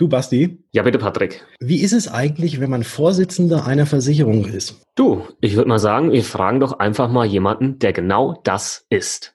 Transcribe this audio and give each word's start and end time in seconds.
Du, 0.00 0.08
Basti? 0.08 0.64
Ja, 0.72 0.82
bitte, 0.82 0.96
Patrick. 0.96 1.44
Wie 1.60 1.82
ist 1.82 1.92
es 1.92 2.08
eigentlich, 2.08 2.58
wenn 2.58 2.70
man 2.70 2.84
Vorsitzender 2.84 3.66
einer 3.66 3.84
Versicherung 3.84 4.46
ist? 4.46 4.80
Du, 4.96 5.24
ich 5.42 5.56
würde 5.56 5.68
mal 5.68 5.78
sagen, 5.78 6.10
wir 6.10 6.24
fragen 6.24 6.58
doch 6.58 6.78
einfach 6.78 7.10
mal 7.10 7.26
jemanden, 7.26 7.78
der 7.80 7.92
genau 7.92 8.40
das 8.42 8.86
ist. 8.88 9.34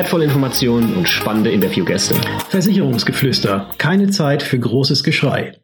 wertvolle 0.01 0.23
Informationen 0.23 0.95
und 0.95 1.07
spannende 1.07 1.51
Interviewgäste. 1.51 2.15
Versicherungsgeflüster. 2.49 3.69
Keine 3.77 4.09
Zeit 4.09 4.41
für 4.41 4.57
großes 4.57 5.03
Geschrei. 5.03 5.59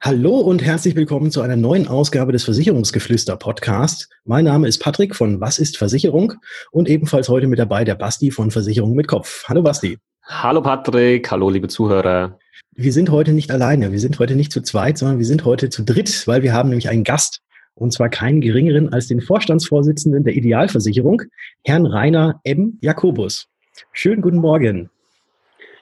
Hallo 0.00 0.38
und 0.38 0.62
herzlich 0.62 0.96
willkommen 0.96 1.30
zu 1.30 1.42
einer 1.42 1.56
neuen 1.56 1.86
Ausgabe 1.86 2.32
des 2.32 2.44
Versicherungsgeflüster 2.44 3.36
Podcast. 3.36 4.08
Mein 4.24 4.46
Name 4.46 4.68
ist 4.68 4.78
Patrick 4.78 5.14
von 5.14 5.42
Was 5.42 5.58
ist 5.58 5.76
Versicherung 5.76 6.32
und 6.70 6.88
ebenfalls 6.88 7.28
heute 7.28 7.46
mit 7.46 7.58
dabei 7.58 7.84
der 7.84 7.94
Basti 7.94 8.30
von 8.30 8.50
Versicherung 8.50 8.94
mit 8.94 9.06
Kopf. 9.06 9.44
Hallo 9.46 9.60
Basti. 9.60 9.98
Hallo 10.24 10.62
Patrick, 10.62 11.30
hallo 11.30 11.50
liebe 11.50 11.68
Zuhörer. 11.68 12.38
Wir 12.74 12.94
sind 12.94 13.10
heute 13.10 13.32
nicht 13.32 13.50
alleine, 13.50 13.92
wir 13.92 14.00
sind 14.00 14.18
heute 14.18 14.34
nicht 14.34 14.50
zu 14.50 14.62
zweit, 14.62 14.96
sondern 14.96 15.18
wir 15.18 15.26
sind 15.26 15.44
heute 15.44 15.68
zu 15.68 15.82
dritt, 15.82 16.26
weil 16.26 16.42
wir 16.42 16.54
haben 16.54 16.70
nämlich 16.70 16.88
einen 16.88 17.04
Gast 17.04 17.42
und 17.74 17.92
zwar 17.92 18.08
keinen 18.08 18.40
geringeren 18.40 18.92
als 18.92 19.08
den 19.08 19.20
Vorstandsvorsitzenden 19.20 20.24
der 20.24 20.34
Idealversicherung, 20.34 21.22
Herrn 21.64 21.86
Rainer 21.86 22.40
M. 22.44 22.78
Jakobus. 22.80 23.48
Schönen 23.92 24.22
guten 24.22 24.38
Morgen. 24.38 24.90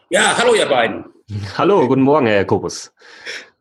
Ja, 0.09 0.37
hallo 0.37 0.55
ihr 0.55 0.67
beiden. 0.67 1.05
Hallo, 1.57 1.87
guten 1.87 2.03
Morgen, 2.03 2.27
Herr 2.27 2.39
Jakobus. 2.39 2.93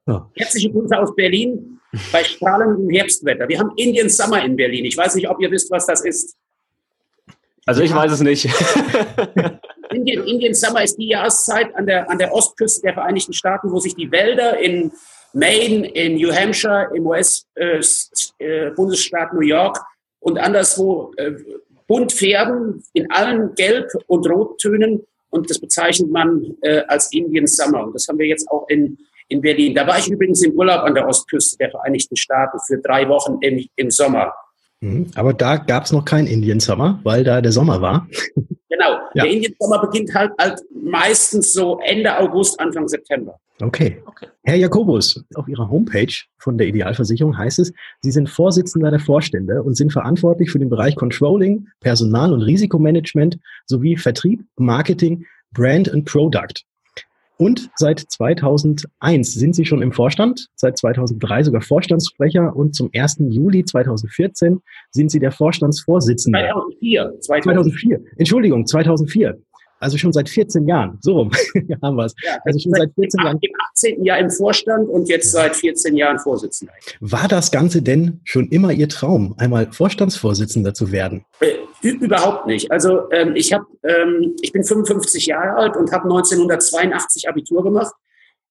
Ja. 0.08 0.30
Herzliche 0.36 0.72
Grüße 0.72 0.98
aus 0.98 1.16
Berlin 1.16 1.80
bei 2.12 2.24
strahlendem 2.24 2.90
Herbstwetter. 2.90 3.48
Wir 3.48 3.60
haben 3.60 3.72
Indian 3.76 4.10
Summer 4.10 4.44
in 4.44 4.56
Berlin. 4.56 4.86
Ich 4.86 4.98
weiß 4.98 5.16
nicht, 5.16 5.30
ob 5.30 5.40
ihr 5.42 5.52
wisst, 5.52 5.72
was 5.72 5.86
das 5.86 6.04
ist. 6.04 6.36
Also 7.66 7.84
ich 7.84 7.94
weiß 7.94 8.12
es 8.12 8.22
nicht. 8.22 8.46
Indian, 9.92 10.26
Indian 10.26 10.54
Summer 10.54 10.84
ist 10.84 10.98
die 10.98 11.10
Jahreszeit 11.10 11.76
an 11.76 11.86
der, 11.86 12.10
an 12.10 12.18
der 12.18 12.34
Ostküste 12.34 12.82
der 12.82 12.94
Vereinigten 12.94 13.34
Staaten, 13.34 13.72
wo 13.72 13.80
sich 13.80 13.96
die 13.96 14.12
Wälder 14.12 14.60
in 14.60 14.92
Maine, 15.34 15.88
in 15.88 16.16
New 16.16 16.34
Hampshire, 16.34 16.90
im 16.94 17.06
US-Bundesstaat 17.06 19.32
äh, 19.32 19.36
New 19.36 19.42
York 19.42 19.78
und 20.20 20.40
anderswo 20.40 21.12
äh, 21.18 21.34
bunt 21.88 22.14
färben 22.14 22.84
in 22.94 23.12
allen 23.12 23.54
Gelb- 23.56 23.92
und 24.08 24.30
Rottönen. 24.30 25.06
Und 25.32 25.50
das 25.50 25.60
bezeichnet 25.60 26.12
man 26.12 26.56
äh, 26.62 26.84
als 26.88 27.12
Indian 27.14 27.48
Summer. 27.48 27.84
Und 27.84 27.94
das 27.94 28.08
haben 28.08 28.20
wir 28.20 28.28
jetzt 28.28 28.50
auch 28.50 28.68
in, 28.70 28.98
in 29.28 29.42
Berlin. 29.42 29.76
Da 29.76 29.86
war 29.86 30.00
ich 30.00 30.10
übrigens 30.10 30.42
im 30.44 30.54
Urlaub 30.54 30.84
an 30.84 30.96
der 30.96 31.06
Ostküste 31.08 31.58
der 31.58 31.72
Vereinigten 31.72 32.16
Staaten 32.16 32.58
für 32.66 32.78
drei 32.78 33.06
Wochen 33.08 33.38
im, 33.42 33.68
im 33.76 33.92
Sommer. 33.92 34.34
Mhm. 34.82 35.08
Aber 35.16 35.34
da 35.34 35.58
gab 35.58 35.86
es 35.86 35.92
noch 35.92 36.06
keinen 36.06 36.28
Indian 36.28 36.60
Summer, 36.60 37.00
weil 37.04 37.24
da 37.24 37.42
der 37.42 37.52
Sommer 37.52 37.82
war. 37.82 38.08
Genau. 38.36 38.46
Ja. 39.16 39.24
Der 39.24 39.32
Indian 39.34 39.54
Sommer 39.60 39.82
beginnt 39.82 40.14
halt, 40.14 40.32
halt 40.40 40.62
meistens 40.72 41.52
so 41.52 41.80
Ende 41.84 42.16
August, 42.16 42.60
Anfang 42.60 42.88
September. 42.88 43.40
Okay. 43.60 44.02
okay. 44.06 44.28
Herr 44.44 44.56
Jakobus, 44.56 45.26
auf 45.34 45.48
Ihrer 45.48 45.70
Homepage 45.70 46.14
von 46.38 46.60
der 46.60 46.68
Idealversicherung 46.68 47.36
heißt 47.36 47.58
es, 47.58 47.74
Sie 48.02 48.12
sind 48.12 48.30
Vorsitzender 48.30 48.92
der 48.92 49.00
Vorstände 49.00 49.64
und 49.64 49.76
sind 49.76 49.92
verantwortlich 49.92 50.52
für 50.52 50.60
den 50.60 50.70
Bereich 50.70 50.96
Controlling, 50.96 51.68
Personal- 51.80 52.32
und 52.32 52.44
Risikomanagement 52.44 53.40
sowie 53.66 53.98
Vertrieb, 53.98 54.46
Marketing, 54.58 55.26
Brand 55.54 55.90
und 55.90 56.06
Product. 56.06 56.64
Und 57.42 57.70
seit 57.78 58.00
2001 58.02 59.34
sind 59.34 59.56
Sie 59.56 59.64
schon 59.64 59.82
im 59.82 59.94
Vorstand, 59.94 60.48
seit 60.56 60.78
2003 60.78 61.44
sogar 61.44 61.62
Vorstandssprecher 61.62 62.54
und 62.54 62.76
zum 62.76 62.90
1. 62.94 63.20
Juli 63.30 63.64
2014 63.64 64.60
sind 64.92 65.10
Sie 65.10 65.20
der 65.20 65.32
Vorstandsvorsitzende. 65.32 66.38
2004. 66.38 67.20
2004. 67.22 68.00
Entschuldigung, 68.18 68.66
2004. 68.66 69.38
Also 69.80 69.98
schon 69.98 70.12
seit 70.12 70.30
14 70.30 70.68
Jahren. 70.68 70.98
So 71.02 71.14
rum 71.14 71.32
haben 71.82 71.96
wir 71.96 72.06
es. 72.06 72.16
Ja, 72.24 72.38
also 72.44 72.60
schon 72.60 72.74
seit 72.74 72.94
14 72.94 73.24
Jahren. 73.24 73.38
Im 73.42 73.52
18. 73.72 74.04
Jahr 74.04 74.20
im 74.20 74.30
Vorstand 74.30 74.90
und 74.90 75.10
jetzt 75.10 75.32
seit 75.32 75.56
14 75.56 75.96
Jahren 75.96 76.20
Vorsitzender. 76.20 76.74
War 77.00 77.28
das 77.28 77.52
Ganze 77.52 77.82
denn 77.82 78.22
schon 78.24 78.50
immer 78.50 78.72
Ihr 78.72 78.90
Traum, 78.90 79.36
einmal 79.38 79.72
Vorstandsvorsitzender 79.72 80.74
zu 80.74 80.92
werden? 80.92 81.26
Äh, 81.40 81.88
überhaupt 81.88 82.48
nicht. 82.48 82.72
Also 82.72 83.10
ähm, 83.12 83.36
ich 83.36 83.54
habe, 83.54 83.66
ähm, 83.84 84.36
ich 84.42 84.52
bin 84.52 84.64
55 84.64 85.26
Jahre 85.28 85.56
alt 85.56 85.78
und 85.78 85.92
habe 85.92 86.04
1982 86.04 87.30
Abitur 87.30 87.64
gemacht. 87.64 87.94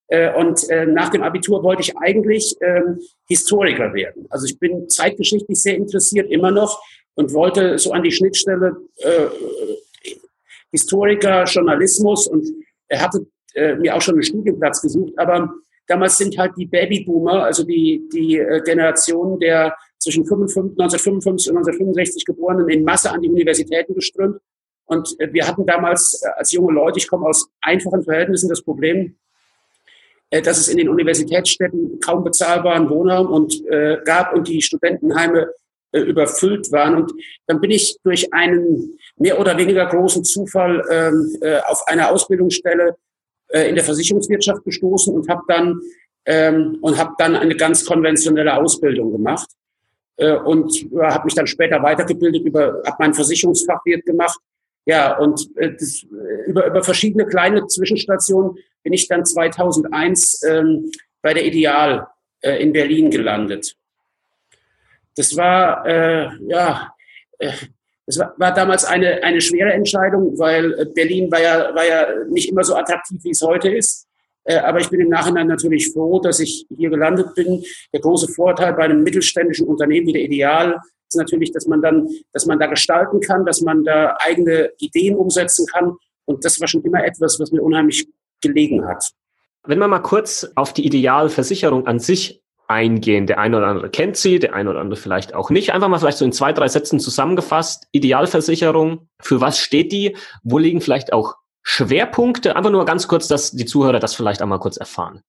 Äh, 0.07 0.33
und 0.33 0.67
äh, 0.69 0.87
nach 0.87 1.09
dem 1.09 1.21
Abitur 1.21 1.63
wollte 1.63 1.83
ich 1.83 1.95
eigentlich 1.97 2.55
ähm, 2.61 2.99
Historiker 3.27 3.93
werden. 3.93 4.25
Also 4.29 4.47
ich 4.47 4.57
bin 4.57 4.89
zeitgeschichtlich 4.89 5.61
sehr 5.61 5.75
interessiert, 5.75 6.31
immer 6.31 6.49
noch, 6.49 6.81
und 7.13 7.33
wollte 7.33 7.77
so 7.77 7.91
an 7.91 8.03
die 8.03 8.11
Schnittstelle 8.11 8.77
äh, 8.97 9.25
Historiker, 10.71 11.43
Journalismus 11.45 12.27
und 12.27 12.47
er 12.87 13.01
hatte 13.01 13.25
äh, 13.55 13.75
mir 13.75 13.95
auch 13.95 14.01
schon 14.01 14.15
einen 14.15 14.23
Studienplatz 14.23 14.81
gesucht, 14.81 15.13
aber 15.17 15.53
damals 15.87 16.17
sind 16.17 16.37
halt 16.37 16.53
die 16.57 16.65
Babyboomer, 16.65 17.43
also 17.43 17.63
die, 17.63 18.07
die 18.13 18.37
äh, 18.37 18.61
Generation 18.61 19.39
der 19.39 19.75
zwischen 19.97 20.25
55, 20.25 20.79
1955 20.79 21.51
und 21.51 21.57
1965 21.57 22.25
Geborenen 22.25 22.69
in 22.69 22.83
Masse 22.83 23.11
an 23.11 23.21
die 23.21 23.29
Universitäten 23.29 23.93
geströmt. 23.93 24.39
Und 24.85 25.19
äh, 25.19 25.31
wir 25.33 25.47
hatten 25.47 25.65
damals 25.65 26.21
äh, 26.23 26.29
als 26.37 26.51
junge 26.51 26.73
Leute, 26.73 26.99
ich 26.99 27.07
komme 27.07 27.27
aus 27.27 27.49
einfachen 27.61 28.03
Verhältnissen, 28.03 28.49
das 28.49 28.61
Problem, 28.61 29.17
äh, 30.29 30.41
dass 30.41 30.57
es 30.57 30.67
in 30.67 30.77
den 30.77 30.89
Universitätsstädten 30.89 31.99
kaum 31.99 32.23
bezahlbaren 32.23 32.89
Wohnraum 32.89 33.27
und 33.27 33.65
äh, 33.67 33.97
gab 34.05 34.33
und 34.33 34.47
die 34.47 34.61
Studentenheime 34.61 35.49
äh, 35.91 36.01
überfüllt 36.01 36.71
waren. 36.71 36.95
Und 36.95 37.11
dann 37.47 37.59
bin 37.61 37.71
ich 37.71 37.97
durch 38.03 38.31
einen 38.33 38.97
mehr 39.17 39.39
oder 39.39 39.57
weniger 39.57 39.85
großen 39.87 40.23
Zufall 40.23 40.83
ähm, 40.91 41.35
äh, 41.41 41.59
auf 41.61 41.87
einer 41.87 42.11
Ausbildungsstelle 42.11 42.95
äh, 43.47 43.69
in 43.69 43.75
der 43.75 43.83
Versicherungswirtschaft 43.83 44.63
gestoßen 44.63 45.13
und 45.15 45.27
habe 45.29 45.41
dann 45.47 45.81
ähm, 46.25 46.77
und 46.81 46.97
habe 46.97 47.13
dann 47.17 47.35
eine 47.35 47.55
ganz 47.55 47.85
konventionelle 47.85 48.55
Ausbildung 48.55 49.11
gemacht 49.11 49.49
äh, 50.17 50.35
und 50.35 50.91
äh, 50.93 51.05
habe 51.05 51.25
mich 51.25 51.33
dann 51.33 51.47
später 51.47 51.81
weitergebildet 51.81 52.45
über 52.45 52.83
habe 52.85 52.97
meinen 52.99 53.15
Versicherungsfachwirt 53.15 54.05
gemacht 54.05 54.39
ja 54.85 55.17
und 55.17 55.49
äh, 55.57 55.73
das, 55.73 56.03
äh, 56.03 56.49
über 56.49 56.67
über 56.67 56.83
verschiedene 56.83 57.25
kleine 57.25 57.65
Zwischenstationen 57.65 58.57
bin 58.83 58.93
ich 58.93 59.07
dann 59.07 59.25
2001 59.25 60.43
ähm, 60.43 60.91
bei 61.23 61.33
der 61.33 61.45
Ideal 61.45 62.07
äh, 62.41 62.61
in 62.61 62.73
Berlin 62.73 63.09
gelandet 63.09 63.75
das 65.15 65.35
war, 65.35 65.85
äh, 65.85 66.29
ja, 66.47 66.93
äh, 67.39 67.51
das 68.05 68.17
war, 68.17 68.33
war 68.37 68.53
damals 68.53 68.85
eine, 68.85 69.21
eine 69.23 69.41
schwere 69.41 69.71
Entscheidung, 69.73 70.37
weil 70.39 70.73
äh, 70.73 70.85
Berlin 70.85 71.31
war 71.31 71.41
ja, 71.41 71.75
war 71.75 71.85
ja 71.85 72.07
nicht 72.29 72.49
immer 72.49 72.63
so 72.63 72.75
attraktiv, 72.75 73.23
wie 73.23 73.31
es 73.31 73.41
heute 73.41 73.69
ist. 73.69 74.07
Äh, 74.45 74.57
aber 74.57 74.79
ich 74.79 74.89
bin 74.89 74.99
im 74.99 75.09
Nachhinein 75.09 75.47
natürlich 75.47 75.91
froh, 75.93 76.19
dass 76.19 76.39
ich 76.39 76.65
hier 76.75 76.89
gelandet 76.89 77.35
bin. 77.35 77.63
Der 77.93 78.01
große 78.01 78.29
Vorteil 78.29 78.73
bei 78.73 78.83
einem 78.83 79.03
mittelständischen 79.03 79.67
Unternehmen 79.67 80.07
wie 80.07 80.13
der 80.13 80.23
Ideal 80.23 80.79
ist 81.07 81.17
natürlich, 81.17 81.51
dass 81.51 81.67
man 81.67 81.81
dann, 81.81 82.07
dass 82.33 82.45
man 82.45 82.59
da 82.59 82.67
gestalten 82.67 83.19
kann, 83.19 83.45
dass 83.45 83.61
man 83.61 83.83
da 83.83 84.15
eigene 84.19 84.71
Ideen 84.79 85.15
umsetzen 85.15 85.65
kann. 85.67 85.95
Und 86.25 86.45
das 86.45 86.59
war 86.59 86.67
schon 86.67 86.83
immer 86.83 87.03
etwas, 87.03 87.39
was 87.39 87.51
mir 87.51 87.61
unheimlich 87.61 88.07
gelegen 88.41 88.87
hat. 88.87 89.11
Wenn 89.65 89.79
man 89.79 89.89
mal 89.89 89.99
kurz 89.99 90.49
auf 90.55 90.73
die 90.73 90.85
Idealversicherung 90.85 91.85
an 91.85 91.99
sich 91.99 92.41
eingehen. 92.69 93.27
Der 93.27 93.39
eine 93.39 93.57
oder 93.57 93.67
andere 93.67 93.89
kennt 93.89 94.15
sie, 94.15 94.39
der 94.39 94.53
eine 94.53 94.69
oder 94.69 94.79
andere 94.79 94.99
vielleicht 94.99 95.33
auch 95.33 95.49
nicht. 95.49 95.73
Einfach 95.73 95.87
mal 95.87 95.97
vielleicht 95.97 96.19
so 96.19 96.25
in 96.25 96.31
zwei, 96.31 96.53
drei 96.53 96.67
Sätzen 96.67 96.99
zusammengefasst. 96.99 97.87
Idealversicherung, 97.91 99.09
für 99.19 99.41
was 99.41 99.59
steht 99.59 99.91
die? 99.91 100.15
Wo 100.43 100.57
liegen 100.57 100.79
vielleicht 100.79 101.11
auch 101.11 101.35
Schwerpunkte? 101.63 102.55
Einfach 102.55 102.71
nur 102.71 102.85
ganz 102.85 103.07
kurz, 103.07 103.27
dass 103.27 103.51
die 103.51 103.65
Zuhörer 103.65 103.99
das 103.99 104.13
vielleicht 104.13 104.41
einmal 104.41 104.59
kurz 104.59 104.77
erfahren. 104.77 105.21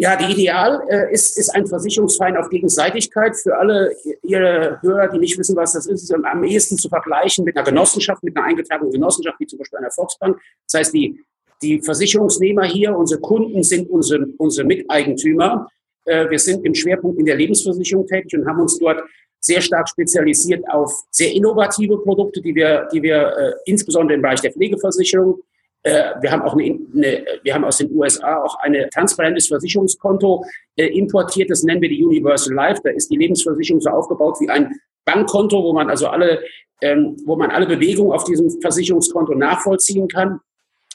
Ja, 0.00 0.14
die 0.14 0.32
Ideal 0.32 0.80
äh, 0.88 1.12
ist, 1.12 1.36
ist 1.36 1.48
ein 1.50 1.66
Versicherungsverein 1.66 2.36
auf 2.36 2.50
Gegenseitigkeit. 2.50 3.36
Für 3.36 3.56
alle 3.58 3.92
Ihre 4.22 4.78
Hörer, 4.80 5.08
die 5.08 5.18
nicht 5.18 5.36
wissen, 5.38 5.56
was 5.56 5.72
das 5.72 5.86
ist, 5.86 6.04
ist 6.04 6.14
am 6.14 6.44
ehesten 6.44 6.78
zu 6.78 6.88
vergleichen 6.88 7.44
mit 7.44 7.56
einer 7.56 7.64
Genossenschaft, 7.64 8.22
mit 8.22 8.36
einer 8.36 8.46
eingetragenen 8.46 8.92
Genossenschaft, 8.92 9.40
wie 9.40 9.46
zum 9.46 9.58
Beispiel 9.58 9.78
einer 9.78 9.90
Volksbank. 9.90 10.38
Das 10.70 10.80
heißt, 10.80 10.94
die, 10.94 11.20
die 11.62 11.80
Versicherungsnehmer 11.80 12.64
hier, 12.64 12.96
unsere 12.96 13.20
Kunden 13.20 13.64
sind 13.64 13.90
unsere, 13.90 14.26
unsere 14.36 14.66
Miteigentümer. 14.68 15.68
Äh, 16.08 16.30
wir 16.30 16.38
sind 16.38 16.64
im 16.64 16.74
Schwerpunkt 16.74 17.18
in 17.18 17.26
der 17.26 17.36
Lebensversicherung 17.36 18.06
tätig 18.06 18.38
und 18.38 18.46
haben 18.46 18.60
uns 18.60 18.78
dort 18.78 19.02
sehr 19.40 19.60
stark 19.60 19.88
spezialisiert 19.88 20.64
auf 20.68 20.92
sehr 21.10 21.32
innovative 21.32 21.98
Produkte, 21.98 22.40
die 22.40 22.54
wir, 22.54 22.88
die 22.92 23.02
wir 23.02 23.36
äh, 23.36 23.52
insbesondere 23.66 24.16
im 24.16 24.22
Bereich 24.22 24.40
der 24.40 24.52
Pflegeversicherung 24.52 25.40
äh, 25.84 26.14
wir 26.20 26.30
haben 26.32 26.42
auch 26.42 26.54
eine, 26.54 26.78
eine, 26.94 27.24
wir 27.42 27.54
haben 27.54 27.64
aus 27.64 27.78
den 27.78 27.90
USA 27.92 28.42
auch 28.42 28.58
ein 28.60 28.74
transparentes 28.92 29.46
Versicherungskonto 29.46 30.44
äh, 30.76 30.86
importiert. 30.86 31.50
Das 31.50 31.62
nennen 31.62 31.80
wir 31.80 31.88
die 31.88 32.04
Universal 32.04 32.54
Life. 32.54 32.80
Da 32.82 32.90
ist 32.90 33.10
die 33.10 33.16
Lebensversicherung 33.16 33.80
so 33.80 33.90
aufgebaut 33.90 34.38
wie 34.40 34.50
ein 34.50 34.74
Bankkonto, 35.04 35.62
wo 35.62 35.72
man 35.72 35.88
also 35.88 36.08
alle, 36.08 36.42
ähm, 36.82 37.16
wo 37.24 37.36
man 37.36 37.50
alle 37.50 37.66
Bewegungen 37.66 38.12
auf 38.12 38.24
diesem 38.24 38.50
Versicherungskonto 38.60 39.34
nachvollziehen 39.34 40.08
kann. 40.08 40.40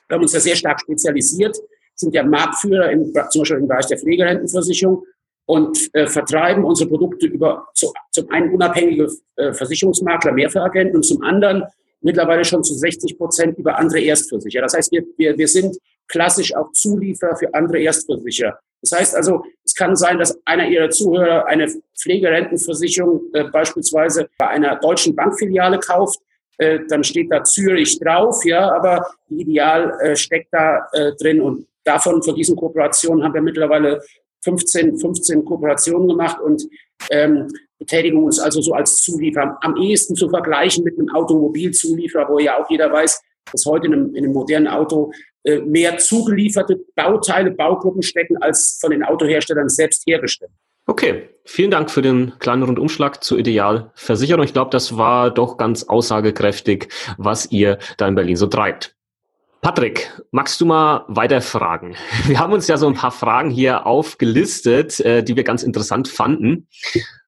Wir 0.07 0.15
haben 0.15 0.21
uns 0.21 0.33
da 0.33 0.39
sehr 0.39 0.55
stark 0.55 0.81
spezialisiert, 0.81 1.57
sind 1.95 2.13
ja 2.13 2.23
Marktführer 2.23 2.91
im, 2.91 3.13
zum 3.29 3.41
Beispiel 3.41 3.57
im 3.57 3.67
Bereich 3.67 3.87
der 3.87 3.97
Pflegerentenversicherung 3.97 5.05
und 5.45 5.77
äh, 5.93 6.07
vertreiben 6.07 6.63
unsere 6.63 6.89
Produkte 6.89 7.27
über 7.27 7.67
zu, 7.73 7.91
zum 8.11 8.29
einen 8.31 8.53
unabhängige 8.53 9.09
äh, 9.35 9.53
Versicherungsmakler, 9.53 10.31
Mehrfachagenten 10.31 10.95
und 10.95 11.03
zum 11.03 11.21
anderen 11.21 11.63
mittlerweile 12.01 12.45
schon 12.45 12.63
zu 12.63 12.73
60 12.73 13.17
Prozent 13.17 13.57
über 13.57 13.77
andere 13.77 14.01
Erstversicherer. 14.01 14.63
Das 14.63 14.73
heißt, 14.73 14.91
wir, 14.91 15.03
wir, 15.17 15.37
wir 15.37 15.47
sind 15.47 15.77
klassisch 16.07 16.53
auch 16.55 16.71
Zulieferer 16.73 17.35
für 17.35 17.53
andere 17.53 17.79
Erstversicherer. 17.79 18.59
Das 18.81 18.91
heißt 18.91 19.15
also, 19.15 19.43
es 19.63 19.73
kann 19.73 19.95
sein, 19.95 20.19
dass 20.19 20.37
einer 20.45 20.67
Ihrer 20.67 20.89
Zuhörer 20.89 21.45
eine 21.45 21.67
Pflegerentenversicherung 21.97 23.21
äh, 23.33 23.45
beispielsweise 23.45 24.29
bei 24.37 24.47
einer 24.49 24.75
deutschen 24.75 25.15
Bankfiliale 25.15 25.79
kauft. 25.79 26.19
Äh, 26.57 26.79
dann 26.89 27.03
steht 27.03 27.31
da 27.31 27.43
Zürich 27.43 27.97
drauf, 27.99 28.43
ja, 28.43 28.69
aber 28.71 29.07
Ideal 29.29 29.97
äh, 30.01 30.15
steckt 30.17 30.53
da 30.53 30.87
äh, 30.91 31.13
drin 31.13 31.41
und 31.41 31.65
davon, 31.83 32.21
von 32.23 32.35
diesen 32.35 32.55
Kooperationen 32.55 33.23
haben 33.23 33.33
wir 33.33 33.41
mittlerweile 33.41 34.01
15, 34.43 34.97
15 34.97 35.45
Kooperationen 35.45 36.07
gemacht 36.07 36.39
und 36.41 36.67
ähm, 37.09 37.47
betätigen 37.79 38.23
uns 38.23 38.39
also 38.39 38.61
so 38.61 38.73
als 38.73 38.97
Zulieferer. 38.97 39.57
Am 39.61 39.75
ehesten 39.77 40.15
zu 40.15 40.29
vergleichen 40.29 40.83
mit 40.83 40.97
einem 40.97 41.09
Automobilzulieferer, 41.09 42.27
wo 42.29 42.39
ja 42.39 42.61
auch 42.61 42.69
jeder 42.69 42.91
weiß, 42.91 43.21
dass 43.51 43.65
heute 43.65 43.87
in 43.87 43.93
einem, 43.93 44.15
in 44.15 44.23
einem 44.23 44.33
modernen 44.33 44.67
Auto 44.67 45.11
äh, 45.43 45.59
mehr 45.59 45.97
zugelieferte 45.97 46.79
Bauteile, 46.95 47.51
Baugruppen 47.51 48.01
stecken, 48.01 48.37
als 48.37 48.77
von 48.79 48.91
den 48.91 49.03
Autoherstellern 49.03 49.69
selbst 49.69 50.03
hergestellt. 50.07 50.51
Okay, 50.85 51.29
vielen 51.45 51.71
Dank 51.71 51.89
für 51.89 52.01
den 52.01 52.33
kleinen 52.39 52.63
Rundumschlag 52.63 53.23
zur 53.23 53.39
Idealversicherung. 53.39 54.43
Ich 54.43 54.53
glaube, 54.53 54.71
das 54.71 54.97
war 54.97 55.31
doch 55.31 55.57
ganz 55.57 55.83
aussagekräftig, 55.83 56.89
was 57.17 57.51
ihr 57.51 57.77
da 57.97 58.07
in 58.07 58.15
Berlin 58.15 58.35
so 58.35 58.47
treibt. 58.47 58.95
Patrick, 59.63 60.11
magst 60.31 60.59
du 60.59 60.65
mal 60.65 61.05
weiter 61.07 61.39
fragen? 61.39 61.95
Wir 62.27 62.37
haben 62.37 62.51
uns 62.51 62.67
ja 62.67 62.75
so 62.75 62.85
ein 62.85 62.95
paar 62.95 63.11
Fragen 63.11 63.49
hier 63.49 63.87
aufgelistet, 63.87 64.99
äh, 64.99 65.23
die 65.23 65.37
wir 65.37 65.45
ganz 65.45 65.63
interessant 65.63 66.09
fanden. 66.09 66.67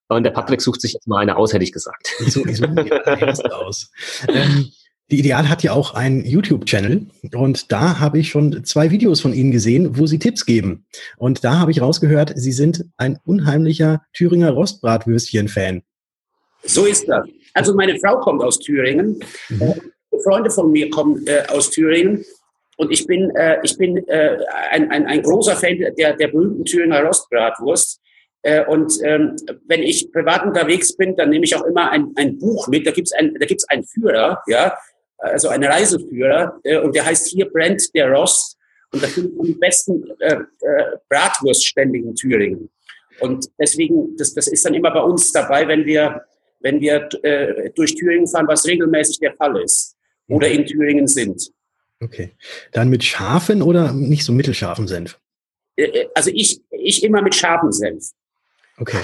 Und 0.09 0.23
der 0.23 0.31
Patrick 0.31 0.61
sucht 0.61 0.81
sich 0.81 0.93
jetzt 0.93 1.07
mal 1.07 1.19
eine 1.19 1.37
aus, 1.37 1.53
hätte 1.53 1.63
ich 1.63 1.71
gesagt. 1.71 2.13
So, 2.27 2.45
ich 2.45 2.57
suche 2.57 2.71
mir 2.71 3.55
aus. 3.55 3.89
Ähm, 4.27 4.69
die 5.09 5.19
Ideal 5.19 5.47
hat 5.47 5.63
ja 5.63 5.71
auch 5.71 5.93
einen 5.93 6.25
YouTube-Channel 6.25 7.07
und 7.33 7.71
da 7.71 7.99
habe 7.99 8.19
ich 8.19 8.29
schon 8.29 8.65
zwei 8.65 8.91
Videos 8.91 9.21
von 9.21 9.33
Ihnen 9.33 9.51
gesehen, 9.51 9.97
wo 9.97 10.05
Sie 10.05 10.19
Tipps 10.19 10.45
geben. 10.45 10.85
Und 11.17 11.43
da 11.45 11.59
habe 11.59 11.71
ich 11.71 11.81
rausgehört, 11.81 12.33
Sie 12.35 12.51
sind 12.51 12.85
ein 12.97 13.17
unheimlicher 13.23 14.03
Thüringer 14.13 14.51
Rostbratwürstchen-Fan. 14.51 15.83
So 16.63 16.85
ist 16.85 17.07
das. 17.07 17.25
Also 17.53 17.73
meine 17.75 17.97
Frau 17.99 18.19
kommt 18.19 18.43
aus 18.43 18.59
Thüringen. 18.59 19.21
Mhm. 19.49 19.73
Freunde 20.23 20.49
von 20.49 20.71
mir 20.71 20.89
kommen 20.89 21.25
äh, 21.27 21.43
aus 21.47 21.69
Thüringen. 21.69 22.25
Und 22.77 22.91
ich 22.91 23.07
bin, 23.07 23.29
äh, 23.35 23.59
ich 23.63 23.77
bin 23.77 23.97
äh, 24.07 24.37
ein, 24.71 24.91
ein, 24.91 25.05
ein 25.05 25.21
großer 25.21 25.55
Fan 25.55 25.77
der, 25.97 26.13
der 26.13 26.27
berühmten 26.27 26.65
Thüringer 26.65 27.01
Rostbratwurst. 27.03 28.01
Äh, 28.41 28.65
und 28.65 28.99
ähm, 29.03 29.35
wenn 29.67 29.81
ich 29.81 30.11
privat 30.11 30.45
unterwegs 30.45 30.95
bin, 30.95 31.15
dann 31.15 31.29
nehme 31.29 31.45
ich 31.45 31.55
auch 31.55 31.63
immer 31.63 31.89
ein, 31.91 32.11
ein 32.15 32.37
Buch 32.37 32.67
mit. 32.67 32.85
Da 32.85 32.91
gibt's 32.91 33.13
ein, 33.13 33.33
da 33.39 33.45
gibt's 33.45 33.67
einen 33.69 33.83
Führer, 33.83 34.41
ja, 34.47 34.77
also 35.17 35.47
einen 35.49 35.63
Reiseführer. 35.63 36.59
Äh, 36.63 36.79
und 36.79 36.95
der 36.95 37.05
heißt 37.05 37.27
hier 37.27 37.49
brennt 37.49 37.93
der 37.95 38.11
Rost. 38.11 38.57
Und 38.91 39.01
da 39.01 39.07
findet 39.07 39.35
man 39.35 39.47
die 39.47 39.53
besten 39.53 40.03
äh, 40.19 40.35
äh, 40.35 40.97
Bratwurststände 41.09 41.97
in 41.97 42.13
Thüringen. 42.13 42.69
Und 43.21 43.47
deswegen, 43.57 44.15
das, 44.17 44.33
das 44.33 44.47
ist 44.47 44.65
dann 44.65 44.73
immer 44.73 44.91
bei 44.91 45.01
uns 45.01 45.31
dabei, 45.31 45.65
wenn 45.67 45.85
wir, 45.85 46.21
wenn 46.59 46.81
wir 46.81 47.07
äh, 47.23 47.69
durch 47.73 47.95
Thüringen 47.95 48.27
fahren, 48.27 48.47
was 48.47 48.65
regelmäßig 48.67 49.19
der 49.19 49.33
Fall 49.33 49.61
ist 49.61 49.94
oder 50.27 50.49
in 50.49 50.65
Thüringen 50.65 51.07
sind. 51.07 51.51
Okay. 52.01 52.31
Dann 52.71 52.89
mit 52.89 53.03
scharfen 53.03 53.61
oder 53.61 53.93
nicht 53.93 54.25
so 54.25 54.33
mittelscharfen 54.33 54.87
Senf? 54.87 55.19
Äh, 55.75 55.83
äh, 55.83 56.07
also 56.13 56.29
ich, 56.33 56.61
ich 56.71 57.03
immer 57.03 57.21
mit 57.21 57.35
scharfen 57.35 57.71
Senf. 57.71 58.11
Okay. 58.77 58.99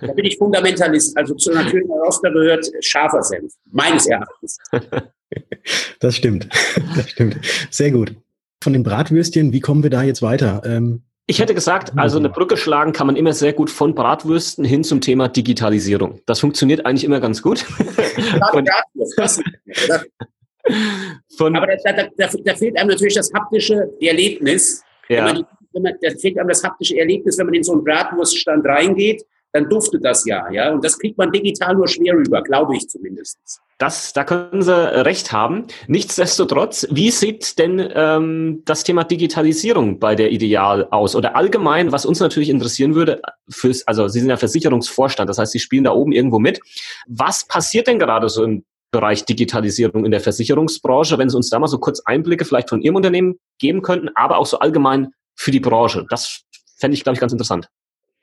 Da 0.00 0.12
bin 0.12 0.24
ich 0.24 0.38
Fundamentalist. 0.38 1.16
Also 1.16 1.34
zu 1.34 1.52
natürlichen 1.52 1.90
Roster 1.90 2.30
gehört 2.30 2.66
scharfer 2.80 3.22
Senf, 3.22 3.52
meines 3.70 4.06
Erachtens. 4.06 4.58
Das 6.00 6.16
stimmt. 6.16 6.48
Das 6.96 7.08
stimmt. 7.08 7.38
Sehr 7.70 7.90
gut. 7.90 8.14
Von 8.62 8.74
den 8.74 8.82
Bratwürstchen, 8.82 9.54
wie 9.54 9.60
kommen 9.60 9.82
wir 9.82 9.88
da 9.88 10.02
jetzt 10.02 10.20
weiter? 10.20 10.60
Ähm, 10.66 11.04
ich 11.26 11.38
hätte 11.40 11.54
gesagt, 11.54 11.92
also 11.96 12.18
eine 12.18 12.28
Brücke 12.28 12.58
schlagen 12.58 12.92
kann 12.92 13.06
man 13.06 13.16
immer 13.16 13.32
sehr 13.32 13.54
gut 13.54 13.70
von 13.70 13.94
Bratwürsten 13.94 14.64
hin 14.64 14.84
zum 14.84 15.00
Thema 15.00 15.28
Digitalisierung. 15.28 16.20
Das 16.26 16.40
funktioniert 16.40 16.84
eigentlich 16.84 17.04
immer 17.04 17.20
ganz 17.20 17.40
gut. 17.40 17.64
Von 21.36 21.56
Aber 21.56 21.66
da, 21.66 21.92
da, 21.92 22.08
da, 22.16 22.28
da, 22.44 22.54
fehlt 22.54 22.78
einem 22.78 22.90
natürlich 22.90 23.14
das 23.14 23.32
haptische 23.32 23.90
Erlebnis. 24.00 24.84
Ja. 25.08 25.26
Wenn 25.26 25.34
man, 25.34 25.46
wenn 25.72 25.82
man, 25.82 25.94
da 26.00 26.10
fehlt 26.10 26.38
einem 26.38 26.48
das 26.48 26.62
haptische 26.62 26.98
Erlebnis, 26.98 27.38
wenn 27.38 27.46
man 27.46 27.54
in 27.54 27.64
so 27.64 27.72
einen 27.72 27.84
Bratwurststand 27.84 28.64
reingeht, 28.64 29.24
dann 29.52 29.68
duftet 29.68 30.02
das 30.04 30.24
ja, 30.24 30.50
ja. 30.50 30.72
Und 30.72 30.82
das 30.82 30.98
kriegt 30.98 31.18
man 31.18 31.30
digital 31.30 31.74
nur 31.74 31.86
schwer 31.86 32.14
rüber, 32.14 32.42
glaube 32.42 32.74
ich 32.74 32.88
zumindest. 32.88 33.38
Das, 33.76 34.12
da 34.12 34.24
können 34.24 34.62
Sie 34.62 34.72
recht 34.72 35.32
haben. 35.32 35.66
Nichtsdestotrotz, 35.88 36.86
wie 36.90 37.10
sieht 37.10 37.58
denn 37.58 37.86
ähm, 37.94 38.62
das 38.64 38.84
Thema 38.84 39.04
Digitalisierung 39.04 39.98
bei 39.98 40.14
der 40.14 40.30
Ideal 40.30 40.88
aus? 40.90 41.14
Oder 41.14 41.36
allgemein, 41.36 41.92
was 41.92 42.06
uns 42.06 42.20
natürlich 42.20 42.48
interessieren 42.48 42.94
würde, 42.94 43.20
fürs, 43.50 43.86
also 43.86 44.08
Sie 44.08 44.20
sind 44.20 44.30
ja 44.30 44.36
Versicherungsvorstand, 44.36 45.28
das 45.28 45.38
heißt, 45.38 45.52
Sie 45.52 45.58
spielen 45.58 45.84
da 45.84 45.92
oben 45.92 46.12
irgendwo 46.12 46.38
mit. 46.38 46.60
Was 47.06 47.46
passiert 47.46 47.88
denn 47.88 47.98
gerade 47.98 48.28
so 48.30 48.44
im 48.44 48.64
Bereich 48.92 49.24
Digitalisierung 49.24 50.04
in 50.04 50.10
der 50.10 50.20
Versicherungsbranche, 50.20 51.18
wenn 51.18 51.30
Sie 51.30 51.36
uns 51.36 51.50
da 51.50 51.58
mal 51.58 51.66
so 51.66 51.78
kurz 51.78 52.00
Einblicke 52.00 52.44
vielleicht 52.44 52.68
von 52.68 52.80
Ihrem 52.82 52.96
Unternehmen 52.96 53.40
geben 53.58 53.82
könnten, 53.82 54.10
aber 54.14 54.38
auch 54.38 54.46
so 54.46 54.58
allgemein 54.58 55.12
für 55.34 55.50
die 55.50 55.60
Branche. 55.60 56.06
Das 56.10 56.42
fände 56.76 56.94
ich, 56.94 57.02
glaube 57.02 57.14
ich, 57.14 57.20
ganz 57.20 57.32
interessant. 57.32 57.68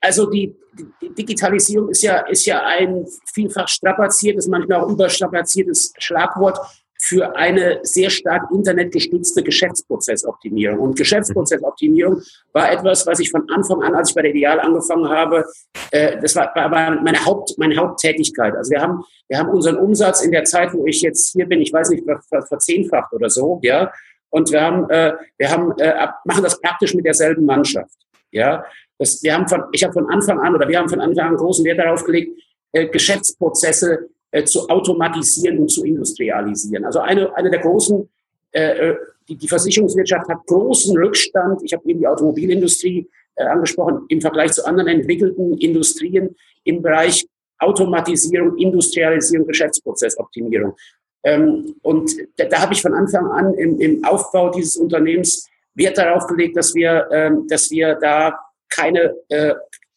Also 0.00 0.30
die, 0.30 0.56
die, 1.02 1.14
Digitalisierung 1.14 1.90
ist 1.90 2.02
ja, 2.02 2.20
ist 2.20 2.46
ja 2.46 2.62
ein 2.64 3.04
vielfach 3.34 3.68
strapaziertes, 3.68 4.46
manchmal 4.46 4.80
auch 4.80 4.88
überstrapaziertes 4.88 5.92
Schlagwort 5.98 6.58
für 7.00 7.34
eine 7.34 7.80
sehr 7.82 8.10
stark 8.10 8.50
internetgestützte 8.52 9.42
Geschäftsprozessoptimierung. 9.42 10.78
Und 10.78 10.98
Geschäftsprozessoptimierung 10.98 12.20
war 12.52 12.70
etwas, 12.70 13.06
was 13.06 13.20
ich 13.20 13.30
von 13.30 13.48
Anfang 13.50 13.82
an, 13.82 13.94
als 13.94 14.10
ich 14.10 14.14
bei 14.14 14.22
der 14.22 14.32
Ideal 14.32 14.60
angefangen 14.60 15.08
habe, 15.08 15.44
äh, 15.90 16.20
das 16.20 16.36
war, 16.36 16.52
war 16.54 17.00
meine, 17.00 17.24
Haupt, 17.24 17.56
meine 17.58 17.76
Haupttätigkeit. 17.76 18.54
Also 18.54 18.70
wir 18.72 18.82
haben, 18.82 19.02
wir 19.28 19.38
haben 19.38 19.48
unseren 19.48 19.76
Umsatz 19.76 20.22
in 20.22 20.30
der 20.30 20.44
Zeit, 20.44 20.74
wo 20.74 20.86
ich 20.86 21.00
jetzt 21.00 21.32
hier 21.32 21.46
bin, 21.46 21.62
ich 21.62 21.72
weiß 21.72 21.88
nicht, 21.90 22.04
ver, 22.04 22.42
verzehnfacht 22.42 23.12
oder 23.12 23.30
so, 23.30 23.60
ja. 23.62 23.90
Und 24.28 24.52
wir 24.52 24.60
haben, 24.60 24.88
äh, 24.90 25.14
wir 25.38 25.50
haben, 25.50 25.72
äh, 25.78 26.06
machen 26.24 26.44
das 26.44 26.60
praktisch 26.60 26.94
mit 26.94 27.06
derselben 27.06 27.46
Mannschaft, 27.46 27.96
ja. 28.30 28.64
Das, 28.98 29.22
wir 29.22 29.34
haben 29.34 29.48
von, 29.48 29.64
ich 29.72 29.82
habe 29.82 29.94
von 29.94 30.10
Anfang 30.10 30.38
an 30.38 30.54
oder 30.54 30.68
wir 30.68 30.78
haben 30.78 30.88
von 30.88 31.00
Anfang 31.00 31.28
an 31.28 31.36
großen 31.36 31.64
Wert 31.64 31.78
darauf 31.78 32.04
gelegt, 32.04 32.38
äh, 32.72 32.86
Geschäftsprozesse 32.86 34.10
äh, 34.30 34.44
zu 34.44 34.68
automatisieren 34.68 35.58
und 35.58 35.68
zu 35.68 35.84
industrialisieren. 35.84 36.84
Also 36.84 37.00
eine, 37.00 37.34
eine 37.36 37.50
der 37.50 37.60
großen, 37.60 38.08
äh, 38.52 38.90
äh, 38.90 38.96
die, 39.28 39.36
die 39.36 39.48
Versicherungswirtschaft 39.48 40.28
hat 40.28 40.46
großen 40.46 40.96
Rückstand. 40.96 41.62
Ich 41.62 41.72
habe 41.72 41.88
eben 41.88 42.00
die 42.00 42.06
Automobilindustrie 42.06 43.08
äh, 43.36 43.44
angesprochen 43.44 44.04
im 44.08 44.20
Vergleich 44.20 44.52
zu 44.52 44.64
anderen 44.66 44.88
entwickelten 44.88 45.56
Industrien 45.58 46.36
im 46.64 46.82
Bereich 46.82 47.26
Automatisierung, 47.58 48.56
Industrialisierung, 48.56 49.46
Geschäftsprozessoptimierung. 49.46 50.74
Ähm, 51.22 51.76
und 51.82 52.10
da, 52.36 52.46
da 52.46 52.60
habe 52.60 52.72
ich 52.72 52.82
von 52.82 52.94
Anfang 52.94 53.26
an 53.26 53.54
im, 53.54 53.78
im 53.80 54.04
Aufbau 54.04 54.50
dieses 54.50 54.76
Unternehmens 54.76 55.48
Wert 55.74 55.98
darauf 55.98 56.26
gelegt, 56.26 56.56
dass 56.56 56.74
wir, 56.74 57.08
ähm, 57.12 57.46
dass 57.48 57.70
wir 57.70 57.94
da 57.94 58.38
keine, 58.68 59.14
äh, 59.28 59.54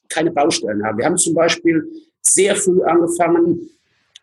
keine 0.10 0.32
Baustellen 0.32 0.84
haben. 0.86 0.98
Wir 0.98 1.06
haben 1.06 1.18
zum 1.18 1.34
Beispiel 1.34 1.88
sehr 2.22 2.56
früh 2.56 2.84
angefangen, 2.84 3.70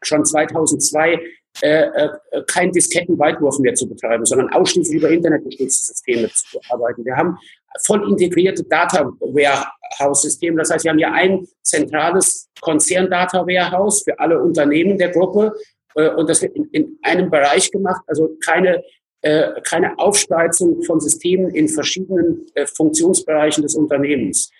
schon 0.02 0.24
2002 0.24 1.20
äh, 1.62 1.82
äh, 1.82 2.08
kein 2.46 2.70
Disketten-Weitwurf 2.72 3.58
mehr 3.58 3.74
zu 3.74 3.88
betreiben, 3.88 4.24
sondern 4.24 4.52
ausschließlich 4.52 4.98
über 4.98 5.10
internetgestützte 5.10 5.92
Systeme 5.92 6.28
zu 6.28 6.60
arbeiten. 6.70 7.04
Wir 7.04 7.16
haben 7.16 7.36
voll 7.84 8.08
integrierte 8.08 8.64
Data 8.64 9.04
Warehouse-Systeme. 9.20 10.58
Das 10.58 10.70
heißt, 10.70 10.84
wir 10.84 10.92
haben 10.92 10.98
hier 10.98 11.12
ein 11.12 11.46
zentrales 11.62 12.48
Konzern-Data 12.60 13.46
Warehouse 13.46 14.02
für 14.04 14.18
alle 14.18 14.40
Unternehmen 14.40 14.96
der 14.96 15.10
Gruppe 15.10 15.54
äh, 15.96 16.10
und 16.10 16.30
das 16.30 16.42
wird 16.42 16.54
in, 16.54 16.64
in 16.70 16.98
einem 17.02 17.30
Bereich 17.30 17.70
gemacht, 17.70 18.02
also 18.06 18.36
keine 18.44 18.82
äh, 19.22 19.60
keine 19.62 19.98
Aufspreizung 19.98 20.82
von 20.82 20.98
Systemen 20.98 21.50
in 21.50 21.68
verschiedenen 21.68 22.46
äh, 22.54 22.66
Funktionsbereichen 22.66 23.62
des 23.62 23.74
Unternehmens. 23.74 24.50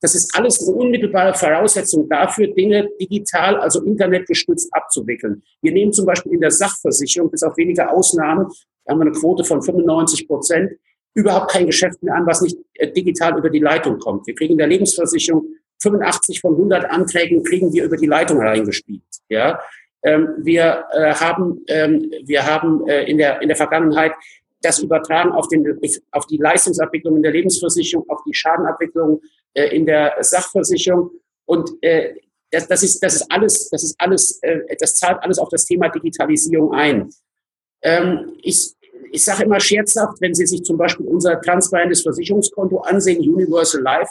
Das 0.00 0.14
ist 0.14 0.36
alles 0.36 0.66
eine 0.66 0.76
unmittelbare 0.76 1.34
Voraussetzung 1.34 2.08
dafür, 2.08 2.48
Dinge 2.48 2.88
digital, 3.00 3.56
also 3.56 3.82
internetgestützt 3.82 4.72
abzuwickeln. 4.72 5.42
Wir 5.60 5.72
nehmen 5.72 5.92
zum 5.92 6.06
Beispiel 6.06 6.32
in 6.32 6.40
der 6.40 6.50
Sachversicherung, 6.50 7.30
bis 7.30 7.42
auf 7.42 7.56
wenige 7.56 7.90
Ausnahmen, 7.90 8.46
haben 8.88 8.98
wir 8.98 9.06
eine 9.06 9.12
Quote 9.12 9.44
von 9.44 9.60
95 9.60 10.28
Prozent. 10.28 10.72
Überhaupt 11.14 11.50
kein 11.50 11.66
Geschäft 11.66 12.02
mehr 12.02 12.14
an, 12.14 12.26
was 12.26 12.42
nicht 12.42 12.56
äh, 12.74 12.92
digital 12.92 13.36
über 13.36 13.50
die 13.50 13.58
Leitung 13.58 13.98
kommt. 13.98 14.26
Wir 14.26 14.34
kriegen 14.34 14.52
in 14.52 14.58
der 14.58 14.68
Lebensversicherung 14.68 15.46
85 15.80 16.40
von 16.40 16.54
100 16.54 16.90
Anträgen 16.90 17.42
kriegen 17.44 17.72
wir 17.72 17.84
über 17.84 17.96
die 17.96 18.06
Leitung 18.06 18.40
reingespielt. 18.40 19.02
Ja, 19.28 19.60
ähm, 20.02 20.28
wir 20.38 20.84
äh, 20.92 21.14
haben, 21.14 21.64
ähm, 21.68 22.10
wir 22.24 22.46
haben 22.46 22.86
äh, 22.88 23.04
in 23.04 23.18
der 23.18 23.42
in 23.42 23.48
der 23.48 23.56
Vergangenheit 23.56 24.12
das 24.62 24.80
übertragen 24.80 25.30
auf, 25.30 25.46
den, 25.48 25.78
auf 26.10 26.26
die 26.26 26.36
Leistungsabwicklung 26.36 27.16
in 27.16 27.22
der 27.22 27.32
Lebensversicherung, 27.32 28.08
auf 28.08 28.20
die 28.26 28.34
Schadenabwicklung 28.34 29.20
äh, 29.58 29.76
in 29.76 29.86
der 29.86 30.16
Sachversicherung. 30.20 31.10
Und 31.46 31.70
äh, 31.82 32.14
das, 32.50 32.68
das, 32.68 32.82
ist, 32.82 33.02
das 33.02 33.16
ist 33.16 33.26
alles, 33.30 33.68
das 33.70 33.82
ist 33.82 33.94
alles, 33.98 34.38
äh, 34.42 34.76
das 34.78 34.96
zahlt 34.96 35.22
alles 35.22 35.38
auf 35.38 35.48
das 35.50 35.64
Thema 35.64 35.88
Digitalisierung 35.88 36.72
ein. 36.72 37.10
Ähm, 37.82 38.32
ich 38.42 38.74
ich 39.10 39.24
sage 39.24 39.44
immer 39.44 39.60
scherzhaft, 39.60 40.20
wenn 40.20 40.34
Sie 40.34 40.46
sich 40.46 40.62
zum 40.64 40.76
Beispiel 40.76 41.06
unser 41.06 41.40
transparentes 41.40 42.02
Versicherungskonto 42.02 42.80
ansehen, 42.80 43.20
Universal 43.20 43.82
Life, 43.82 44.10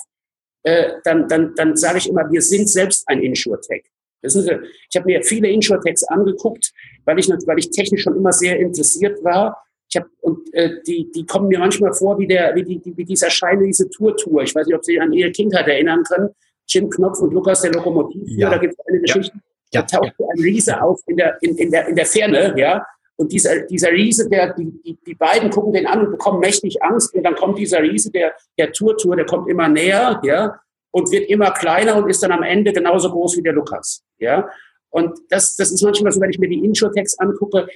äh, 0.64 0.94
dann, 1.04 1.28
dann, 1.28 1.54
dann 1.56 1.76
sage 1.76 2.00
ich 2.00 2.10
immer, 2.10 2.30
wir 2.32 2.42
sind 2.42 2.68
selbst 2.70 3.08
ein 3.08 3.22
Insurtech. 3.22 3.84
Wissen 4.22 4.42
Sie, 4.42 4.52
ich 4.90 4.96
habe 4.96 5.06
mir 5.06 5.24
viele 5.24 5.50
Insurtechs 5.50 6.04
angeguckt, 6.04 6.74
weil 7.06 7.20
ich, 7.20 7.30
weil 7.30 7.60
ich 7.60 7.70
technisch 7.70 8.04
schon 8.04 8.16
immer 8.16 8.34
sehr 8.34 8.60
interessiert 8.60 9.24
war. 9.24 9.64
Ich 9.90 9.96
hab, 9.96 10.08
und 10.22 10.54
äh, 10.54 10.82
die, 10.86 11.10
die 11.12 11.26
kommen 11.26 11.48
mir 11.48 11.60
manchmal 11.60 11.94
vor 11.94 12.20
wie, 12.20 12.28
der, 12.28 12.54
wie, 12.56 12.64
die, 12.64 12.98
wie 12.98 13.06
dieser 13.06 13.30
Scheine, 13.30 13.66
diese 13.66 13.90
Tour-Tour. 13.90 14.44
Ich 14.44 14.54
weiß 14.54 14.68
nicht, 14.68 14.76
ob 14.76 14.84
Sie 14.84 15.00
an 15.00 15.14
Ihre 15.14 15.32
Kindheit 15.32 15.68
erinnern 15.68 16.04
können. 16.04 16.30
Jim 16.68 16.90
Knopf 16.90 17.20
und 17.20 17.34
Lukas 17.34 17.62
der 17.62 17.72
Lokomotiv. 17.72 18.24
Ja. 18.28 18.50
Da 18.50 18.58
gibt 18.58 18.74
es 18.74 18.86
eine 18.86 19.00
Geschichte. 19.00 19.38
Ja. 19.72 19.82
Da 19.82 19.98
taucht 20.00 20.14
ja. 20.20 20.28
ein 20.28 20.42
Riese 20.42 20.82
auf 20.82 21.00
in 21.08 21.18
der, 21.18 21.38
in, 21.42 21.56
in, 21.58 21.72
der, 21.72 21.88
in 21.88 21.96
der 21.96 22.06
Ferne, 22.06 22.54
ja. 22.58 22.86
Und 23.16 23.32
dieser, 23.32 23.62
dieser 23.62 23.92
Riese, 23.92 24.30
der, 24.30 24.54
die, 24.54 24.72
die, 24.84 24.98
die 25.06 25.16
beiden 25.16 25.50
gucken 25.50 25.74
den 25.74 25.88
an 25.88 26.06
und 26.06 26.12
bekommen 26.12 26.40
mächtig 26.40 26.84
Angst. 26.84 27.16
Und 27.16 27.24
dann 27.24 27.36
kommt 27.36 27.58
dieser 27.58 27.82
Riese, 27.82 28.12
der, 28.12 28.34
der 28.60 28.72
Tour-Tour, 28.72 29.16
der 29.16 29.26
kommt 29.26 29.50
immer 29.50 29.68
näher, 29.68 30.22
ja, 30.24 30.60
und 30.92 31.12
wird 31.12 31.30
immer 31.30 31.52
kleiner 31.52 31.96
und 31.96 32.10
ist 32.10 32.22
dann 32.24 32.32
am 32.32 32.44
Ende 32.44 32.74
genauso 32.74 33.10
groß 33.10 33.38
wie 33.38 33.44
der 33.44 33.54
Lukas, 33.54 34.04
ja. 34.20 34.50
Und 34.90 35.20
das, 35.30 35.56
das 35.56 35.72
ist 35.72 35.84
manchmal 35.84 36.12
so, 36.12 36.22
wenn 36.22 36.30
ich 36.30 36.40
mir 36.40 36.50
die 36.50 36.64
Insurtext 36.64 37.20
angucke, 37.20 37.68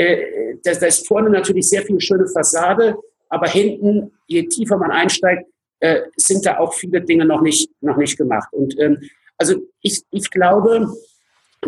äh, 0.00 0.56
da, 0.62 0.72
da 0.72 0.86
ist 0.86 1.06
vorne 1.06 1.28
natürlich 1.28 1.68
sehr 1.68 1.82
viel 1.82 2.00
schöne 2.00 2.26
Fassade, 2.26 2.96
aber 3.28 3.48
hinten, 3.48 4.12
je 4.26 4.44
tiefer 4.44 4.78
man 4.78 4.90
einsteigt, 4.90 5.46
äh, 5.80 6.02
sind 6.16 6.46
da 6.46 6.58
auch 6.58 6.72
viele 6.72 7.02
Dinge 7.02 7.26
noch 7.26 7.42
nicht, 7.42 7.70
noch 7.82 7.98
nicht 7.98 8.16
gemacht. 8.16 8.48
Und 8.52 8.78
ähm, 8.80 8.98
also 9.36 9.56
ich, 9.82 10.02
ich 10.10 10.30
glaube, 10.30 10.90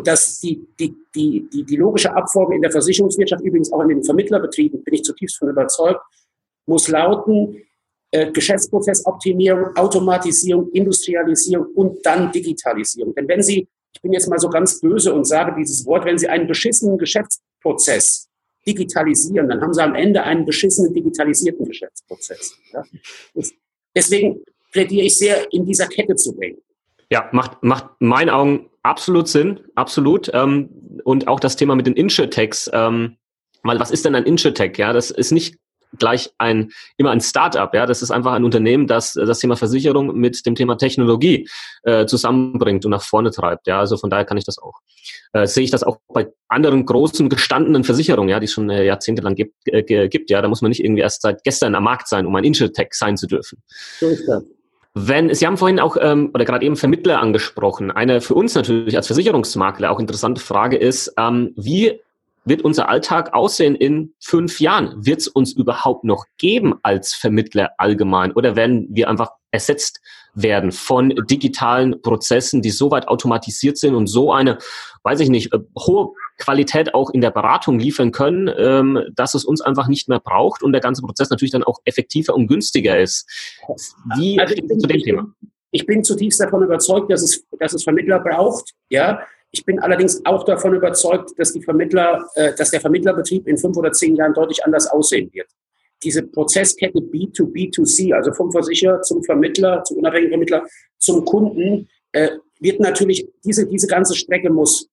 dass 0.04 0.40
die, 0.40 0.66
die, 0.80 0.94
die, 1.14 1.48
die, 1.52 1.64
die 1.64 1.76
logische 1.76 2.14
Abfolge 2.14 2.54
in 2.54 2.62
der 2.62 2.70
Versicherungswirtschaft, 2.70 3.44
übrigens 3.44 3.70
auch 3.70 3.82
in 3.82 3.88
den 3.88 4.02
Vermittlerbetrieben, 4.02 4.82
bin 4.82 4.94
ich 4.94 5.02
zutiefst 5.02 5.38
von 5.38 5.50
überzeugt, 5.50 6.00
muss 6.66 6.88
lauten, 6.88 7.62
äh, 8.10 8.30
Geschäftsprozessoptimierung, 8.32 9.76
Automatisierung, 9.76 10.70
Industrialisierung 10.72 11.66
und 11.74 12.04
dann 12.04 12.32
Digitalisierung. 12.32 13.14
Denn 13.14 13.28
wenn 13.28 13.42
Sie, 13.42 13.68
ich 13.94 14.00
bin 14.00 14.12
jetzt 14.14 14.28
mal 14.28 14.38
so 14.38 14.48
ganz 14.48 14.80
böse 14.80 15.12
und 15.12 15.26
sage 15.26 15.54
dieses 15.58 15.84
Wort, 15.84 16.06
wenn 16.06 16.16
Sie 16.16 16.28
einen 16.28 16.46
beschissenen 16.46 16.96
Geschäftsprozess 17.62 18.28
digitalisieren, 18.66 19.48
dann 19.48 19.60
haben 19.60 19.74
Sie 19.74 19.82
am 19.82 19.94
Ende 19.94 20.22
einen 20.22 20.44
beschissenen 20.44 20.94
digitalisierten 20.94 21.66
Geschäftsprozess. 21.66 22.56
Ja? 22.72 22.84
Deswegen 23.94 24.42
plädiere 24.70 25.06
ich 25.06 25.18
sehr, 25.18 25.52
in 25.52 25.66
dieser 25.66 25.86
Kette 25.86 26.14
zu 26.14 26.32
denken. 26.32 26.62
Ja, 27.10 27.28
macht, 27.32 27.62
macht 27.62 27.86
meinen 27.98 28.30
Augen 28.30 28.70
absolut 28.82 29.28
Sinn, 29.28 29.60
absolut. 29.74 30.30
Ähm, 30.32 30.70
und 31.04 31.28
auch 31.28 31.40
das 31.40 31.56
Thema 31.56 31.74
mit 31.74 31.86
den 31.86 31.94
Insurtechs, 31.94 32.70
ähm, 32.72 33.16
weil 33.64 33.78
was 33.80 33.90
ist 33.90 34.04
denn 34.04 34.14
ein 34.14 34.24
Insurtech? 34.24 34.78
Ja, 34.78 34.92
das 34.92 35.10
ist 35.10 35.32
nicht 35.32 35.56
gleich 35.98 36.30
ein 36.38 36.70
immer 36.96 37.10
ein 37.10 37.20
Startup, 37.20 37.72
ja, 37.74 37.84
das 37.84 38.00
ist 38.00 38.10
einfach 38.10 38.32
ein 38.32 38.44
Unternehmen, 38.44 38.86
das 38.86 39.12
das 39.12 39.40
Thema 39.40 39.56
Versicherung 39.56 40.16
mit 40.16 40.46
dem 40.46 40.54
Thema 40.54 40.76
Technologie 40.76 41.48
äh, 41.82 42.06
zusammenbringt 42.06 42.84
und 42.86 42.92
nach 42.92 43.02
vorne 43.02 43.30
treibt, 43.30 43.66
ja, 43.66 43.78
also 43.78 43.98
von 43.98 44.08
daher 44.08 44.24
kann 44.24 44.38
ich 44.38 44.44
das 44.44 44.58
auch 44.58 44.80
äh, 45.32 45.46
sehe 45.46 45.64
ich 45.64 45.70
das 45.70 45.82
auch 45.82 45.98
bei 46.08 46.28
anderen 46.48 46.84
großen 46.84 47.28
gestandenen 47.28 47.84
Versicherungen, 47.84 48.28
ja, 48.28 48.40
die 48.40 48.44
es 48.44 48.52
schon 48.52 48.70
äh, 48.70 48.84
jahrzehntelang 48.84 49.34
gibt, 49.34 49.54
äh, 49.66 50.08
gibt, 50.08 50.30
ja, 50.30 50.42
da 50.42 50.48
muss 50.48 50.62
man 50.62 50.68
nicht 50.68 50.84
irgendwie 50.84 51.02
erst 51.02 51.22
seit 51.22 51.42
gestern 51.44 51.74
am 51.74 51.84
Markt 51.84 52.08
sein, 52.08 52.26
um 52.26 52.36
ein 52.36 52.44
Insurtech 52.44 52.92
sein 52.92 53.16
zu 53.16 53.26
dürfen. 53.26 53.62
So 53.98 54.08
ist 54.08 54.26
das. 54.28 54.44
Wenn, 54.94 55.34
Sie 55.34 55.46
haben 55.46 55.56
vorhin 55.56 55.80
auch 55.80 55.96
ähm, 55.98 56.30
oder 56.34 56.44
gerade 56.44 56.66
eben 56.66 56.76
Vermittler 56.76 57.20
angesprochen. 57.20 57.90
Eine 57.90 58.20
für 58.20 58.34
uns 58.34 58.54
natürlich 58.54 58.94
als 58.94 59.06
Versicherungsmakler 59.06 59.90
auch 59.90 59.98
interessante 59.98 60.42
Frage 60.42 60.76
ist, 60.76 61.14
ähm, 61.16 61.54
wie 61.56 61.98
wird 62.44 62.62
unser 62.62 62.90
Alltag 62.90 63.32
aussehen 63.32 63.74
in 63.74 64.12
fünf 64.20 64.60
Jahren? 64.60 65.06
Wird 65.06 65.20
es 65.20 65.28
uns 65.28 65.52
überhaupt 65.54 66.04
noch 66.04 66.26
geben 66.36 66.74
als 66.82 67.14
Vermittler 67.14 67.70
allgemein 67.78 68.32
oder 68.32 68.54
werden 68.54 68.86
wir 68.90 69.08
einfach 69.08 69.30
ersetzt 69.50 70.00
werden 70.34 70.72
von 70.72 71.10
digitalen 71.28 72.00
Prozessen, 72.02 72.62
die 72.62 72.70
so 72.70 72.90
weit 72.90 73.08
automatisiert 73.08 73.76
sind 73.76 73.94
und 73.94 74.06
so 74.06 74.32
eine, 74.32 74.58
weiß 75.02 75.20
ich 75.20 75.28
nicht, 75.28 75.52
äh, 75.52 75.58
hohe 75.78 76.12
Qualität 76.38 76.94
auch 76.94 77.10
in 77.10 77.20
der 77.20 77.30
Beratung 77.30 77.78
liefern 77.78 78.12
können, 78.12 78.50
ähm, 78.56 79.00
dass 79.14 79.34
es 79.34 79.44
uns 79.44 79.60
einfach 79.60 79.88
nicht 79.88 80.08
mehr 80.08 80.20
braucht 80.20 80.62
und 80.62 80.72
der 80.72 80.80
ganze 80.80 81.02
Prozess 81.02 81.30
natürlich 81.30 81.52
dann 81.52 81.64
auch 81.64 81.78
effektiver 81.84 82.34
und 82.34 82.46
günstiger 82.46 82.98
ist. 82.98 83.28
Wie 84.16 84.38
also 84.40 84.54
ich 84.54 84.66
bin, 84.66 84.80
zu 84.80 84.86
dem 84.86 84.96
ich 84.96 85.04
Thema? 85.04 85.26
ich 85.72 85.86
bin 85.86 86.04
zutiefst 86.04 86.40
davon 86.40 86.62
überzeugt, 86.62 87.10
dass 87.10 87.22
es, 87.22 87.44
dass 87.58 87.72
es 87.72 87.82
Vermittler 87.82 88.20
braucht. 88.20 88.72
Ja, 88.90 89.22
ich 89.50 89.64
bin 89.64 89.80
allerdings 89.80 90.24
auch 90.24 90.44
davon 90.44 90.74
überzeugt, 90.74 91.32
dass 91.38 91.52
die 91.52 91.62
Vermittler, 91.62 92.24
äh, 92.34 92.54
dass 92.54 92.70
der 92.70 92.80
Vermittlerbetrieb 92.80 93.46
in 93.46 93.58
fünf 93.58 93.76
oder 93.76 93.92
zehn 93.92 94.16
Jahren 94.16 94.34
deutlich 94.34 94.64
anders 94.64 94.86
aussehen 94.86 95.30
wird. 95.32 95.48
Diese 96.02 96.22
Prozesskette 96.22 96.98
B2B2C, 96.98 98.12
also 98.12 98.32
vom 98.32 98.50
Versicherer 98.50 99.02
zum 99.02 99.22
Vermittler, 99.22 99.82
zum 99.84 99.98
unabhängigen 99.98 100.32
Vermittler, 100.32 100.66
zum 100.98 101.24
Kunden, 101.24 101.88
äh, 102.12 102.30
wird 102.60 102.80
natürlich, 102.80 103.28
diese, 103.44 103.66
diese 103.66 103.86
ganze 103.86 104.14
Strecke 104.14 104.50
muss 104.50 104.88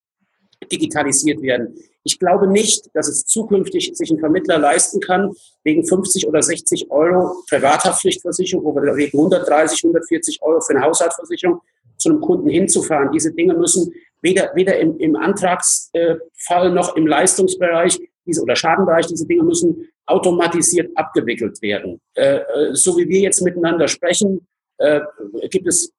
digitalisiert 0.72 1.42
werden. 1.42 1.75
Ich 2.04 2.20
glaube 2.20 2.48
nicht, 2.48 2.89
dass 2.94 3.08
es 3.08 3.25
zukünftig 3.25 3.92
sich 3.94 4.10
ein 4.12 4.20
Vermittler 4.20 4.58
leisten 4.58 5.00
kann, 5.00 5.34
wegen 5.63 5.86
50 5.86 6.28
oder 6.28 6.42
60 6.42 6.89
Euro 6.89 7.44
Privathaftpflichtversicherung, 7.50 8.75
wir 8.75 8.96
wegen 8.96 9.18
130, 9.18 9.84
140 9.84 10.42
Euro 10.42 10.62
für 10.62 10.75
eine 10.75 10.86
Haushaltsversicherung 10.86 11.62
zu 11.98 12.10
einem 12.10 12.22
Kunden 12.22 12.50
hinzufahren. 12.50 13.12
Diese 13.12 13.34
Dinge 13.34 13.54
müssen 13.54 13.94
weder, 14.22 14.51
weder 14.56 14.80
im, 14.80 14.98
im 14.98 15.16
Antragsfall 15.16 16.72
noch 16.72 16.96
im 16.96 17.08
Leistungsbereich 17.08 18.00
diese, 18.25 18.42
oder 18.42 18.56
Schadenbereich, 18.56 19.08
diese 19.08 19.28
Dinge 19.28 19.44
müssen 19.44 19.89
automatisiert 20.10 20.89
abgewickelt 20.96 21.62
werden. 21.62 22.01
Äh, 22.16 22.38
äh, 22.38 22.74
so 22.74 22.98
wie 22.98 23.08
wir 23.08 23.20
jetzt 23.20 23.42
miteinander 23.42 23.88
sprechen, 23.88 24.48
äh, 24.78 25.01
gibt 25.50 25.68
es 25.68 25.94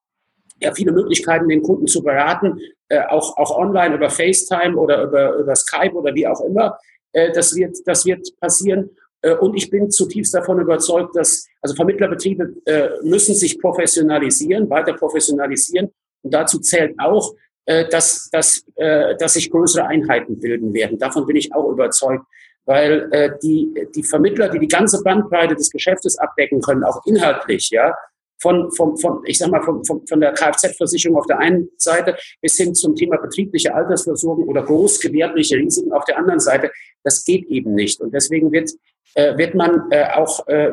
ja 0.61 0.73
viele 0.75 0.93
Möglichkeiten, 0.93 1.49
den 1.49 1.62
Kunden 1.62 1.87
zu 1.87 2.02
beraten, 2.02 2.59
äh, 2.88 3.00
auch, 3.09 3.37
auch 3.37 3.57
online 3.57 3.95
über 3.95 4.11
FaceTime 4.11 4.76
oder 4.76 5.05
über, 5.05 5.37
über 5.37 5.57
Skype 5.57 5.93
oder 5.95 6.14
wie 6.14 6.26
auch 6.26 6.40
immer. 6.40 6.79
Äh, 7.12 7.33
das, 7.33 7.55
wird, 7.55 7.76
das 7.87 8.05
wird 8.05 8.29
passieren. 8.40 8.90
Äh, 9.23 9.37
und 9.37 9.55
ich 9.55 9.71
bin 9.71 9.90
zutiefst 9.90 10.35
davon 10.35 10.61
überzeugt, 10.61 11.17
dass 11.17 11.47
also 11.62 11.75
Vermittlerbetriebe 11.75 12.55
müssen 13.02 13.35
sich 13.35 13.61
professionalisieren, 13.61 14.71
weiter 14.71 14.95
professionalisieren. 14.95 15.90
Und 16.23 16.33
dazu 16.33 16.59
zählt 16.59 16.99
auch, 16.99 17.35
dass, 17.67 18.31
dass, 18.33 18.64
dass 18.75 19.35
sich 19.35 19.50
größere 19.50 19.87
Einheiten 19.87 20.40
bilden 20.40 20.73
werden. 20.73 20.99
Davon 20.99 21.26
bin 21.26 21.37
ich 21.37 21.55
auch 21.55 21.71
überzeugt, 21.71 22.25
weil 22.67 23.09
äh, 23.12 23.31
die, 23.43 23.88
die 23.95 24.02
Vermittler, 24.02 24.49
die 24.49 24.59
die 24.59 24.69
ganze 24.69 25.02
Bandbreite 25.02 25.55
des 25.55 25.71
Geschäftes 25.71 26.19
abdecken 26.19 26.61
können, 26.61 26.85
auch 26.85 27.05
inhaltlich, 27.07 27.71
ja, 27.71 27.95
von, 28.40 28.71
von, 28.73 28.97
von 28.97 29.23
ich 29.26 29.38
sag 29.38 29.50
mal, 29.50 29.62
von, 29.62 29.85
von, 29.85 30.07
von 30.07 30.21
der 30.21 30.33
Kfz-Versicherung 30.33 31.19
auf 31.19 31.26
der 31.26 31.38
einen 31.38 31.71
Seite 31.76 32.17
bis 32.40 32.57
hin 32.57 32.75
zum 32.75 32.97
Thema 32.97 33.19
betriebliche 33.19 33.75
Altersversorgung 33.75 34.49
oder 34.49 34.62
großgewerbliche 34.62 35.57
Risiken 35.57 35.93
auf 35.93 36.05
der 36.05 36.19
anderen 36.19 36.40
Seite, 36.40 36.71
das 37.05 37.25
geht 37.25 37.47
eben 37.47 37.75
nicht. 37.75 38.00
Und 38.00 38.14
deswegen 38.14 38.50
wird, 38.50 38.71
äh, 39.14 39.37
wird 39.37 39.55
man 39.55 39.90
äh, 39.90 40.07
auch, 40.14 40.47
äh, 40.49 40.73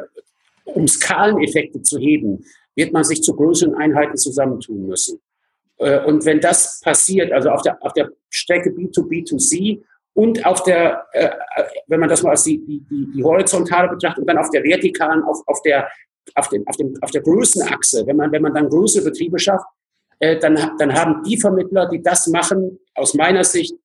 um 0.63 0.87
Skaleneffekte 0.87 1.81
zu 1.81 1.99
heben, 1.99 2.45
wird 2.75 2.93
man 2.93 3.03
sich 3.03 3.21
zu 3.21 3.35
größeren 3.35 3.75
Einheiten 3.75 4.17
zusammentun 4.17 4.87
müssen. 4.87 5.19
Äh, 5.77 6.05
und 6.05 6.25
wenn 6.25 6.39
das 6.39 6.79
passiert, 6.81 7.31
also 7.31 7.49
auf 7.49 7.61
der, 7.63 7.83
auf 7.83 7.93
der 7.93 8.11
Strecke 8.29 8.69
B2B2C 8.69 9.83
und 10.17 10.43
auf 10.47 10.63
der, 10.63 11.05
äh, 11.11 11.29
wenn 11.85 11.99
man 11.99 12.09
das 12.09 12.23
mal 12.23 12.31
als 12.31 12.43
die, 12.43 12.57
die, 12.65 13.11
die 13.15 13.23
horizontale 13.23 13.87
betrachtet 13.87 14.21
und 14.21 14.27
dann 14.27 14.39
auf 14.39 14.49
der 14.49 14.63
vertikalen, 14.63 15.21
auf, 15.21 15.43
auf 15.45 15.61
der, 15.61 15.87
auf, 16.33 16.49
dem, 16.49 16.67
auf, 16.67 16.75
dem, 16.75 16.95
auf 17.01 17.11
der 17.11 17.21
Größenachse, 17.21 18.07
wenn 18.07 18.15
man, 18.15 18.31
wenn 18.31 18.41
man 18.41 18.55
dann 18.55 18.67
größere 18.67 19.03
Betriebe 19.03 19.37
schafft, 19.37 19.67
äh, 20.17 20.39
dann, 20.39 20.71
dann 20.79 20.91
haben 20.91 21.21
die 21.21 21.37
Vermittler, 21.37 21.87
die 21.87 22.01
das 22.01 22.25
machen, 22.25 22.79
aus 22.95 23.13
meiner 23.13 23.43
Sicht 23.43 23.75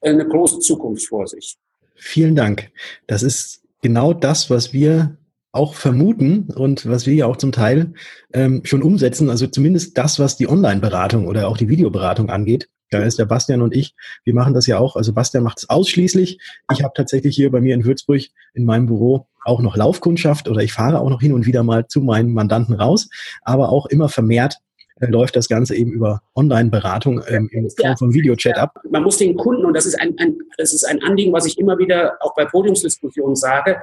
eine 0.00 0.26
große 0.26 0.60
Zukunft 0.60 1.06
vor 1.06 1.26
sich. 1.26 1.58
Vielen 1.94 2.36
Dank. 2.36 2.70
Das 3.06 3.22
ist 3.22 3.62
genau 3.82 4.14
das, 4.14 4.48
was 4.48 4.72
wir 4.72 5.18
auch 5.52 5.74
vermuten 5.74 6.48
und 6.54 6.88
was 6.88 7.04
wir 7.04 7.12
ja 7.12 7.26
auch 7.26 7.36
zum 7.36 7.52
Teil 7.52 7.92
ähm, 8.32 8.62
schon 8.64 8.82
umsetzen, 8.82 9.28
also 9.28 9.46
zumindest 9.46 9.98
das, 9.98 10.18
was 10.18 10.38
die 10.38 10.48
Online-Beratung 10.48 11.26
oder 11.26 11.48
auch 11.48 11.58
die 11.58 11.68
Videoberatung 11.68 12.30
angeht. 12.30 12.70
Da 12.92 13.02
ist 13.02 13.18
der 13.18 13.24
Bastian 13.24 13.62
und 13.62 13.74
ich, 13.74 13.94
wir 14.24 14.34
machen 14.34 14.52
das 14.54 14.66
ja 14.66 14.78
auch. 14.78 14.96
Also 14.96 15.12
Bastian 15.12 15.44
macht 15.44 15.58
es 15.58 15.70
ausschließlich. 15.70 16.38
Ich 16.72 16.82
habe 16.82 16.92
tatsächlich 16.94 17.34
hier 17.34 17.50
bei 17.50 17.60
mir 17.60 17.74
in 17.74 17.84
Würzburg 17.84 18.22
in 18.54 18.64
meinem 18.64 18.86
Büro 18.86 19.26
auch 19.44 19.60
noch 19.60 19.76
Laufkundschaft 19.76 20.48
oder 20.48 20.60
ich 20.60 20.72
fahre 20.72 21.00
auch 21.00 21.08
noch 21.08 21.20
hin 21.20 21.32
und 21.32 21.46
wieder 21.46 21.62
mal 21.62 21.86
zu 21.86 22.00
meinen 22.00 22.32
Mandanten 22.32 22.74
raus, 22.74 23.08
aber 23.42 23.70
auch 23.70 23.86
immer 23.86 24.08
vermehrt 24.08 24.58
äh, 25.00 25.06
läuft 25.06 25.36
das 25.36 25.48
Ganze 25.48 25.74
eben 25.74 25.90
über 25.90 26.22
Online-Beratung 26.36 27.22
ähm, 27.26 27.48
in 27.50 27.70
Form 27.70 27.96
von 27.96 28.14
Videochat 28.14 28.58
ab. 28.58 28.78
Man 28.90 29.02
muss 29.02 29.16
den 29.16 29.36
Kunden, 29.36 29.64
und 29.64 29.74
das 29.74 29.86
ist 29.86 30.00
ein, 30.00 30.14
ein, 30.18 30.36
das 30.58 30.74
ist 30.74 30.84
ein 30.84 31.02
Anliegen, 31.02 31.32
was 31.32 31.46
ich 31.46 31.58
immer 31.58 31.78
wieder 31.78 32.18
auch 32.20 32.34
bei 32.34 32.44
Podiumsdiskussionen 32.44 33.36
sage, 33.36 33.78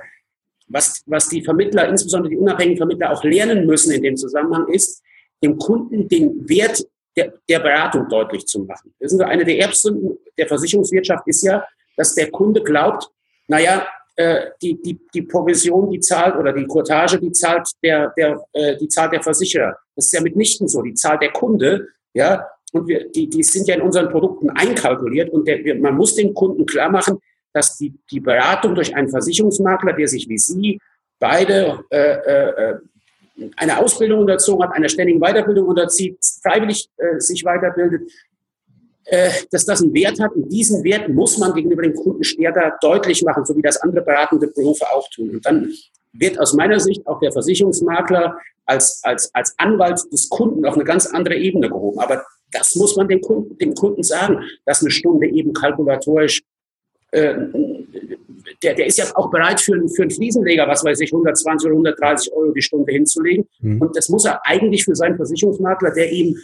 was, 0.67 1.03
was 1.07 1.27
die 1.29 1.41
Vermittler, 1.41 1.89
insbesondere 1.89 2.29
die 2.29 2.37
unabhängigen 2.37 2.77
Vermittler 2.77 3.11
auch 3.11 3.23
lernen 3.23 3.65
müssen 3.65 3.91
in 3.91 4.03
dem 4.03 4.15
Zusammenhang 4.15 4.67
ist, 4.67 5.01
dem 5.43 5.57
Kunden 5.57 6.07
den 6.07 6.47
Wert 6.47 6.85
der, 7.19 7.33
der 7.47 7.59
Beratung 7.59 8.07
deutlich 8.07 8.45
zu 8.45 8.63
machen. 8.63 8.93
Das 8.99 9.13
ist 9.13 9.21
eine 9.21 9.43
der 9.43 9.59
Erbsünden 9.59 10.17
der 10.37 10.47
Versicherungswirtschaft 10.47 11.27
ist 11.27 11.43
ja, 11.43 11.65
dass 11.97 12.15
der 12.15 12.31
Kunde 12.31 12.63
glaubt, 12.63 13.09
naja, 13.47 13.85
äh, 14.15 14.47
die, 14.61 14.81
die, 14.81 14.99
die 15.13 15.21
Provision, 15.23 15.89
die 15.89 15.99
zahlt 15.99 16.35
oder 16.35 16.53
die 16.53 16.65
Courtage, 16.65 17.19
die 17.19 17.31
zahlt 17.31 17.69
der, 17.83 18.13
der, 18.17 18.43
äh, 18.53 18.77
die 18.77 18.87
zahlt 18.87 19.13
der 19.13 19.21
Versicherer. 19.21 19.75
Das 19.95 20.05
ist 20.05 20.13
ja 20.13 20.21
mitnichten 20.21 20.67
so. 20.67 20.81
Die 20.81 20.93
zahlt 20.93 21.21
der 21.21 21.31
Kunde, 21.31 21.87
ja, 22.13 22.45
und 22.71 22.87
wir, 22.87 23.09
die, 23.09 23.29
die 23.29 23.43
sind 23.43 23.67
ja 23.67 23.75
in 23.75 23.81
unseren 23.81 24.09
Produkten 24.09 24.49
einkalkuliert 24.49 25.31
und 25.31 25.47
der, 25.47 25.75
man 25.75 25.95
muss 25.95 26.15
dem 26.15 26.33
Kunden 26.33 26.65
klar 26.65 26.89
machen, 26.89 27.19
dass 27.53 27.77
die, 27.77 27.93
die 28.11 28.19
Beratung 28.19 28.75
durch 28.75 28.95
einen 28.95 29.09
Versicherungsmakler, 29.09 29.93
der 29.93 30.07
sich 30.07 30.29
wie 30.29 30.37
Sie 30.37 30.79
beide 31.19 31.83
äh, 31.89 31.97
äh, 31.97 32.75
eine 33.55 33.79
Ausbildung 33.79 34.19
unterzogen 34.21 34.63
hat, 34.63 34.75
einer 34.75 34.89
ständigen 34.89 35.19
Weiterbildung 35.19 35.67
unterzieht, 35.67 36.17
freiwillig 36.41 36.89
äh, 36.97 37.19
sich 37.19 37.43
weiterbildet, 37.43 38.11
äh, 39.05 39.29
dass 39.51 39.65
das 39.65 39.81
einen 39.81 39.93
Wert 39.93 40.19
hat. 40.19 40.33
Und 40.33 40.49
diesen 40.49 40.83
Wert 40.83 41.09
muss 41.09 41.37
man 41.37 41.53
gegenüber 41.53 41.81
dem 41.81 41.93
Kunden 41.93 42.23
stärker 42.23 42.77
deutlich 42.81 43.23
machen, 43.23 43.45
so 43.45 43.55
wie 43.55 43.61
das 43.61 43.77
andere 43.77 44.03
beratende 44.03 44.47
Berufe 44.47 44.85
auch 44.91 45.09
tun. 45.09 45.31
Und 45.31 45.45
dann 45.45 45.73
wird 46.13 46.39
aus 46.39 46.53
meiner 46.53 46.79
Sicht 46.79 47.05
auch 47.07 47.19
der 47.19 47.31
Versicherungsmakler 47.31 48.37
als, 48.65 49.01
als, 49.03 49.33
als 49.33 49.53
Anwalt 49.57 50.01
des 50.11 50.29
Kunden 50.29 50.65
auf 50.65 50.75
eine 50.75 50.83
ganz 50.83 51.07
andere 51.07 51.35
Ebene 51.35 51.69
gehoben. 51.69 51.99
Aber 51.99 52.23
das 52.51 52.75
muss 52.75 52.95
man 52.95 53.07
dem 53.07 53.21
Kunden, 53.21 53.57
dem 53.57 53.73
Kunden 53.75 54.03
sagen, 54.03 54.43
dass 54.65 54.81
eine 54.81 54.91
Stunde 54.91 55.27
eben 55.27 55.53
kalkulatorisch 55.53 56.43
äh, 57.11 57.35
der, 58.63 58.75
der 58.75 58.85
ist 58.85 58.97
ja 58.97 59.05
auch 59.15 59.29
bereit 59.29 59.59
für, 59.59 59.73
für 59.89 60.03
einen 60.03 60.11
Fliesenleger, 60.11 60.67
was 60.67 60.83
weiß 60.83 60.99
ich, 61.01 61.11
120 61.11 61.67
oder 61.67 61.73
130 61.73 62.33
Euro 62.33 62.51
die 62.51 62.61
Stunde 62.61 62.91
hinzulegen. 62.91 63.47
Mhm. 63.59 63.81
Und 63.81 63.95
das 63.95 64.09
muss 64.09 64.25
er 64.25 64.45
eigentlich 64.45 64.83
für 64.85 64.95
seinen 64.95 65.15
Versicherungsmakler, 65.15 65.91
der 65.91 66.11
ihm, 66.11 66.37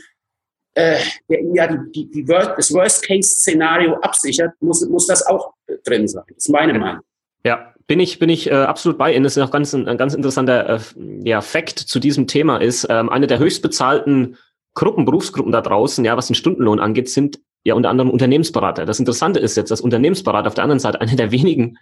äh, 0.76 1.00
der 1.30 1.40
ihm 1.42 1.56
ja 1.56 1.68
die, 1.68 1.92
die, 1.92 2.12
die 2.12 2.28
Worst, 2.28 2.52
das 2.58 2.74
Worst-Case-Szenario 2.74 3.96
absichert, 3.96 4.52
muss, 4.60 4.88
muss 4.88 5.08
das 5.08 5.26
auch 5.26 5.54
drin 5.84 6.08
sein. 6.08 6.24
Das 6.30 6.38
ist 6.38 6.50
meine 6.50 6.78
Meinung. 6.78 7.02
Ja, 7.44 7.74
bin 7.88 8.00
ich, 8.00 8.18
bin 8.18 8.30
ich 8.30 8.50
äh, 8.50 8.54
absolut 8.54 8.98
bei 8.98 9.14
Ihnen. 9.14 9.24
Das 9.24 9.38
ist 9.38 9.44
auch 9.44 9.52
ganz, 9.52 9.74
ein 9.74 9.98
ganz 9.98 10.14
interessanter 10.14 10.76
äh, 10.76 10.80
ja, 11.24 11.42
Fakt 11.42 11.80
zu 11.80 12.00
diesem 12.00 12.28
Thema 12.28 12.58
ist, 12.58 12.88
ähm, 12.90 13.10
eine 13.10 13.28
der 13.28 13.40
höchstbezahlten 13.40 14.38
Gruppen, 14.76 15.06
Berufsgruppen 15.06 15.52
da 15.52 15.62
draußen, 15.62 16.06
ja, 16.06 16.16
was 16.16 16.28
den 16.28 16.36
Stundenlohn 16.36 16.80
angeht, 16.80 17.10
sind 17.10 17.40
ja 17.64 17.74
unter 17.74 17.90
anderem 17.90 18.12
Unternehmensberater. 18.12 18.86
Das 18.86 19.00
Interessante 19.00 19.40
ist 19.40 19.58
jetzt, 19.58 19.72
dass 19.72 19.82
Unternehmensberater 19.82 20.48
auf 20.48 20.54
der 20.54 20.64
anderen 20.64 20.80
Seite 20.80 21.02
eine 21.02 21.16
der 21.16 21.32
wenigen 21.32 21.78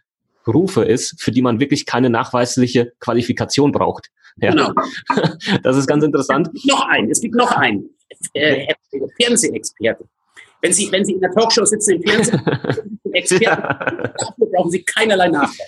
Berufe 0.46 0.84
ist, 0.84 1.22
für 1.22 1.32
die 1.32 1.42
man 1.42 1.60
wirklich 1.60 1.86
keine 1.86 2.10
nachweisliche 2.10 2.94
Qualifikation 3.00 3.72
braucht. 3.72 4.10
Ja. 4.38 4.52
Genau. 4.52 4.72
Das 5.64 5.78
ist 5.78 5.88
ganz 5.88 6.04
interessant. 6.04 6.48
Es 6.54 6.64
gibt 6.64 6.74
noch 6.74 6.88
einen, 6.88 7.12
es 7.12 7.22
gibt 7.22 7.36
noch 7.36 7.52
einen 7.52 7.90
äh, 8.34 8.74
Fernsehexperte. 9.22 10.06
Wenn 10.64 10.72
Sie, 10.72 10.90
wenn 10.94 11.04
Sie 11.04 11.12
in 11.12 11.20
der 11.20 11.30
Talkshow 11.32 11.66
sitzen 11.66 11.96
im 11.96 12.04
Fernsehen, 12.04 12.42
Experten, 13.12 13.62
dafür 14.18 14.48
brauchen 14.54 14.72
Sie 14.72 14.82
keinerlei 14.82 15.28
Nachweis. 15.28 15.68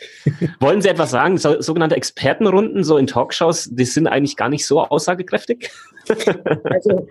Wollen 0.61 0.81
Sie 0.81 0.87
etwas 0.87 1.11
sagen? 1.11 1.37
So, 1.37 1.61
sogenannte 1.61 1.97
Expertenrunden 1.97 2.85
so 2.85 2.97
in 2.97 3.05
Talkshows, 3.05 3.67
die 3.69 3.83
sind 3.83 4.07
eigentlich 4.07 4.37
gar 4.37 4.47
nicht 4.47 4.65
so 4.65 4.81
aussagekräftig? 4.81 5.69
Also 6.63 7.07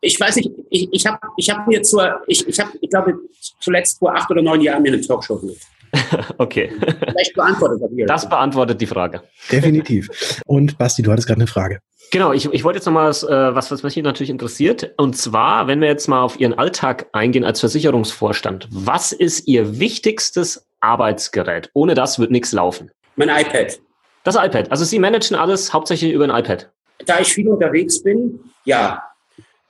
ich 0.00 0.18
weiß 0.18 0.36
nicht, 0.36 0.50
ich, 0.70 0.88
ich 0.92 1.06
habe 1.06 1.18
ich 1.36 1.50
hab 1.50 1.66
mir 1.66 1.82
zur, 1.82 2.22
ich, 2.26 2.46
ich 2.48 2.58
habe, 2.58 2.70
ich 2.80 2.88
glaube, 2.88 3.18
zuletzt 3.60 3.98
vor 3.98 4.14
acht 4.14 4.30
oder 4.30 4.40
neun 4.40 4.62
Jahren 4.62 4.82
mir 4.82 4.92
eine 4.92 5.00
Talkshow 5.02 5.36
gemacht. 5.36 5.58
okay. 6.38 6.70
Vielleicht 6.78 7.34
beantwortet 7.34 7.82
das 7.82 7.90
hier. 7.94 8.06
Das 8.06 8.28
beantwortet 8.28 8.80
die 8.80 8.86
Frage. 8.86 9.22
Definitiv. 9.50 10.08
Und 10.46 10.78
Basti, 10.78 11.02
du 11.02 11.12
hattest 11.12 11.26
gerade 11.26 11.40
eine 11.40 11.48
Frage. 11.48 11.80
Genau, 12.10 12.32
ich, 12.32 12.52
ich 12.52 12.64
wollte 12.64 12.78
jetzt 12.78 12.86
nochmal 12.86 13.08
was, 13.08 13.22
äh, 13.22 13.54
was, 13.54 13.70
was 13.70 13.82
mich 13.84 13.96
natürlich 13.96 14.30
interessiert. 14.30 14.94
Und 14.96 15.16
zwar, 15.16 15.68
wenn 15.68 15.80
wir 15.80 15.88
jetzt 15.88 16.08
mal 16.08 16.22
auf 16.22 16.40
Ihren 16.40 16.54
Alltag 16.54 17.06
eingehen 17.12 17.44
als 17.44 17.60
Versicherungsvorstand, 17.60 18.66
was 18.70 19.12
ist 19.12 19.46
Ihr 19.46 19.78
wichtigstes 19.78 20.66
Arbeitsgerät? 20.80 21.70
Ohne 21.72 21.94
das 21.94 22.18
wird 22.18 22.32
nichts 22.32 22.52
laufen. 22.52 22.90
Mein 23.14 23.28
iPad. 23.28 23.78
Das 24.24 24.34
iPad. 24.34 24.70
Also 24.72 24.84
Sie 24.84 24.98
managen 24.98 25.36
alles 25.36 25.72
hauptsächlich 25.72 26.12
über 26.12 26.24
ein 26.24 26.44
iPad. 26.44 26.70
Da 27.06 27.20
ich 27.20 27.32
viel 27.32 27.48
unterwegs 27.48 28.02
bin, 28.02 28.40
ja. 28.64 29.02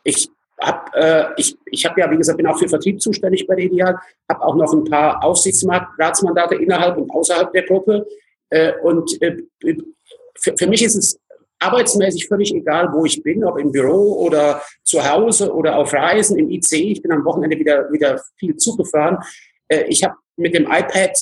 Ich 0.03 0.29
hab, 0.59 0.94
äh, 0.94 1.26
ich, 1.37 1.57
ich 1.66 1.85
habe 1.85 2.00
ja, 2.00 2.11
wie 2.11 2.16
gesagt, 2.16 2.38
bin 2.38 2.46
auch 2.46 2.59
für 2.59 2.68
Vertrieb 2.68 3.03
zuständig 3.03 3.46
bei 3.46 3.55
der 3.55 3.66
Ideal, 3.66 3.96
habe 4.31 4.42
auch 4.42 4.57
noch 4.57 4.72
ein 4.72 4.85
paar 4.85 5.22
Aufsichtsratsmandate 5.22 6.55
innerhalb 6.55 6.96
und 6.96 7.11
außerhalb 7.11 7.53
der 7.53 7.64
Gruppe. 7.64 8.07
Äh, 8.48 8.72
und 8.83 9.20
äh, 9.22 9.37
für, 10.38 10.55
für 10.57 10.66
mich 10.66 10.83
ist 10.83 10.96
es 10.96 11.18
arbeitsmäßig 11.61 12.27
völlig 12.27 12.55
egal, 12.55 12.90
wo 12.92 13.05
ich 13.05 13.23
bin, 13.23 13.44
ob 13.44 13.59
im 13.59 13.70
Büro 13.70 14.25
oder 14.25 14.62
zu 14.83 15.09
Hause 15.09 15.55
oder 15.55 15.77
auf 15.77 15.92
Reisen 15.92 16.38
im 16.38 16.51
IC. 16.51 16.73
Ich 16.73 17.03
bin 17.03 17.12
am 17.12 17.25
Wochenende 17.25 17.59
wieder, 17.59 17.90
wieder 17.92 18.20
viel 18.37 18.57
zugefahren. 18.57 19.18
Äh, 19.68 19.85
ich 19.88 20.03
habe 20.03 20.16
mit 20.37 20.55
dem 20.55 20.64
iPad 20.64 21.16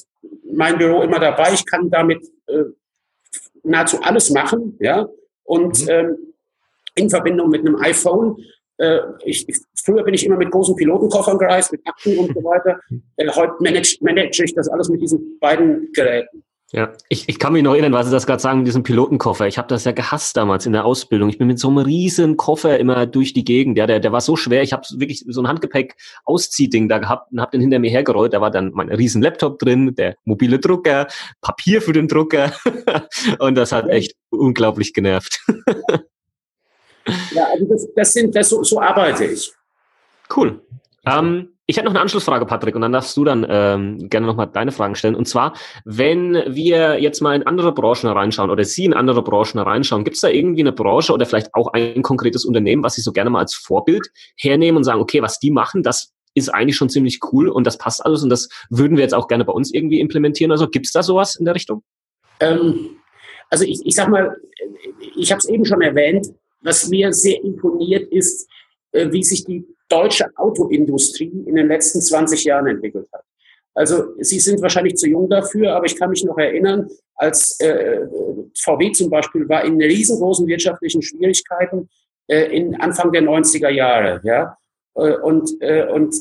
mein 0.50 0.78
Büro 0.78 1.02
immer 1.02 1.18
dabei. 1.18 1.52
Ich 1.52 1.66
kann 1.66 1.90
damit 1.90 2.24
äh, 2.46 2.64
nahezu 3.62 4.00
alles 4.02 4.30
machen, 4.30 4.76
ja. 4.80 5.08
Und 5.44 5.82
mhm. 5.84 5.90
ähm, 5.90 6.16
in 6.94 7.10
Verbindung 7.10 7.50
mit 7.50 7.60
einem 7.60 7.76
iPhone 7.76 8.36
äh, 8.78 9.00
ich, 9.24 9.46
früher 9.84 10.04
bin 10.04 10.14
ich 10.14 10.24
immer 10.24 10.36
mit 10.36 10.50
großen 10.50 10.76
Pilotenkoffern 10.76 11.38
gereist, 11.38 11.72
mit 11.72 11.86
Akten 11.86 12.16
und 12.16 12.32
so 12.32 12.44
weiter. 12.44 12.80
Äh, 13.16 13.28
heute 13.30 13.54
manage, 13.60 13.98
manage 14.00 14.44
ich 14.44 14.54
das 14.54 14.68
alles 14.68 14.88
mit 14.88 15.02
diesen 15.02 15.38
beiden 15.40 15.92
Geräten. 15.92 16.44
Ja, 16.70 16.92
ich, 17.08 17.30
ich 17.30 17.38
kann 17.38 17.54
mich 17.54 17.62
noch 17.62 17.72
erinnern, 17.72 17.92
was 17.92 18.06
Sie 18.06 18.12
das 18.12 18.26
gerade 18.26 18.42
sagen, 18.42 18.58
mit 18.58 18.66
diesem 18.66 18.82
Pilotenkoffer. 18.82 19.46
Ich 19.46 19.56
habe 19.56 19.68
das 19.68 19.84
ja 19.84 19.92
gehasst 19.92 20.36
damals 20.36 20.66
in 20.66 20.74
der 20.74 20.84
Ausbildung. 20.84 21.30
Ich 21.30 21.38
bin 21.38 21.46
mit 21.46 21.58
so 21.58 21.68
einem 21.68 21.78
riesen 21.78 22.36
Koffer 22.36 22.78
immer 22.78 23.06
durch 23.06 23.32
die 23.32 23.44
Gegend. 23.44 23.78
Ja, 23.78 23.86
der, 23.86 24.00
der 24.00 24.12
war 24.12 24.20
so 24.20 24.36
schwer. 24.36 24.62
Ich 24.62 24.74
habe 24.74 24.82
wirklich 24.96 25.24
so 25.26 25.40
ein 25.40 25.48
Handgepäck-Ausziehding 25.48 26.90
da 26.90 26.98
gehabt 26.98 27.32
und 27.32 27.40
habe 27.40 27.52
den 27.52 27.62
hinter 27.62 27.78
mir 27.78 27.90
hergerollt. 27.90 28.34
Da 28.34 28.42
war 28.42 28.50
dann 28.50 28.72
mein 28.74 28.90
riesen 28.90 29.22
Laptop 29.22 29.58
drin, 29.58 29.94
der 29.94 30.16
mobile 30.26 30.58
Drucker, 30.58 31.06
Papier 31.40 31.80
für 31.80 31.94
den 31.94 32.06
Drucker. 32.06 32.52
und 33.38 33.54
das 33.54 33.72
hat 33.72 33.88
echt 33.88 34.14
unglaublich 34.28 34.92
genervt. 34.92 35.40
Ja, 37.32 37.46
also 37.50 37.64
das, 37.64 37.88
das 37.96 38.12
sind, 38.12 38.36
das, 38.36 38.50
so, 38.50 38.62
so 38.62 38.78
arbeite 38.78 39.24
ich. 39.24 39.50
Cool. 40.34 40.60
Ähm, 41.06 41.57
ich 41.70 41.76
hätte 41.76 41.84
noch 41.84 41.92
eine 41.92 42.00
Anschlussfrage, 42.00 42.46
Patrick, 42.46 42.74
und 42.74 42.80
dann 42.80 42.92
darfst 42.92 43.14
du 43.14 43.24
dann 43.24 43.46
ähm, 43.46 44.08
gerne 44.08 44.26
nochmal 44.26 44.46
deine 44.46 44.72
Fragen 44.72 44.94
stellen. 44.94 45.14
Und 45.14 45.28
zwar, 45.28 45.52
wenn 45.84 46.32
wir 46.32 46.98
jetzt 46.98 47.20
mal 47.20 47.36
in 47.36 47.42
andere 47.42 47.72
Branchen 47.74 48.08
reinschauen 48.08 48.48
oder 48.48 48.64
Sie 48.64 48.86
in 48.86 48.94
andere 48.94 49.22
Branchen 49.22 49.58
reinschauen, 49.58 50.02
gibt 50.02 50.16
es 50.16 50.22
da 50.22 50.28
irgendwie 50.28 50.62
eine 50.62 50.72
Branche 50.72 51.12
oder 51.12 51.26
vielleicht 51.26 51.54
auch 51.54 51.74
ein 51.74 52.00
konkretes 52.00 52.46
Unternehmen, 52.46 52.82
was 52.82 52.94
Sie 52.94 53.02
so 53.02 53.12
gerne 53.12 53.28
mal 53.28 53.40
als 53.40 53.54
Vorbild 53.54 54.08
hernehmen 54.38 54.78
und 54.78 54.84
sagen, 54.84 55.02
okay, 55.02 55.20
was 55.20 55.40
die 55.40 55.50
machen, 55.50 55.82
das 55.82 56.14
ist 56.32 56.48
eigentlich 56.48 56.76
schon 56.76 56.88
ziemlich 56.88 57.20
cool 57.32 57.50
und 57.50 57.66
das 57.66 57.76
passt 57.76 58.02
alles 58.02 58.22
und 58.22 58.30
das 58.30 58.48
würden 58.70 58.96
wir 58.96 59.02
jetzt 59.02 59.14
auch 59.14 59.28
gerne 59.28 59.44
bei 59.44 59.52
uns 59.52 59.70
irgendwie 59.70 60.00
implementieren. 60.00 60.50
Also 60.50 60.68
gibt 60.68 60.86
es 60.86 60.92
da 60.92 61.02
sowas 61.02 61.36
in 61.36 61.44
der 61.44 61.54
Richtung? 61.54 61.82
Ähm, 62.40 62.96
also 63.50 63.64
ich, 63.64 63.84
ich 63.84 63.94
sag 63.94 64.08
mal, 64.08 64.34
ich 65.16 65.30
habe 65.30 65.40
es 65.40 65.46
eben 65.46 65.66
schon 65.66 65.82
erwähnt, 65.82 66.28
was 66.62 66.88
mir 66.88 67.12
sehr 67.12 67.44
imponiert 67.44 68.10
ist, 68.10 68.48
äh, 68.92 69.12
wie 69.12 69.22
sich 69.22 69.44
die 69.44 69.66
deutsche 69.88 70.26
Autoindustrie 70.36 71.44
in 71.46 71.54
den 71.54 71.68
letzten 71.68 72.00
20 72.00 72.44
Jahren 72.44 72.66
entwickelt 72.66 73.08
hat. 73.12 73.24
Also 73.74 74.14
Sie 74.18 74.40
sind 74.40 74.60
wahrscheinlich 74.60 74.96
zu 74.96 75.08
jung 75.08 75.28
dafür, 75.28 75.74
aber 75.76 75.86
ich 75.86 75.96
kann 75.96 76.10
mich 76.10 76.24
noch 76.24 76.36
erinnern, 76.36 76.88
als 77.14 77.60
äh, 77.60 78.00
VW 78.56 78.90
zum 78.92 79.08
Beispiel 79.08 79.48
war 79.48 79.64
in 79.64 79.80
riesengroßen 79.80 80.46
wirtschaftlichen 80.46 81.00
Schwierigkeiten 81.00 81.88
äh, 82.26 82.56
in 82.56 82.80
Anfang 82.80 83.12
der 83.12 83.22
90er 83.22 83.70
Jahre. 83.70 84.20
Ja? 84.24 84.56
Äh, 84.94 85.14
und, 85.18 85.50
äh, 85.60 85.86
und 85.86 86.14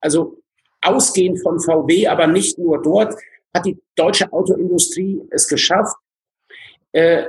also 0.00 0.38
ausgehend 0.80 1.42
von 1.42 1.60
VW, 1.60 2.06
aber 2.06 2.26
nicht 2.26 2.58
nur 2.58 2.80
dort, 2.80 3.14
hat 3.52 3.66
die 3.66 3.78
deutsche 3.96 4.32
Autoindustrie 4.32 5.20
es 5.30 5.48
geschafft, 5.48 5.96
äh, 6.92 7.24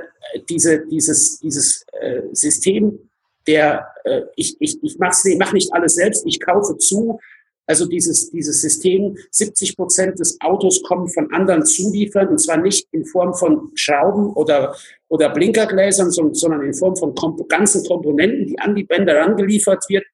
diese, 0.48 0.86
dieses, 0.86 1.38
dieses 1.40 1.84
äh, 2.00 2.22
System 2.32 3.10
der, 3.46 3.88
äh, 4.04 4.22
ich, 4.36 4.56
ich, 4.60 4.82
ich 4.82 4.98
mache 4.98 5.16
mach 5.38 5.52
nicht 5.52 5.72
alles 5.72 5.94
selbst, 5.94 6.24
ich 6.26 6.40
kaufe 6.40 6.76
zu. 6.78 7.18
Also 7.66 7.86
dieses, 7.86 8.30
dieses 8.30 8.60
System, 8.60 9.16
70 9.30 9.76
Prozent 9.76 10.18
des 10.18 10.36
Autos 10.40 10.82
kommen 10.82 11.08
von 11.08 11.32
anderen 11.32 11.64
Zulieferern, 11.64 12.28
und 12.28 12.38
zwar 12.38 12.56
nicht 12.56 12.88
in 12.90 13.04
Form 13.04 13.34
von 13.34 13.70
Schrauben 13.76 14.32
oder, 14.32 14.74
oder 15.08 15.30
Blinkergläsern, 15.30 16.10
sondern 16.10 16.62
in 16.62 16.74
Form 16.74 16.96
von 16.96 17.14
ganzen 17.48 17.86
Komponenten, 17.86 18.46
die 18.46 18.58
an 18.58 18.74
die 18.74 18.84
Bänder 18.84 19.16
rangeliefert 19.16 19.84
wird, 19.88 20.04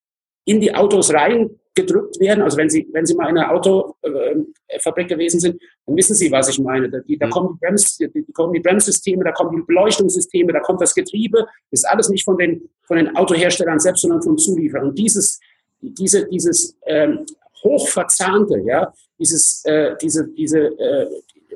in 0.45 0.61
die 0.61 0.75
Autos 0.75 1.13
rein 1.13 1.51
gedrückt 1.79 2.19
werden. 2.21 2.43
Also 2.43 2.57
wenn 2.57 2.69
Sie, 2.69 2.89
wenn 2.93 3.07
Sie 3.07 3.15
mal 3.15 3.31
in 3.31 3.39
einer 3.39 3.53
Autofabrik 3.53 5.09
gewesen 5.09 5.41
sind, 5.41 5.61
dann 5.87 5.97
wissen 5.97 6.15
Sie, 6.15 6.31
was 6.31 6.49
ich 6.49 6.59
meine. 6.59 6.91
Da, 6.91 6.99
die, 7.01 7.17
da, 7.17 7.27
mhm. 7.27 7.31
kommen 7.31 7.49
die 7.55 7.67
Brems, 7.67 7.97
die, 7.97 8.11
die 8.11 8.33
kommen 8.33 8.53
die 8.53 8.61
Bremssysteme, 8.61 9.25
da 9.25 9.33
kommen 9.33 9.57
die 9.57 9.63
Beleuchtungssysteme, 9.67 10.53
da 10.53 10.61
kommt 10.61 10.81
das 10.81 10.95
Getriebe. 10.95 11.47
Das 11.71 11.81
ist 11.81 11.85
alles 11.85 12.09
nicht 12.09 12.25
von 12.25 12.37
den, 12.37 12.69
von 12.83 12.97
den 12.97 13.17
Autoherstellern 13.17 13.79
selbst, 13.79 14.03
sondern 14.03 14.23
von 14.23 14.37
Zulieferern. 14.37 14.89
Und 14.89 14.99
dieses, 14.99 15.41
diese, 15.81 16.29
dieses 16.29 16.77
ähm, 16.87 17.25
hochverzahnte, 17.63 18.61
ja, 18.67 18.93
dieses, 19.19 19.65
äh, 19.65 19.97
diese, 20.01 20.29
diese, 20.29 20.59
äh, 20.59 21.07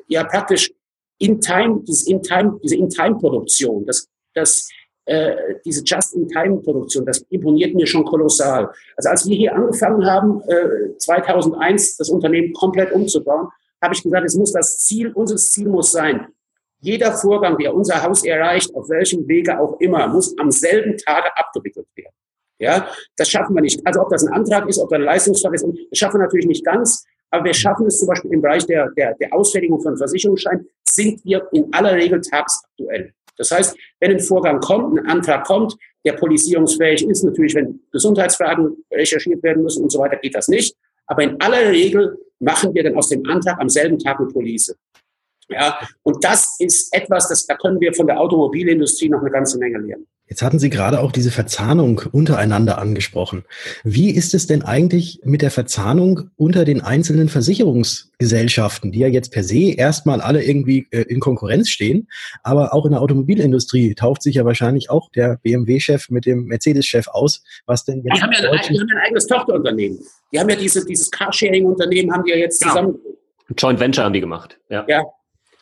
ja 0.09 0.25
praktisch 0.25 0.73
in-time, 1.19 1.83
dieses 1.87 2.07
in-time, 2.07 2.59
diese 2.63 2.77
in-time-Produktion, 2.77 3.87
das, 3.87 4.09
das, 4.35 4.69
äh, 5.05 5.57
diese 5.65 5.83
Just-in-Time-Produktion, 5.85 7.05
das 7.05 7.19
imponiert 7.31 7.75
mir 7.75 7.87
schon 7.87 8.05
kolossal. 8.05 8.71
Also 8.97 9.09
als 9.09 9.27
wir 9.27 9.37
hier 9.37 9.55
angefangen 9.55 10.07
haben, 10.07 10.43
äh, 10.49 10.97
2001 10.99 11.97
das 11.97 12.09
Unternehmen 12.09 12.53
komplett 12.53 12.93
umzubauen, 12.93 13.49
habe 13.81 13.95
ich 13.95 14.03
gesagt, 14.03 14.25
es 14.25 14.37
muss 14.37 14.53
das 14.53 14.79
Ziel, 14.79 15.13
unser 15.13 15.37
Ziel 15.37 15.69
muss 15.69 15.91
sein, 15.91 16.29
jeder 16.83 17.13
Vorgang, 17.13 17.57
der 17.59 17.75
unser 17.75 18.03
Haus 18.03 18.25
erreicht, 18.25 18.75
auf 18.75 18.89
welchem 18.89 19.27
Wege 19.29 19.59
auch 19.59 19.79
immer, 19.81 20.09
muss 20.09 20.37
am 20.39 20.51
selben 20.51 20.97
Tage 20.99 21.37
abgewickelt 21.37 21.87
werden. 21.95 22.13
Ja, 22.59 22.89
das 23.17 23.29
schaffen 23.29 23.55
wir 23.55 23.63
nicht. 23.63 23.85
Also 23.87 24.03
ob 24.03 24.11
das 24.11 24.25
ein 24.25 24.33
Antrag 24.33 24.69
ist, 24.69 24.79
ob 24.79 24.91
das 24.91 24.99
ein 24.99 25.05
Leistungsfall 25.05 25.55
ist, 25.55 25.65
das 25.65 25.99
schaffen 25.99 26.19
wir 26.19 26.25
natürlich 26.25 26.47
nicht 26.47 26.65
ganz. 26.65 27.05
Aber 27.31 27.45
wir 27.45 27.55
schaffen 27.55 27.87
es 27.87 27.99
zum 27.99 28.09
Beispiel 28.09 28.33
im 28.33 28.43
Bereich 28.43 28.67
der, 28.67 28.91
der, 28.91 29.15
der 29.15 29.33
Ausfertigung 29.33 29.81
von 29.81 29.97
Versicherungsscheinen, 29.97 30.69
sind 30.85 31.25
wir 31.25 31.49
in 31.53 31.73
aller 31.73 31.95
Regel 31.95 32.21
tagsaktuell. 32.21 33.15
Das 33.37 33.51
heißt, 33.51 33.77
wenn 34.01 34.11
ein 34.11 34.21
Vorgang 34.21 34.61
kommt, 34.61 34.99
ein 34.99 35.07
Antrag 35.07 35.45
kommt, 35.45 35.77
der 36.05 36.13
polisierungsfähig 36.15 37.07
ist, 37.07 37.23
natürlich, 37.23 37.55
wenn 37.55 37.81
Gesundheitsfragen 37.93 38.85
recherchiert 38.91 39.43
werden 39.43 39.63
müssen 39.63 39.85
und 39.85 39.91
so 39.91 39.99
weiter, 39.99 40.17
geht 40.17 40.35
das 40.35 40.49
nicht. 40.49 40.77
Aber 41.07 41.23
in 41.23 41.41
aller 41.41 41.71
Regel 41.71 42.19
machen 42.41 42.75
wir 42.75 42.83
dann 42.83 42.97
aus 42.97 43.09
dem 43.09 43.25
Antrag 43.29 43.61
am 43.61 43.69
selben 43.69 43.99
Tag 43.99 44.19
eine 44.19 44.29
Police. 44.29 44.77
Ja, 45.49 45.79
und 46.03 46.25
das 46.25 46.57
ist 46.61 46.95
etwas, 46.95 47.29
das, 47.29 47.47
da 47.47 47.57
können 47.57 47.81
wir 47.81 47.93
von 47.93 48.07
der 48.07 48.21
Automobilindustrie 48.21 49.09
noch 49.09 49.21
eine 49.21 49.31
ganze 49.31 49.59
Menge 49.59 49.79
lernen. 49.79 50.07
Jetzt 50.33 50.41
hatten 50.41 50.59
Sie 50.59 50.71
gerade 50.71 51.01
auch 51.01 51.13
diese 51.13 51.31
Verzahnung 51.31 52.01
untereinander 52.11 52.79
angesprochen. 52.79 53.45
Wie 53.85 54.09
ist 54.09 54.33
es 54.33 54.47
denn 54.47 54.63
eigentlich 54.63 55.21
mit 55.25 55.43
der 55.43 55.51
Verzahnung 55.51 56.31
unter 56.37 56.65
den 56.65 56.81
einzelnen 56.81 57.29
Versicherungsgesellschaften, 57.29 58.93
die 58.93 59.01
ja 59.01 59.09
jetzt 59.09 59.31
per 59.31 59.45
se 59.45 59.75
erstmal 59.75 60.23
alle 60.23 60.43
irgendwie 60.43 60.87
äh, 60.91 61.03
in 61.03 61.21
Konkurrenz 61.21 61.69
stehen, 61.69 62.09
aber 62.43 62.73
auch 62.73 62.87
in 62.87 62.93
der 62.93 63.03
Automobilindustrie 63.03 63.95
taucht 63.95 64.23
sich 64.23 64.37
ja 64.37 64.47
wahrscheinlich 64.47 64.89
auch 64.89 65.11
der 65.11 65.37
BMW-Chef 65.43 66.09
mit 66.09 66.25
dem 66.25 66.47
Mercedes-Chef 66.47 67.09
aus, 67.09 67.45
was 67.67 67.85
denn 67.85 68.03
jetzt. 68.03 68.17
Die 68.17 68.23
haben 68.23 68.33
ja 68.33 68.51
ein, 68.51 68.59
haben 68.59 68.89
ein 68.91 69.03
eigenes 69.05 69.27
Tochterunternehmen. 69.27 69.99
Die 70.33 70.41
haben 70.41 70.49
ja 70.49 70.57
diese, 70.57 70.83
dieses 70.87 71.11
Carsharing-Unternehmen, 71.11 72.11
haben 72.11 72.25
die 72.25 72.31
ja 72.31 72.39
jetzt 72.39 72.59
genau. 72.59 72.73
zusammen. 72.73 72.99
Joint 73.59 73.79
Venture 73.79 74.07
haben 74.07 74.15
die 74.15 74.21
gemacht. 74.21 74.59
Ja, 74.71 74.83
ja. 74.89 75.03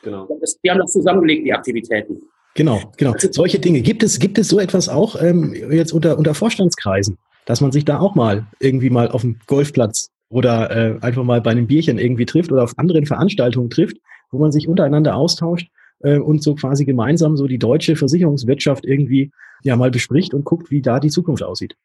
genau. 0.04 0.28
Die 0.62 0.70
haben 0.70 0.78
das 0.78 0.92
zusammengelegt, 0.92 1.44
die 1.44 1.52
Aktivitäten. 1.52 2.22
Genau, 2.54 2.92
genau. 2.96 3.14
Solche 3.16 3.58
Dinge. 3.58 3.80
Gibt 3.80 4.02
es, 4.02 4.18
gibt 4.18 4.38
es 4.38 4.48
so 4.48 4.58
etwas 4.58 4.88
auch 4.88 5.20
ähm, 5.20 5.54
jetzt 5.70 5.92
unter, 5.92 6.18
unter 6.18 6.34
Vorstandskreisen, 6.34 7.16
dass 7.46 7.60
man 7.60 7.72
sich 7.72 7.84
da 7.84 8.00
auch 8.00 8.14
mal 8.14 8.46
irgendwie 8.58 8.90
mal 8.90 9.08
auf 9.08 9.22
dem 9.22 9.38
Golfplatz 9.46 10.10
oder 10.28 10.70
äh, 10.70 10.98
einfach 11.00 11.24
mal 11.24 11.40
bei 11.40 11.50
einem 11.50 11.66
Bierchen 11.66 11.98
irgendwie 11.98 12.26
trifft 12.26 12.50
oder 12.52 12.64
auf 12.64 12.78
anderen 12.78 13.06
Veranstaltungen 13.06 13.70
trifft, 13.70 13.98
wo 14.30 14.38
man 14.38 14.52
sich 14.52 14.68
untereinander 14.68 15.16
austauscht 15.16 15.68
äh, 16.00 16.18
und 16.18 16.42
so 16.42 16.54
quasi 16.54 16.84
gemeinsam 16.84 17.36
so 17.36 17.46
die 17.46 17.58
deutsche 17.58 17.96
Versicherungswirtschaft 17.96 18.84
irgendwie 18.84 19.30
ja 19.62 19.76
mal 19.76 19.90
bespricht 19.90 20.34
und 20.34 20.44
guckt, 20.44 20.70
wie 20.70 20.82
da 20.82 21.00
die 21.00 21.10
Zukunft 21.10 21.42
aussieht. 21.42 21.76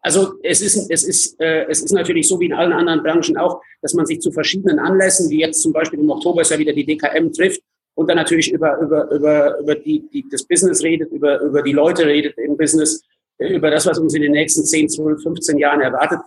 Also 0.00 0.34
es 0.42 0.60
ist, 0.60 0.90
es, 0.90 1.04
ist, 1.04 1.40
äh, 1.40 1.64
es 1.68 1.80
ist 1.80 1.92
natürlich 1.92 2.26
so 2.26 2.40
wie 2.40 2.46
in 2.46 2.52
allen 2.52 2.72
anderen 2.72 3.02
Branchen 3.02 3.36
auch, 3.36 3.60
dass 3.82 3.94
man 3.94 4.04
sich 4.04 4.20
zu 4.20 4.32
verschiedenen 4.32 4.80
Anlässen, 4.80 5.30
wie 5.30 5.40
jetzt 5.40 5.62
zum 5.62 5.72
Beispiel 5.72 6.00
im 6.00 6.10
Oktober 6.10 6.42
ist 6.42 6.50
ja 6.50 6.58
wieder 6.58 6.72
die 6.72 6.84
DKM 6.84 7.32
trifft, 7.32 7.62
und 7.94 8.08
dann 8.08 8.16
natürlich 8.16 8.52
über, 8.52 8.78
über, 8.78 9.10
über, 9.10 9.58
über 9.58 9.74
die, 9.74 10.08
die, 10.12 10.24
das 10.30 10.44
Business 10.44 10.82
redet, 10.82 11.10
über, 11.12 11.40
über 11.40 11.62
die 11.62 11.72
Leute 11.72 12.06
redet 12.06 12.36
im 12.38 12.56
Business, 12.56 13.02
über 13.38 13.70
das, 13.70 13.86
was 13.86 13.98
uns 13.98 14.14
in 14.14 14.22
den 14.22 14.32
nächsten 14.32 14.64
10, 14.64 14.88
12, 14.88 15.22
15 15.22 15.58
Jahren 15.58 15.80
erwartet. 15.80 16.20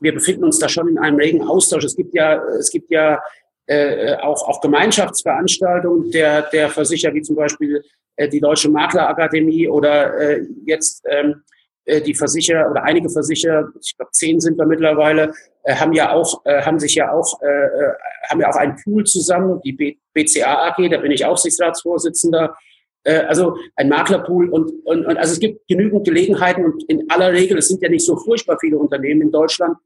Wir 0.00 0.12
befinden 0.12 0.44
uns 0.44 0.58
da 0.58 0.68
schon 0.68 0.88
in 0.88 0.98
einem 0.98 1.16
regen 1.16 1.42
Austausch. 1.42 1.84
Es 1.84 1.96
gibt 1.96 2.14
ja, 2.14 2.42
es 2.58 2.70
gibt 2.70 2.90
ja 2.90 3.20
äh, 3.66 4.16
auch, 4.16 4.46
auch 4.46 4.60
Gemeinschaftsveranstaltungen 4.60 6.10
der, 6.10 6.42
der 6.42 6.68
Versicherer, 6.68 7.14
wie 7.14 7.22
zum 7.22 7.36
Beispiel 7.36 7.82
äh, 8.16 8.28
die 8.28 8.40
Deutsche 8.40 8.70
Maklerakademie 8.70 9.68
oder 9.68 10.18
äh, 10.18 10.46
jetzt 10.66 11.02
ähm, 11.08 11.42
äh, 11.86 12.00
die 12.00 12.14
Versicherer 12.14 12.70
oder 12.70 12.82
einige 12.82 13.08
Versicherer, 13.08 13.68
ich 13.80 13.96
glaube 13.96 14.10
zehn 14.12 14.40
sind 14.40 14.58
wir 14.58 14.66
mittlerweile, 14.66 15.32
haben 15.74 15.92
ja 15.92 16.12
auch, 16.12 16.44
äh, 16.44 16.62
haben 16.62 16.78
sich 16.78 16.94
ja 16.94 17.12
auch, 17.12 17.40
äh, 17.42 17.46
äh 17.46 17.92
haben 18.28 18.40
ja 18.40 18.50
auch 18.50 18.56
einen 18.56 18.76
Pool 18.82 19.04
zusammen, 19.04 19.60
die 19.64 19.98
BCA 20.14 20.68
AG, 20.68 20.88
da 20.90 20.98
bin 20.98 21.10
ich 21.10 21.24
Aufsichtsratsvorsitzender, 21.24 22.56
äh, 23.04 23.20
also 23.20 23.56
ein 23.76 23.88
Maklerpool 23.88 24.48
und, 24.50 24.72
und, 24.84 25.06
und 25.06 25.16
also 25.16 25.32
es 25.32 25.40
gibt 25.40 25.66
genügend 25.68 26.04
Gelegenheiten 26.04 26.64
und 26.64 26.84
in 26.84 27.08
aller 27.10 27.32
Regel, 27.32 27.58
es 27.58 27.68
sind 27.68 27.82
ja 27.82 27.88
nicht 27.88 28.04
so 28.04 28.16
furchtbar 28.16 28.58
viele 28.60 28.78
Unternehmen 28.78 29.22
in 29.22 29.30
Deutschland, 29.30 29.76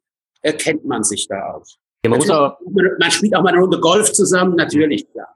äh, 0.42 0.52
kennt 0.52 0.84
man 0.84 1.04
sich 1.04 1.26
da 1.28 1.54
auch. 1.54 1.64
Ja, 2.04 2.10
man, 2.10 2.18
muss 2.18 2.30
aber, 2.30 2.58
man 2.98 3.10
spielt 3.10 3.36
auch 3.36 3.42
mal 3.42 3.52
eine 3.52 3.60
Runde 3.60 3.78
Golf 3.78 4.12
zusammen, 4.12 4.56
natürlich, 4.56 5.06
ja. 5.14 5.26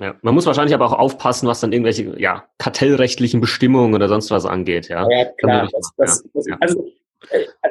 Ja, 0.00 0.16
man 0.22 0.34
muss 0.34 0.46
wahrscheinlich 0.46 0.74
aber 0.74 0.86
auch 0.86 0.98
aufpassen, 0.98 1.46
was 1.46 1.60
dann 1.60 1.72
irgendwelche 1.72 2.18
ja, 2.18 2.44
kartellrechtlichen 2.58 3.40
Bestimmungen 3.40 3.94
oder 3.94 4.08
sonst 4.08 4.30
was 4.30 4.46
angeht. 4.46 4.88
Ja, 4.88 5.08
ja 5.08 5.26
klar. 5.38 5.68
Das, 5.72 5.92
das, 5.96 6.24
das. 6.32 6.46
Also, 6.60 6.86
äh, 6.86 6.92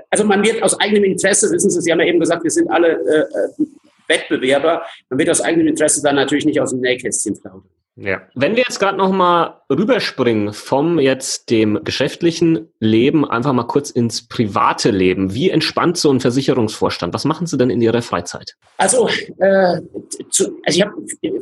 also 0.09 0.23
man 0.23 0.43
wird 0.43 0.61
aus 0.63 0.79
eigenem 0.79 1.03
Interesse, 1.03 1.51
wissen 1.51 1.69
Sie, 1.69 1.81
Sie 1.81 1.91
haben 1.91 1.99
ja 1.99 2.07
eben 2.07 2.19
gesagt, 2.19 2.43
wir 2.43 2.51
sind 2.51 2.69
alle 2.69 2.89
äh, 2.89 3.19
äh 3.19 3.65
Wettbewerber, 4.07 4.83
man 5.09 5.19
wird 5.19 5.29
aus 5.29 5.39
eigenem 5.39 5.67
Interesse 5.67 6.01
dann 6.03 6.15
natürlich 6.15 6.45
nicht 6.45 6.59
aus 6.59 6.71
dem 6.71 6.81
Nähkästchen 6.81 7.39
plaudern. 7.39 7.69
Ja. 7.97 8.21
Wenn 8.35 8.55
wir 8.55 8.63
jetzt 8.67 8.79
gerade 8.79 8.97
noch 8.97 9.11
mal 9.11 9.61
rüberspringen 9.69 10.53
vom 10.53 10.97
jetzt 10.97 11.49
dem 11.49 11.83
geschäftlichen 11.83 12.69
Leben 12.79 13.29
einfach 13.29 13.51
mal 13.51 13.67
kurz 13.67 13.89
ins 13.89 14.27
private 14.27 14.91
Leben. 14.91 15.33
Wie 15.33 15.49
entspannt 15.49 15.97
so 15.97 16.11
ein 16.11 16.21
Versicherungsvorstand? 16.21 17.13
Was 17.13 17.25
machen 17.25 17.47
Sie 17.47 17.57
denn 17.57 17.69
in 17.69 17.81
Ihrer 17.81 18.01
Freizeit? 18.01 18.55
Also, 18.77 19.07
äh, 19.39 19.81
zu, 20.29 20.57
also 20.65 20.79
ich 20.79 20.81
habe 20.81 20.93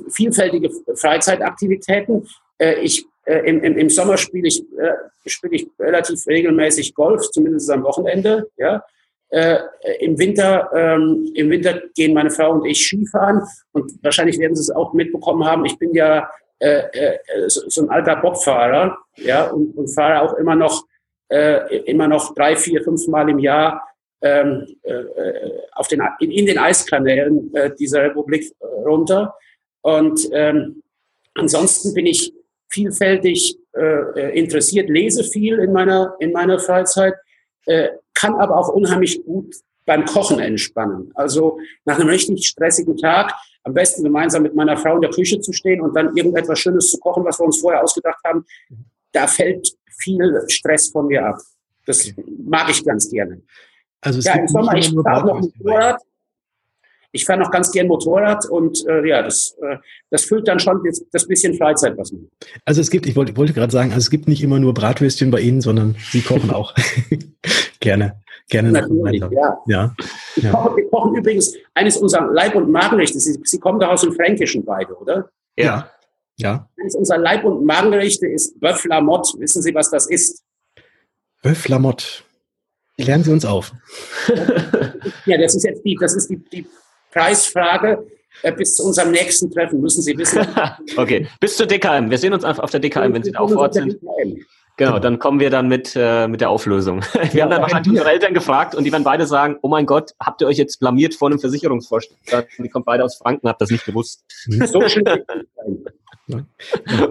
vielfältige 0.10 0.72
Freizeitaktivitäten. 0.96 2.28
Äh, 2.58 2.82
ich 2.82 3.06
im, 3.38 3.64
im, 3.64 3.78
im, 3.78 3.90
Sommer 3.90 4.18
spiele 4.18 4.48
ich, 4.48 4.62
äh, 4.78 4.94
spiele 5.26 5.56
ich 5.56 5.68
relativ 5.80 6.26
regelmäßig 6.28 6.94
Golf, 6.94 7.30
zumindest 7.32 7.70
am 7.70 7.84
Wochenende. 7.84 8.50
Ja. 8.58 8.84
Äh, 9.30 9.60
Im 10.00 10.18
Winter, 10.18 10.70
ähm, 10.74 11.32
im 11.36 11.50
Winter 11.52 11.82
gehen 11.96 12.14
meine 12.14 12.32
Frau 12.32 12.52
und 12.52 12.66
ich 12.66 12.84
Skifahren 12.84 13.44
und 13.74 14.04
wahrscheinlich 14.04 14.40
werden 14.40 14.56
Sie 14.56 14.62
es 14.62 14.72
auch 14.72 14.94
mitbekommen 14.94 15.46
haben. 15.46 15.66
Ich 15.66 15.78
bin 15.78 15.94
ja 15.94 16.28
äh, 16.58 16.82
äh, 16.92 17.20
so, 17.48 17.70
so, 17.70 17.84
ein 17.84 17.90
alter 17.90 18.16
Bobfahrer, 18.16 18.98
ja, 19.18 19.48
und, 19.48 19.78
und 19.78 19.88
fahre 19.94 20.22
auch 20.22 20.34
immer 20.34 20.56
noch 20.56 20.84
äh, 21.30 21.78
immer 21.86 22.08
noch 22.08 22.34
drei, 22.34 22.56
vier, 22.56 22.84
fünf 22.84 23.08
Mal 23.08 23.30
im 23.30 23.40
Jahr 23.40 23.88
ähm, 24.22 24.66
äh, 24.84 25.04
auf 25.74 25.88
den 25.88 26.02
in, 26.20 26.32
in 26.32 26.46
den 26.46 26.58
Eiskanälen 26.58 27.54
äh, 27.54 27.72
dieser 27.76 28.04
Republik 28.04 28.52
äh, 28.60 28.66
runter. 28.66 29.36
Und 29.82 30.28
ähm, 30.34 30.84
ansonsten 31.36 31.94
bin 31.94 32.06
ich 32.06 32.34
vielfältig 32.70 33.58
äh, 33.76 34.38
interessiert, 34.38 34.90
lese 34.90 35.24
viel 35.24 35.60
in 35.60 35.72
meiner 35.72 36.16
in 36.20 36.32
meiner 36.32 36.60
Freizeit. 36.60 37.16
Äh, 37.66 37.90
kann 38.14 38.36
aber 38.36 38.58
auch 38.58 38.70
unheimlich 38.70 39.24
gut 39.24 39.56
beim 39.86 40.06
Kochen 40.06 40.40
entspannen. 40.40 41.12
Also 41.16 41.60
nach 41.86 42.00
einem 42.00 42.10
richtig 42.10 42.48
stressigen 42.48 42.98
Tag 42.98 43.34
am 43.64 43.74
besten 43.74 44.04
gemeinsam 44.04 44.44
mit 44.44 44.56
meiner 44.56 44.78
Frau 44.78 44.96
in 44.96 45.02
der 45.02 45.10
Küche 45.10 45.40
zu 45.42 45.52
stehen 45.52 45.82
und 45.82 45.96
dann 45.96 46.16
irgendetwas 46.16 46.60
Schönes 46.60 46.90
zu 46.92 47.00
kochen, 47.00 47.26
was 47.26 47.40
wir 47.40 47.46
uns 47.46 47.60
vorher 47.60 47.84
ausgedacht 47.84 48.20
haben. 48.24 48.46
Da 49.12 49.28
fällt 49.28 49.76
viel 49.98 50.44
Stress 50.48 50.90
von 50.90 51.08
mir 51.08 51.26
ab. 51.26 51.40
Das 51.86 52.14
mag 52.46 52.70
ich 52.70 52.84
ganz 52.86 53.10
gerne. 53.10 53.42
Also 54.02 54.20
es 54.20 54.26
ja, 54.26 54.36
im 54.36 54.48
Sommer, 54.48 54.76
ich 54.76 54.90
fahre 54.92 55.28
noch 55.28 55.42
Motorrad. 55.42 56.02
Ich 57.12 57.26
fahre 57.26 57.40
noch 57.40 57.50
ganz 57.50 57.72
gern 57.72 57.88
Motorrad 57.88 58.46
und 58.50 58.86
äh, 58.88 59.08
ja, 59.08 59.24
das, 59.24 59.56
äh, 59.62 59.78
das 60.12 60.26
füllt 60.26 60.48
dann 60.48 60.60
schon 60.60 60.82
das, 60.86 61.04
das 61.12 61.28
bisschen 61.28 61.56
Freizeit, 61.56 61.98
was 61.98 62.12
man. 62.12 62.30
Also 62.66 62.82
es 62.82 62.92
gibt, 62.92 63.08
ich 63.08 63.16
wollte, 63.16 63.36
wollte 63.36 63.54
gerade 63.54 63.72
sagen, 63.72 63.90
also 63.92 64.00
es 64.00 64.10
gibt 64.12 64.28
nicht 64.28 64.44
immer 64.44 64.60
nur 64.60 64.74
Bratwürstchen 64.74 65.32
bei 65.32 65.40
Ihnen, 65.42 65.62
sondern 65.62 65.96
Sie 66.12 66.22
kochen 66.22 66.52
auch. 66.52 66.76
Gerne. 67.80 68.22
Gerne 68.50 68.72
Natürlich, 68.72 69.22
ja. 69.32 69.62
ja. 69.68 69.96
Wir, 70.36 70.52
kochen, 70.52 70.78
wir 70.78 70.90
kochen 70.90 71.16
übrigens 71.16 71.54
eines 71.76 71.98
unserer 71.98 72.32
Leib- 72.32 72.56
und 72.56 72.72
Magenrechte. 72.72 73.20
Sie, 73.20 73.40
Sie 73.44 73.60
kommen 73.60 73.80
doch 73.80 73.90
aus 73.90 74.02
dem 74.02 74.14
Fränkischen 74.14 74.66
beide, 74.66 74.96
oder? 74.96 75.30
Ja. 75.56 75.92
Ja. 76.38 76.68
Eines 76.80 76.96
unserer 76.96 77.20
Leib- 77.20 77.44
und 77.44 77.64
Magenrechte 77.64 78.26
ist 78.28 78.60
Bœuf. 78.60 78.86
Wissen 79.40 79.62
Sie, 79.62 79.76
was 79.76 79.92
das 79.92 80.08
ist? 80.08 80.44
Bœuf 81.44 81.70
la 81.70 81.80
Motte. 81.80 82.06
Lernen 82.98 83.24
Sie 83.24 83.32
uns 83.32 83.46
auf. 83.46 83.72
ja, 85.26 85.38
das 85.38 85.56
ist 85.56 85.64
jetzt 85.64 85.84
die, 85.86 85.96
das 86.00 86.16
ist 86.16 86.30
die, 86.30 86.38
die 86.38 86.66
Preisfrage. 87.12 88.08
Äh, 88.42 88.54
bis 88.54 88.76
zu 88.76 88.84
unserem 88.84 89.12
nächsten 89.12 89.52
Treffen 89.52 89.82
müssen 89.82 90.02
Sie 90.02 90.18
wissen. 90.18 90.48
okay, 90.98 91.28
bis 91.40 91.58
zur 91.58 91.66
DKM. 91.66 92.10
Wir 92.10 92.18
sehen 92.18 92.34
uns 92.34 92.46
auf 92.46 92.72
der 92.72 92.80
DKM, 92.80 93.14
wenn 93.14 93.24
Sie 93.24 93.32
da 93.32 93.40
auch 93.40 93.50
vor 93.50 93.64
Ort 93.64 93.74
sind. 93.74 93.98
Genau, 94.80 94.92
genau, 94.92 95.00
dann 95.02 95.20
kommen 95.20 95.42
wir 95.42 95.50
dann 95.50 95.68
mit, 95.68 95.94
äh, 95.98 96.30
mit 96.30 96.40
der 96.40 96.50
Auflösung. 96.50 97.02
Wir 97.14 97.34
ja, 97.34 97.44
haben 97.44 97.52
dann 97.52 97.62
wahrscheinlich 97.62 97.90
unsere 97.92 98.12
Eltern 98.12 98.34
gefragt 98.34 98.76
und 98.76 98.86
die 98.86 98.92
werden 98.94 99.04
beide 99.04 99.28
sagen, 99.28 99.58
oh 99.62 99.68
mein 99.68 99.86
Gott, 99.86 100.14
habt 100.22 100.40
ihr 100.40 100.48
euch 100.48 100.58
jetzt 100.58 100.80
blamiert 100.80 101.16
vor 101.16 101.28
einem 101.28 101.38
Versicherungsvorstand? 101.38 102.48
Die 102.58 102.70
kommt 102.70 102.86
beide 102.86 103.04
aus 103.04 103.18
Franken, 103.18 103.50
habt 103.50 103.60
das 103.60 103.72
nicht 103.72 103.86
gewusst. 103.86 104.24
So 104.46 104.88
schön. 104.88 105.04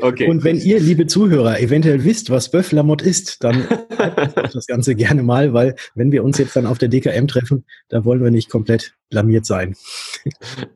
okay. 0.01 0.31
Und 0.31 0.45
wenn 0.45 0.57
ihr, 0.57 0.81
liebe 0.81 1.07
Zuhörer, 1.07 1.61
eventuell 1.61 2.05
wisst, 2.05 2.31
was 2.31 2.51
Bœuf 2.51 2.75
Lamotte 2.75 3.05
ist, 3.05 3.45
dann 3.45 3.69
das 4.35 4.67
Ganze 4.67 4.95
gerne 4.95 5.23
mal, 5.23 5.53
weil 5.53 5.77
wenn 5.95 6.11
wir 6.11 6.25
uns 6.25 6.39
jetzt 6.39 6.57
dann 6.57 6.65
auf 6.65 6.79
der 6.79 6.89
DKM 6.89 7.27
treffen, 7.27 7.67
da 7.91 8.03
wollen 8.07 8.25
wir 8.25 8.31
nicht 8.31 8.49
komplett 8.49 8.95
blamiert 9.11 9.45
sein. 9.45 9.77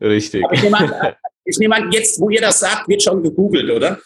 Richtig. 0.03 0.45
ich 0.53 0.63
nehme, 0.63 0.77
an, 0.77 1.15
ich 1.47 1.59
nehme 1.59 1.75
an, 1.75 1.91
jetzt, 1.91 2.21
wo 2.21 2.29
ihr 2.29 2.43
das 2.43 2.61
sagt, 2.61 2.87
wird 2.87 3.03
schon 3.03 3.23
gegoogelt, 3.23 3.71
oder? 3.71 3.99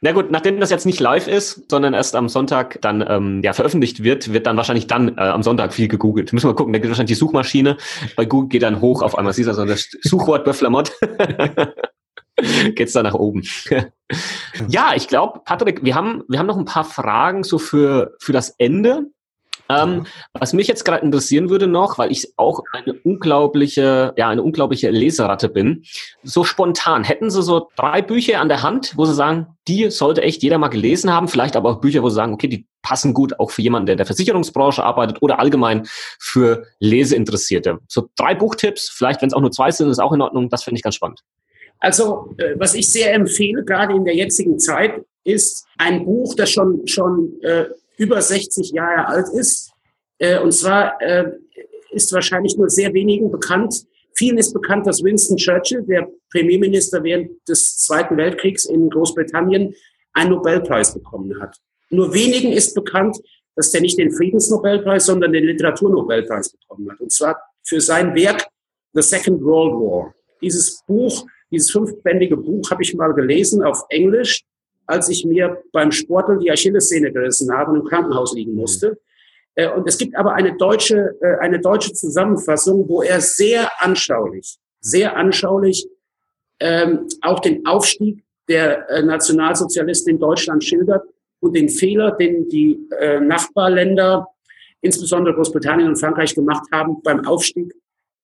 Na 0.00 0.12
gut, 0.12 0.30
nachdem 0.30 0.60
das 0.60 0.70
jetzt 0.70 0.86
nicht 0.86 1.00
live 1.00 1.26
ist, 1.26 1.70
sondern 1.70 1.94
erst 1.94 2.16
am 2.16 2.28
Sonntag 2.28 2.80
dann 2.82 3.04
ähm, 3.08 3.40
ja, 3.42 3.52
veröffentlicht 3.52 4.02
wird, 4.02 4.32
wird 4.32 4.46
dann 4.46 4.56
wahrscheinlich 4.56 4.86
dann 4.86 5.16
äh, 5.16 5.20
am 5.20 5.42
Sonntag 5.42 5.72
viel 5.72 5.88
gegoogelt. 5.88 6.32
Müssen 6.32 6.48
wir 6.48 6.54
gucken, 6.54 6.72
da 6.72 6.78
geht 6.78 6.90
wahrscheinlich 6.90 7.16
die 7.16 7.20
Suchmaschine. 7.20 7.76
Bei 8.14 8.26
Google 8.26 8.48
geht 8.48 8.62
dann 8.62 8.80
hoch 8.80 9.02
auf 9.02 9.16
einmal. 9.16 9.32
Siehst 9.32 9.46
du 9.46 9.50
also 9.52 9.64
das 9.64 9.88
Suchwort 10.02 10.44
Böfflermott. 10.44 10.92
geht's 12.74 12.92
da 12.92 13.02
nach 13.02 13.14
oben. 13.14 13.42
ja, 14.68 14.92
ich 14.94 15.08
glaube, 15.08 15.40
Patrick, 15.44 15.82
wir 15.84 15.94
haben, 15.94 16.24
wir 16.28 16.38
haben 16.38 16.46
noch 16.46 16.58
ein 16.58 16.64
paar 16.64 16.84
Fragen 16.84 17.42
so 17.42 17.58
für, 17.58 18.14
für 18.20 18.32
das 18.32 18.50
Ende. 18.58 19.06
Ähm, 19.68 20.06
was 20.32 20.52
mich 20.52 20.68
jetzt 20.68 20.84
gerade 20.84 21.04
interessieren 21.04 21.50
würde 21.50 21.66
noch, 21.66 21.98
weil 21.98 22.12
ich 22.12 22.32
auch 22.36 22.60
eine 22.72 22.94
unglaubliche, 22.94 24.14
ja, 24.16 24.28
eine 24.28 24.42
unglaubliche 24.42 24.90
Leseratte 24.90 25.48
bin, 25.48 25.84
so 26.22 26.44
spontan, 26.44 27.04
hätten 27.04 27.30
Sie 27.30 27.42
so 27.42 27.68
drei 27.76 28.02
Bücher 28.02 28.40
an 28.40 28.48
der 28.48 28.62
Hand, 28.62 28.92
wo 28.96 29.04
Sie 29.04 29.14
sagen, 29.14 29.46
die 29.68 29.90
sollte 29.90 30.22
echt 30.22 30.42
jeder 30.42 30.58
mal 30.58 30.68
gelesen 30.68 31.12
haben, 31.12 31.28
vielleicht 31.28 31.56
aber 31.56 31.70
auch 31.70 31.80
Bücher, 31.80 32.02
wo 32.02 32.08
Sie 32.08 32.14
sagen, 32.14 32.32
okay, 32.32 32.48
die 32.48 32.66
passen 32.82 33.14
gut 33.14 33.40
auch 33.40 33.50
für 33.50 33.62
jemanden, 33.62 33.86
der 33.86 33.94
in 33.94 33.98
der 33.98 34.06
Versicherungsbranche 34.06 34.84
arbeitet 34.84 35.20
oder 35.20 35.40
allgemein 35.40 35.86
für 36.20 36.66
Leseinteressierte. 36.78 37.78
So 37.88 38.08
drei 38.16 38.34
Buchtipps, 38.34 38.88
vielleicht 38.88 39.22
wenn 39.22 39.28
es 39.28 39.34
auch 39.34 39.40
nur 39.40 39.50
zwei 39.50 39.70
sind, 39.70 39.90
ist 39.90 39.98
auch 39.98 40.12
in 40.12 40.22
Ordnung, 40.22 40.48
das 40.48 40.62
finde 40.62 40.78
ich 40.78 40.82
ganz 40.82 40.94
spannend. 40.94 41.22
Also, 41.80 42.34
äh, 42.38 42.54
was 42.56 42.74
ich 42.74 42.88
sehr 42.88 43.12
empfehle, 43.12 43.64
gerade 43.64 43.94
in 43.94 44.04
der 44.04 44.14
jetzigen 44.14 44.58
Zeit, 44.58 45.04
ist 45.24 45.66
ein 45.78 46.04
Buch, 46.04 46.34
das 46.36 46.50
schon, 46.50 46.86
schon 46.86 47.32
äh, 47.42 47.66
über 47.96 48.20
60 48.20 48.70
Jahre 48.72 49.06
alt 49.06 49.26
ist. 49.34 49.72
Äh, 50.18 50.38
und 50.40 50.52
zwar 50.52 51.00
äh, 51.00 51.32
ist 51.90 52.12
wahrscheinlich 52.12 52.56
nur 52.56 52.68
sehr 52.70 52.92
wenigen 52.94 53.30
bekannt. 53.30 53.86
Vielen 54.14 54.38
ist 54.38 54.54
bekannt, 54.54 54.86
dass 54.86 55.02
Winston 55.02 55.36
Churchill, 55.36 55.82
der 55.82 56.08
Premierminister 56.30 57.02
während 57.02 57.30
des 57.48 57.76
Zweiten 57.78 58.16
Weltkriegs 58.16 58.64
in 58.64 58.88
Großbritannien, 58.88 59.74
einen 60.12 60.30
Nobelpreis 60.30 60.94
bekommen 60.94 61.38
hat. 61.40 61.56
Nur 61.90 62.12
wenigen 62.14 62.52
ist 62.52 62.74
bekannt, 62.74 63.18
dass 63.54 63.70
der 63.70 63.80
nicht 63.80 63.98
den 63.98 64.10
Friedensnobelpreis, 64.10 65.06
sondern 65.06 65.32
den 65.32 65.44
Literaturnobelpreis 65.44 66.50
bekommen 66.50 66.90
hat. 66.90 67.00
Und 67.00 67.12
zwar 67.12 67.38
für 67.62 67.80
sein 67.80 68.14
Werk 68.14 68.46
The 68.92 69.02
Second 69.02 69.42
World 69.42 69.74
War. 69.74 70.14
Dieses 70.40 70.82
Buch, 70.86 71.26
dieses 71.50 71.70
fünfbändige 71.70 72.36
Buch 72.36 72.70
habe 72.70 72.82
ich 72.82 72.94
mal 72.94 73.12
gelesen 73.12 73.62
auf 73.62 73.84
Englisch 73.90 74.42
als 74.86 75.08
ich 75.08 75.24
mir 75.24 75.62
beim 75.72 75.92
Sporteln 75.92 76.40
die 76.40 76.50
Achillessehne 76.50 77.12
gerissen 77.12 77.52
habe 77.52 77.72
und 77.72 77.80
im 77.80 77.84
Krankenhaus 77.84 78.34
liegen 78.34 78.54
musste. 78.54 78.98
Äh, 79.54 79.70
und 79.70 79.88
es 79.88 79.98
gibt 79.98 80.16
aber 80.16 80.34
eine 80.34 80.56
deutsche, 80.56 81.16
äh, 81.20 81.36
eine 81.40 81.60
deutsche 81.60 81.92
Zusammenfassung, 81.92 82.88
wo 82.88 83.02
er 83.02 83.20
sehr 83.20 83.70
anschaulich, 83.78 84.58
sehr 84.80 85.16
anschaulich 85.16 85.86
ähm, 86.60 87.06
auch 87.22 87.40
den 87.40 87.66
Aufstieg 87.66 88.24
der 88.48 88.88
äh, 88.88 89.02
Nationalsozialisten 89.02 90.14
in 90.14 90.20
Deutschland 90.20 90.64
schildert 90.64 91.04
und 91.40 91.54
den 91.54 91.68
Fehler, 91.68 92.12
den 92.12 92.48
die 92.48 92.78
äh, 92.98 93.20
Nachbarländer, 93.20 94.28
insbesondere 94.80 95.34
Großbritannien 95.34 95.88
und 95.88 95.96
Frankreich 95.96 96.34
gemacht 96.34 96.66
haben 96.72 97.02
beim 97.02 97.26
Aufstieg 97.26 97.74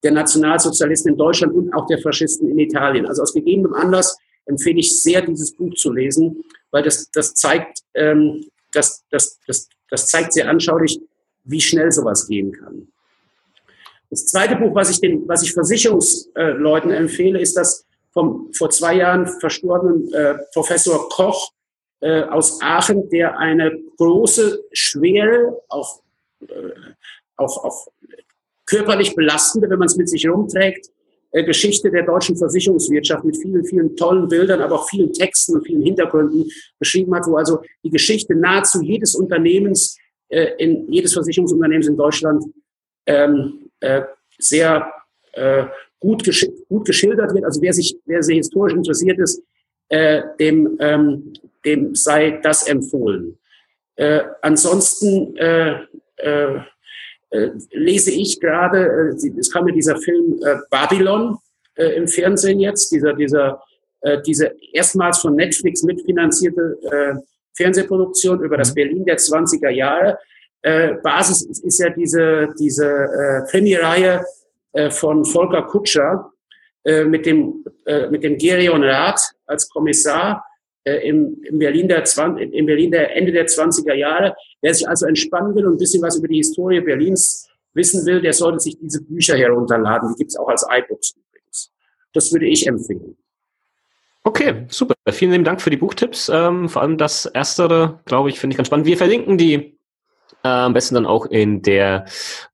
der 0.03 0.12
Nationalsozialisten 0.12 1.12
in 1.12 1.18
Deutschland 1.18 1.55
und 1.55 1.72
auch 1.75 1.87
der 1.87 1.98
Faschisten 1.98 2.48
in 2.48 2.59
Italien. 2.59 3.07
Also 3.07 3.22
aus 3.22 3.33
gegebenem 3.33 3.75
Anlass 3.75 4.16
empfehle 4.53 4.81
ich 4.81 5.03
sehr, 5.03 5.23
dieses 5.23 5.53
Buch 5.53 5.75
zu 5.75 5.93
lesen, 5.93 6.45
weil 6.71 6.83
das, 6.83 7.11
das 7.11 7.35
zeigt, 7.35 7.81
ähm, 7.95 8.47
das, 8.73 9.05
das, 9.11 9.38
das, 9.47 9.69
das 9.91 10.07
zeigt 10.07 10.33
sehr 10.33 10.49
anschaulich, 10.49 11.01
wie 11.45 11.61
schnell 11.61 11.91
sowas 11.91 12.27
gehen 12.27 12.53
kann. 12.53 12.88
Das 14.11 14.27
zweite 14.27 14.57
Buch, 14.57 14.75
was 14.75 14.91
ich 14.91 15.01
den, 15.01 15.27
was 15.27 15.43
ich 15.43 15.53
Versicherungsleuten 15.53 16.91
empfehle, 16.91 17.41
ist 17.41 17.57
das 17.57 17.87
vom 18.12 18.53
vor 18.53 18.69
zwei 18.71 18.97
Jahren 18.97 19.27
verstorbenen 19.27 20.12
äh, 20.12 20.35
Professor 20.53 21.09
Koch 21.09 21.51
äh, 22.01 22.23
aus 22.25 22.61
Aachen, 22.61 23.09
der 23.09 23.38
eine 23.38 23.81
große, 23.97 24.65
schwere, 24.73 25.62
auch, 25.69 26.03
äh, 26.43 26.73
auch, 27.37 27.65
auch 27.65 27.88
körperlich 28.67 29.15
belastende, 29.15 29.71
wenn 29.71 29.79
man 29.79 29.87
es 29.87 29.97
mit 29.97 30.11
sich 30.11 30.29
rumträgt, 30.29 30.91
Geschichte 31.33 31.90
der 31.90 32.05
deutschen 32.05 32.37
Versicherungswirtschaft 32.37 33.25
mit 33.25 33.37
vielen, 33.38 33.64
vielen 33.64 33.97
tollen 33.97 34.29
Bildern, 34.29 34.61
aber 34.61 34.77
auch 34.77 34.88
vielen 34.88 35.12
Texten 35.12 35.55
und 35.55 35.66
vielen 35.66 35.83
Hintergründen 35.83 36.51
beschrieben 36.79 37.14
hat, 37.14 37.27
wo 37.27 37.37
also 37.37 37.62
die 37.83 37.90
Geschichte 37.90 38.35
nahezu 38.35 38.83
jedes 38.83 39.14
Unternehmens, 39.14 39.97
äh, 40.29 40.53
in, 40.59 40.92
jedes 40.92 41.14
Versicherungsunternehmens 41.14 41.88
in 41.88 41.97
Deutschland 41.97 42.45
ähm, 43.07 43.71
äh, 43.81 44.03
sehr 44.38 44.92
äh, 45.33 45.64
gut, 45.99 46.23
gesch 46.25 46.47
gut 46.68 46.85
geschildert 46.85 47.33
wird. 47.33 47.45
Also 47.45 47.62
wer 47.62 47.73
sich, 47.73 47.97
wer 48.05 48.23
sich 48.23 48.37
historisch 48.37 48.75
interessiert 48.75 49.18
ist, 49.18 49.42
äh, 49.88 50.23
dem, 50.38 50.77
ähm, 50.81 51.33
dem 51.64 51.95
sei 51.95 52.40
das 52.42 52.66
empfohlen. 52.66 53.38
Äh, 53.97 54.23
ansonsten 54.42 55.37
äh, 55.37 55.81
äh, 56.16 56.61
äh, 57.33 57.51
lese 57.71 58.11
ich 58.11 58.40
gerade, 58.40 59.14
äh, 59.14 59.38
es 59.38 59.51
kam 59.51 59.66
ja 59.66 59.75
dieser 59.75 59.97
Film 59.97 60.38
äh, 60.45 60.57
Babylon 60.71 61.38
äh, 61.77 61.97
im 61.97 62.07
Fernsehen 62.07 62.61
jetzt, 62.61 62.92
dieser, 62.92 63.14
dieser, 63.14 63.62
äh, 64.03 64.21
diese 64.21 64.55
erstmals 64.73 65.18
von 65.18 65.35
Netflix 65.35 65.83
mitfinanzierte 65.83 67.25
Fernsehproduktion 67.55 68.42
über 68.42 68.57
das 68.57 68.71
mhm. 68.71 68.75
Berlin 68.75 69.05
der 69.05 69.18
20er 69.18 69.71
Jahre. 69.71 70.18
Basis 71.03 71.42
ist 71.42 71.81
ja 71.81 71.90
diese, 71.90 72.49
diese 72.59 73.45
Krimireihe 73.51 74.25
von 74.90 75.25
Volker 75.25 75.62
Kutscher 75.62 76.31
mit 76.85 77.27
dem, 77.27 77.64
mit 78.11 78.23
dem 78.23 78.38
Gerion 78.38 78.85
Rath 78.85 79.33
als 79.45 79.68
Kommissar 79.68 80.45
äh, 80.85 81.09
im, 81.09 81.37
Berlin 81.53 81.88
der 81.88 82.05
20, 82.05 82.53
im 82.53 82.66
Berlin 82.66 82.90
der 82.90 83.16
Ende 83.16 83.33
der 83.33 83.47
20er 83.47 83.95
Jahre. 83.95 84.35
Wer 84.61 84.75
sich 84.75 84.88
also 84.88 85.07
entspannen 85.07 85.55
will 85.55 85.66
und 85.66 85.75
ein 85.75 85.79
bisschen 85.79 86.03
was 86.03 86.18
über 86.18 86.29
die 86.29 86.37
Historie 86.37 86.81
Berlins 86.81 87.49
wissen 87.75 88.05
will, 88.07 88.21
der 88.21 88.33
sollte 88.33 88.61
sich 88.61 88.79
diese 88.79 89.03
Bücher 89.03 89.37
herunterladen. 89.37 90.11
Die 90.12 90.18
gibt 90.18 90.31
es 90.31 90.37
auch 90.37 90.49
als 90.49 90.66
iBooks 90.68 91.14
übrigens. 91.16 91.73
Das 92.12 92.33
würde 92.33 92.47
ich 92.47 92.66
empfehlen. 92.66 93.16
Okay, 94.25 94.66
super. 94.68 94.95
Vielen 95.11 95.33
lieben 95.33 95.45
Dank 95.45 95.61
für 95.61 95.71
die 95.71 95.77
Buchtipps. 95.77 96.31
Ähm, 96.33 96.68
vor 96.68 96.83
allem 96.83 96.97
das 96.97 97.27
Erstere, 97.27 98.01
glaube 98.05 98.29
ich, 98.29 98.38
finde 98.38 98.55
ich 98.55 98.57
ganz 98.57 98.68
spannend. 98.68 98.87
Wir 98.87 98.97
verlinken 98.97 99.37
die 99.37 99.79
äh, 100.45 100.49
am 100.49 100.73
besten 100.73 100.95
dann 100.97 101.07
auch 101.07 101.27
in 101.27 101.62
der 101.62 102.07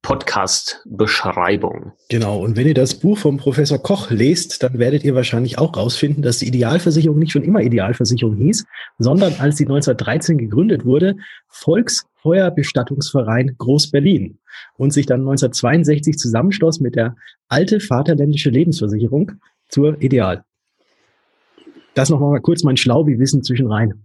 Podcast-Beschreibung. 0.03 1.93
Genau, 2.09 2.41
und 2.41 2.55
wenn 2.57 2.67
ihr 2.67 2.75
das 2.75 2.95
Buch 2.95 3.17
vom 3.19 3.39
Professor 3.39 3.79
Koch 3.79 4.11
lest, 4.11 4.63
dann 4.63 4.79
werdet 4.79 5.05
ihr 5.05 5.15
wahrscheinlich 5.15 5.59
auch 5.59 5.77
rausfinden, 5.77 6.23
dass 6.23 6.39
die 6.39 6.49
Idealversicherung 6.49 7.19
nicht 7.19 7.33
schon 7.33 7.45
immer 7.45 7.63
Idealversicherung 7.63 8.37
hieß, 8.37 8.65
sondern 8.99 9.35
als 9.39 9.57
sie 9.57 9.65
1913 9.65 10.37
gegründet 10.39 10.85
wurde, 10.85 11.17
Volksfeuerbestattungsverein 11.49 13.57
Groß-Berlin 13.57 14.39
und 14.77 14.93
sich 14.93 15.07
dann 15.07 15.21
1962 15.21 16.19
zusammenschloss 16.19 16.81
mit 16.81 16.95
der 16.95 17.17
Alte 17.49 17.81
Vaterländische 17.81 18.51
Lebensversicherung 18.51 19.33
zur 19.69 19.99
Ideal. 20.03 20.45
Das 21.95 22.11
noch 22.11 22.21
mal 22.21 22.39
kurz 22.41 22.65
mein 22.65 22.77
Schlaubi-Wissen 22.77 23.43
zwischen 23.43 23.67
rein. 23.67 24.05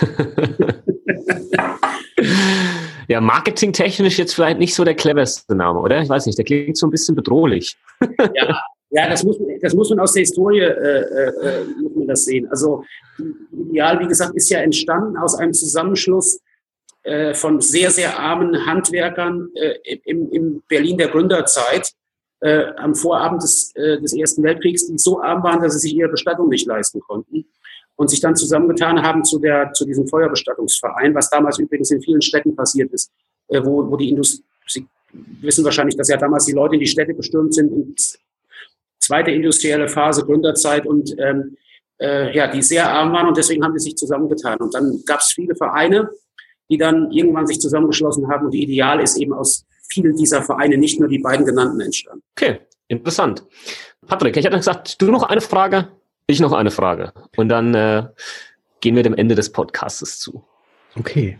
Ja, 3.10 3.20
marketingtechnisch 3.20 4.20
jetzt 4.20 4.34
vielleicht 4.34 4.60
nicht 4.60 4.72
so 4.72 4.84
der 4.84 4.94
cleverste 4.94 5.56
Name, 5.56 5.80
oder? 5.80 6.00
Ich 6.00 6.08
weiß 6.08 6.26
nicht, 6.26 6.38
der 6.38 6.44
klingt 6.44 6.76
so 6.76 6.86
ein 6.86 6.90
bisschen 6.90 7.16
bedrohlich. 7.16 7.76
Ja, 8.34 8.62
ja 8.90 9.08
das, 9.08 9.24
muss, 9.24 9.36
das 9.60 9.74
muss 9.74 9.90
man 9.90 9.98
aus 9.98 10.12
der 10.12 10.20
Historie 10.20 10.60
äh, 10.60 10.68
äh, 10.68 11.64
muss 11.82 11.96
man 11.96 12.06
das 12.06 12.24
sehen. 12.24 12.48
Also 12.50 12.84
Ideal, 13.52 13.98
wie 13.98 14.06
gesagt, 14.06 14.36
ist 14.36 14.48
ja 14.48 14.60
entstanden 14.60 15.16
aus 15.16 15.34
einem 15.34 15.52
Zusammenschluss 15.52 16.40
äh, 17.02 17.34
von 17.34 17.60
sehr, 17.60 17.90
sehr 17.90 18.18
armen 18.18 18.64
Handwerkern 18.66 19.48
äh, 19.54 19.98
im, 20.04 20.30
im 20.30 20.62
Berlin 20.68 20.96
der 20.96 21.08
Gründerzeit 21.08 21.90
äh, 22.40 22.66
am 22.76 22.94
Vorabend 22.94 23.42
des, 23.42 23.72
äh, 23.74 24.00
des 24.00 24.12
Ersten 24.12 24.44
Weltkriegs, 24.44 24.86
die 24.86 24.98
so 24.98 25.20
arm 25.20 25.42
waren, 25.42 25.60
dass 25.60 25.72
sie 25.72 25.80
sich 25.80 25.94
ihre 25.96 26.10
Bestattung 26.10 26.48
nicht 26.48 26.66
leisten 26.66 27.00
konnten 27.00 27.44
und 28.00 28.08
sich 28.08 28.20
dann 28.20 28.34
zusammengetan 28.34 29.02
haben 29.02 29.24
zu, 29.24 29.38
der, 29.38 29.74
zu 29.74 29.84
diesem 29.84 30.08
Feuerbestattungsverein, 30.08 31.14
was 31.14 31.28
damals 31.28 31.58
übrigens 31.58 31.90
in 31.90 32.00
vielen 32.00 32.22
Städten 32.22 32.56
passiert 32.56 32.90
ist, 32.92 33.12
äh, 33.48 33.62
wo, 33.62 33.90
wo 33.90 33.96
die 33.98 34.08
Industrie, 34.08 34.42
Sie 34.66 34.86
wissen 35.42 35.62
wahrscheinlich, 35.66 35.96
dass 35.96 36.08
ja 36.08 36.16
damals 36.16 36.46
die 36.46 36.52
Leute 36.52 36.76
in 36.76 36.80
die 36.80 36.86
Städte 36.86 37.12
gestürmt 37.12 37.52
sind, 37.52 37.70
in 37.70 37.94
zweite 39.00 39.32
industrielle 39.32 39.86
Phase, 39.86 40.24
Gründerzeit 40.24 40.86
und 40.86 41.14
ähm, 41.18 41.58
äh, 42.00 42.34
ja, 42.34 42.46
die 42.46 42.62
sehr 42.62 42.90
arm 42.90 43.12
waren 43.12 43.28
und 43.28 43.36
deswegen 43.36 43.62
haben 43.62 43.74
die 43.74 43.80
sich 43.80 43.96
zusammengetan. 43.96 44.56
Und 44.60 44.74
dann 44.74 45.02
gab 45.04 45.20
es 45.20 45.32
viele 45.34 45.54
Vereine, 45.54 46.08
die 46.70 46.78
dann 46.78 47.10
irgendwann 47.10 47.46
sich 47.46 47.60
zusammengeschlossen 47.60 48.30
haben. 48.30 48.46
Und 48.46 48.54
Ideal 48.54 49.02
ist 49.02 49.18
eben 49.18 49.34
aus 49.34 49.66
vielen 49.92 50.16
dieser 50.16 50.40
Vereine, 50.40 50.78
nicht 50.78 50.98
nur 50.98 51.08
die 51.10 51.18
beiden 51.18 51.44
genannten, 51.44 51.82
entstanden. 51.82 52.22
Okay, 52.34 52.60
interessant. 52.88 53.44
Patrick, 54.06 54.38
ich 54.38 54.46
hatte 54.46 54.56
gesagt, 54.56 55.02
du 55.02 55.10
noch 55.10 55.24
eine 55.24 55.42
Frage, 55.42 55.88
ich 56.32 56.40
noch 56.40 56.52
eine 56.52 56.70
Frage. 56.70 57.12
Und 57.36 57.48
dann 57.48 57.74
äh, 57.74 58.06
gehen 58.80 58.96
wir 58.96 59.02
dem 59.02 59.14
Ende 59.14 59.34
des 59.34 59.52
Podcasts 59.52 60.18
zu. 60.18 60.44
Okay. 60.98 61.38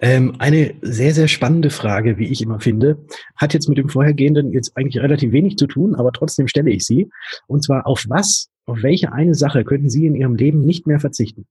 Ähm, 0.00 0.34
eine 0.38 0.74
sehr, 0.82 1.14
sehr 1.14 1.28
spannende 1.28 1.70
Frage, 1.70 2.18
wie 2.18 2.26
ich 2.26 2.42
immer 2.42 2.58
finde, 2.58 2.98
hat 3.36 3.54
jetzt 3.54 3.68
mit 3.68 3.78
dem 3.78 3.88
vorhergehenden 3.88 4.52
jetzt 4.52 4.76
eigentlich 4.76 5.00
relativ 5.00 5.32
wenig 5.32 5.56
zu 5.56 5.66
tun, 5.66 5.94
aber 5.94 6.12
trotzdem 6.12 6.48
stelle 6.48 6.70
ich 6.70 6.84
sie. 6.84 7.08
Und 7.46 7.62
zwar 7.62 7.86
auf 7.86 8.04
was, 8.08 8.48
auf 8.66 8.82
welche 8.82 9.12
eine 9.12 9.34
Sache 9.34 9.64
könnten 9.64 9.88
Sie 9.88 10.06
in 10.06 10.16
Ihrem 10.16 10.34
Leben 10.34 10.60
nicht 10.60 10.86
mehr 10.86 10.98
verzichten? 10.98 11.46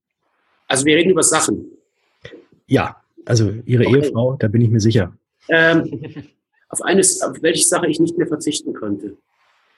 Also 0.66 0.84
wir 0.84 0.96
reden 0.96 1.10
über 1.10 1.22
Sachen. 1.22 1.64
Ja, 2.66 2.96
also 3.24 3.52
Ihre 3.64 3.86
okay. 3.86 3.96
Ehefrau, 3.96 4.36
da 4.38 4.48
bin 4.48 4.60
ich 4.60 4.68
mir 4.68 4.80
sicher. 4.80 5.14
Ähm, 5.48 6.26
auf 6.68 6.82
eines, 6.82 7.22
auf 7.22 7.40
welche 7.40 7.66
Sache 7.66 7.86
ich 7.86 7.98
nicht 7.98 8.18
mehr 8.18 8.26
verzichten 8.26 8.74
könnte. 8.74 9.16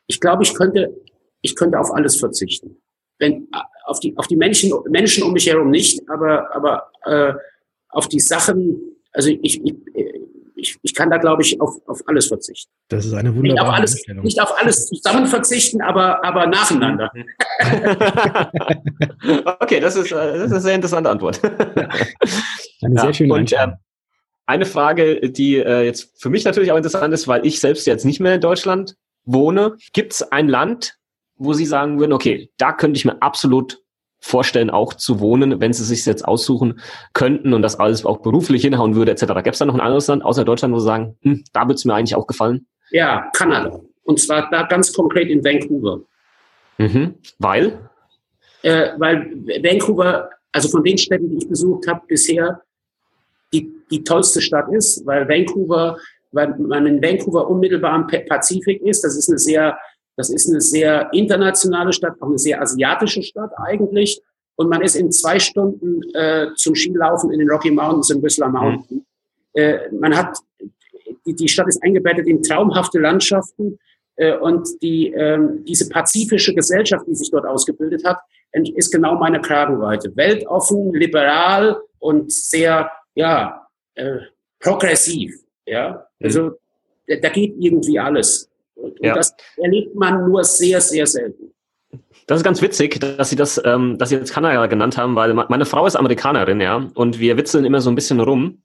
Ich 0.09 0.19
glaube, 0.19 0.43
ich 0.43 0.55
könnte, 0.55 0.93
ich 1.41 1.55
könnte 1.55 1.79
auf 1.79 1.93
alles 1.93 2.17
verzichten. 2.17 2.77
Wenn, 3.21 3.49
auf 3.85 4.01
die, 4.01 4.17
auf 4.17 4.27
die 4.27 4.37
Menschen, 4.37 4.73
Menschen 4.89 5.23
um 5.23 5.33
mich 5.33 5.47
herum 5.47 5.71
nicht, 5.71 6.01
aber, 6.09 6.55
aber 6.55 6.91
äh, 7.05 7.35
auf 7.91 8.09
die 8.09 8.21
Sachen, 8.21 8.81
also 9.13 9.31
ich, 9.31 9.65
ich, 9.65 9.75
ich, 10.57 10.79
ich 10.83 10.95
kann 10.95 11.11
da, 11.11 11.19
glaube 11.19 11.43
ich, 11.43 11.61
auf, 11.61 11.77
auf 11.87 12.01
alles 12.07 12.29
verzichten. 12.29 12.71
Das 12.89 13.07
ist 13.07 13.15
eine 13.15 13.35
wunderbare 13.35 13.43
nicht 13.43 13.61
auf 13.61 13.75
alles, 13.75 14.07
Nicht 14.23 14.43
auf 14.43 14.61
alles 14.61 14.87
zusammen 14.87 15.27
verzichten, 15.27 15.83
aber, 15.83 16.25
aber 16.25 16.47
nacheinander. 16.47 17.11
okay, 19.61 19.81
das 19.81 19.97
ist, 19.97 20.13
äh, 20.13 20.15
das 20.15 20.47
ist 20.47 20.53
eine 20.53 20.61
sehr 20.61 20.75
interessante 20.75 21.11
Antwort. 21.11 21.41
Ja. 21.43 21.51
Eine 22.83 22.95
ja, 22.95 23.03
sehr 23.03 23.13
schöne 23.13 23.35
und, 23.35 23.53
äh, 23.53 23.69
eine 24.47 24.67
Frage, 24.67 25.31
die 25.31 25.57
äh, 25.57 25.83
jetzt 25.83 26.21
für 26.21 26.31
mich 26.31 26.45
natürlich 26.45 26.73
auch 26.73 26.77
interessant 26.77 27.15
ist, 27.15 27.29
weil 27.29 27.47
ich 27.47 27.61
selbst 27.61 27.87
jetzt 27.87 28.05
nicht 28.05 28.19
mehr 28.21 28.35
in 28.35 28.41
Deutschland 28.41 28.97
wohne. 29.25 29.77
Gibt 29.93 30.15
es 30.15 30.23
ein 30.23 30.49
Land, 30.49 30.99
wo 31.41 31.55
Sie 31.55 31.67
sagen 31.67 31.99
würden, 31.99 32.13
okay, 32.13 32.51
da 32.59 32.73
könnte 32.73 32.99
ich 32.99 33.05
mir 33.05 33.21
absolut 33.21 33.83
vorstellen, 34.21 34.71
auch 34.71 34.95
zu 34.95 35.19
wohnen, 35.19 35.61
wenn 35.61 35.73
sie 35.73 35.85
sich 35.85 36.05
jetzt 36.05 36.27
aussuchen 36.27 36.81
könnten 37.15 37.55
und 37.55 37.63
das 37.63 37.81
alles 37.81 38.05
auch 38.05 38.19
beruflich 38.19 38.63
hinhauen 38.63 38.95
würde, 38.95 39.11
etc. 39.13 39.27
Gäbe 39.27 39.51
es 39.51 39.59
da 39.59 39.65
noch 39.65 39.75
ein 39.75 39.81
anderes 39.81 40.07
Land 40.09 40.23
außer 40.23 40.45
Deutschland, 40.45 40.75
wo 40.75 40.79
sie 40.79 40.85
sagen, 40.85 41.17
hm, 41.23 41.43
da 41.55 41.63
würde 41.63 41.75
es 41.75 41.87
mir 41.87 41.95
eigentlich 41.95 42.15
auch 42.15 42.27
gefallen? 42.27 42.67
Ja, 42.91 43.31
Kanada. 43.35 43.81
Und 44.05 44.21
zwar 44.21 44.51
da 44.51 44.65
ganz 44.65 44.93
konkret 44.93 45.29
in 45.29 45.43
Vancouver. 45.43 46.01
Mhm. 46.79 47.15
Weil? 47.39 47.89
Äh, 48.63 48.91
weil 48.99 49.33
Vancouver, 49.63 50.29
also 50.53 50.69
von 50.69 50.85
den 50.85 50.99
Städten, 50.99 51.31
die 51.31 51.39
ich 51.39 51.49
besucht 51.49 51.87
habe 51.87 52.03
bisher, 52.07 52.61
die, 53.53 53.73
die 53.91 54.05
tollste 54.05 54.43
Stadt 54.43 54.69
ist, 54.71 55.05
weil 55.07 55.29
Vancouver, 55.29 55.97
weil 56.33 56.55
man 56.59 56.87
in 56.87 57.03
Vancouver 57.03 57.49
unmittelbar 57.49 57.93
am 57.93 58.07
Pazifik 58.07 58.83
ist. 58.83 59.03
Das 59.03 59.17
ist 59.17 59.29
eine 59.29 59.39
sehr 59.39 59.79
das 60.21 60.29
ist 60.29 60.51
eine 60.51 60.61
sehr 60.61 61.09
internationale 61.13 61.95
Stadt, 61.95 62.21
auch 62.21 62.29
eine 62.29 62.39
sehr 62.39 62.61
asiatische 62.61 63.23
Stadt 63.23 63.53
eigentlich. 63.57 64.21
Und 64.57 64.69
man 64.69 64.83
ist 64.83 64.95
in 64.95 65.11
zwei 65.11 65.39
Stunden 65.39 66.03
äh, 66.13 66.49
zum 66.57 66.75
Skilaufen 66.75 67.33
in 67.33 67.39
den 67.39 67.49
Rocky 67.49 67.71
Mountains 67.71 68.11
im 68.11 68.23
Whistler 68.23 68.51
Mountain. 68.51 68.99
Mhm. 68.99 69.05
Äh, 69.55 69.79
man 69.93 70.15
hat, 70.15 70.37
die, 71.25 71.35
die 71.35 71.49
Stadt 71.49 71.69
ist 71.69 71.83
eingebettet 71.83 72.27
in 72.27 72.43
traumhafte 72.43 72.99
Landschaften. 72.99 73.79
Äh, 74.17 74.37
und 74.37 74.69
die, 74.83 75.11
äh, 75.15 75.39
diese 75.67 75.89
pazifische 75.89 76.55
Gesellschaft, 76.55 77.07
die 77.09 77.15
sich 77.15 77.31
dort 77.31 77.47
ausgebildet 77.47 78.05
hat, 78.05 78.19
ist 78.53 78.93
genau 78.93 79.15
meine 79.15 79.41
Kragenweite. 79.41 80.15
Weltoffen, 80.15 80.93
liberal 80.93 81.81
und 81.99 82.31
sehr, 82.31 82.91
ja, 83.15 83.67
äh, 83.95 84.19
progressiv. 84.59 85.35
Ja, 85.65 86.07
mhm. 86.19 86.27
also 86.27 86.51
da 87.07 87.29
geht 87.31 87.55
irgendwie 87.59 87.99
alles. 87.99 88.50
Und 88.81 88.99
ja. 89.01 89.15
das 89.15 89.35
erlebt 89.57 89.95
man 89.95 90.29
nur 90.29 90.45
sehr, 90.45 90.81
sehr 90.81 91.07
selten. 91.07 91.53
Das 92.27 92.39
ist 92.39 92.45
ganz 92.45 92.63
witzig, 92.63 93.01
dass 93.01 93.31
Sie 93.31 93.37
das, 93.37 93.61
ähm, 93.65 93.99
dass 93.99 94.11
Sie 94.11 94.15
jetzt 94.15 94.33
Kanada 94.33 94.67
genannt 94.67 94.97
haben, 94.97 95.17
weil 95.17 95.35
meine 95.35 95.65
Frau 95.65 95.87
ist 95.87 95.97
Amerikanerin, 95.97 96.61
ja, 96.61 96.89
und 96.95 97.19
wir 97.19 97.37
witzeln 97.37 97.65
immer 97.65 97.81
so 97.81 97.91
ein 97.91 97.97
bisschen 97.97 98.21
rum, 98.21 98.63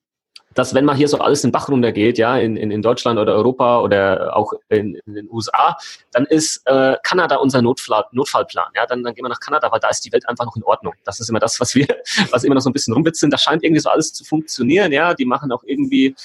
dass 0.56 0.74
wenn 0.74 0.86
man 0.86 0.96
hier 0.96 1.08
so 1.08 1.20
alles 1.20 1.42
den 1.42 1.52
Bach 1.52 1.70
runtergeht, 1.70 2.18
ja, 2.18 2.38
in, 2.38 2.58
in, 2.58 2.72
in 2.72 2.82
Deutschland 2.82 3.20
oder 3.20 3.34
Europa 3.36 3.82
oder 3.82 4.36
auch 4.36 4.54
in, 4.70 4.96
in 5.06 5.14
den 5.14 5.30
USA, 5.30 5.78
dann 6.12 6.26
ist 6.26 6.62
äh, 6.66 6.96
Kanada 7.04 7.36
unser 7.36 7.62
Notfall, 7.62 8.06
Notfallplan, 8.12 8.72
ja, 8.76 8.86
dann, 8.86 9.04
dann 9.04 9.14
gehen 9.14 9.26
wir 9.26 9.30
nach 9.30 9.40
Kanada, 9.40 9.72
weil 9.72 9.80
da 9.80 9.90
ist 9.90 10.02
die 10.02 10.12
Welt 10.12 10.28
einfach 10.28 10.46
noch 10.46 10.56
in 10.56 10.64
Ordnung. 10.64 10.94
Das 11.04 11.20
ist 11.20 11.30
immer 11.30 11.40
das, 11.40 11.60
was 11.60 11.76
wir, 11.76 11.88
was 12.32 12.44
immer 12.44 12.56
noch 12.56 12.62
so 12.62 12.70
ein 12.70 12.74
bisschen 12.74 12.94
rumwitzeln. 12.94 13.30
Da 13.30 13.38
scheint 13.38 13.64
irgendwie 13.64 13.82
so 13.82 13.90
alles 13.90 14.14
zu 14.14 14.24
funktionieren, 14.24 14.92
ja, 14.92 15.14
die 15.14 15.26
machen 15.26 15.52
auch 15.52 15.64
irgendwie 15.66 16.16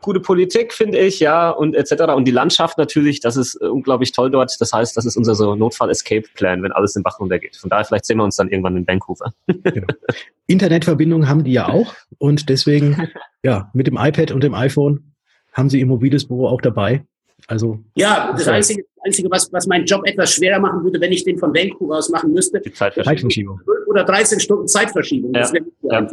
gute 0.00 0.20
Politik, 0.20 0.72
finde 0.72 0.98
ich, 0.98 1.20
ja, 1.20 1.50
und 1.50 1.74
etc. 1.74 2.12
Und 2.14 2.26
die 2.26 2.32
Landschaft 2.32 2.78
natürlich, 2.78 3.20
das 3.20 3.36
ist 3.36 3.60
äh, 3.60 3.66
unglaublich 3.66 4.12
toll 4.12 4.30
dort. 4.30 4.54
Das 4.60 4.72
heißt, 4.72 4.96
das 4.96 5.04
ist 5.04 5.16
unser 5.16 5.34
so 5.34 5.54
Notfall-Escape-Plan, 5.54 6.62
wenn 6.62 6.72
alles 6.72 6.94
den 6.94 7.02
Bach 7.02 7.18
runtergeht. 7.18 7.56
Von 7.56 7.70
daher, 7.70 7.84
vielleicht 7.84 8.06
sehen 8.06 8.18
wir 8.18 8.24
uns 8.24 8.36
dann 8.36 8.48
irgendwann 8.48 8.76
in 8.76 8.86
Vancouver. 8.86 9.32
Genau. 9.46 9.86
Internetverbindung 10.46 11.28
haben 11.28 11.44
die 11.44 11.52
ja 11.52 11.68
auch 11.68 11.94
und 12.18 12.48
deswegen, 12.48 13.08
ja, 13.42 13.70
mit 13.74 13.86
dem 13.86 13.96
iPad 13.96 14.32
und 14.32 14.42
dem 14.42 14.54
iPhone 14.54 15.12
haben 15.52 15.68
sie 15.68 15.80
ihr 15.80 15.86
mobiles 15.86 16.26
Büro 16.26 16.46
auch 16.48 16.60
dabei. 16.60 17.04
Also 17.46 17.78
ja, 17.94 18.32
das 18.32 18.48
Einzige, 18.48 18.84
Einzige 19.04 19.30
was, 19.30 19.52
was 19.52 19.66
meinen 19.66 19.84
Job 19.84 20.02
etwas 20.04 20.32
schwerer 20.32 20.58
machen 20.58 20.82
würde, 20.82 21.00
wenn 21.00 21.12
ich 21.12 21.24
den 21.24 21.38
von 21.38 21.54
Vancouver 21.54 21.98
aus 21.98 22.08
machen 22.08 22.32
müsste, 22.32 22.60
die 22.60 22.72
Zeitverschiebung. 22.72 23.60
Oder 23.86 24.04
13 24.04 24.40
Stunden 24.40 24.68
Zeitverschiebung. 24.68 25.32
Ja. 25.34 25.40
Das 25.40 25.52
wäre 25.52 25.64
ja. 25.82 26.08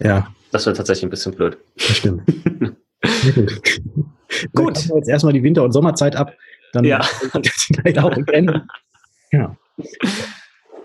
ja. 0.00 0.28
Das 0.52 0.66
wäre 0.66 0.76
tatsächlich 0.76 1.04
ein 1.04 1.10
bisschen 1.10 1.34
blöd. 1.34 1.56
Das 1.76 1.96
stimmt. 1.96 2.22
gut. 4.54 4.88
Jetzt 4.94 5.08
erstmal 5.08 5.32
die 5.32 5.42
Winter- 5.42 5.64
und 5.64 5.72
Sommerzeit 5.72 6.16
ab. 6.16 6.32
Dann 6.72 6.84
ja. 6.84 7.00
vielleicht 7.44 7.98
auch 7.98 8.14
kennen. 8.26 8.68
Ja. 9.32 9.56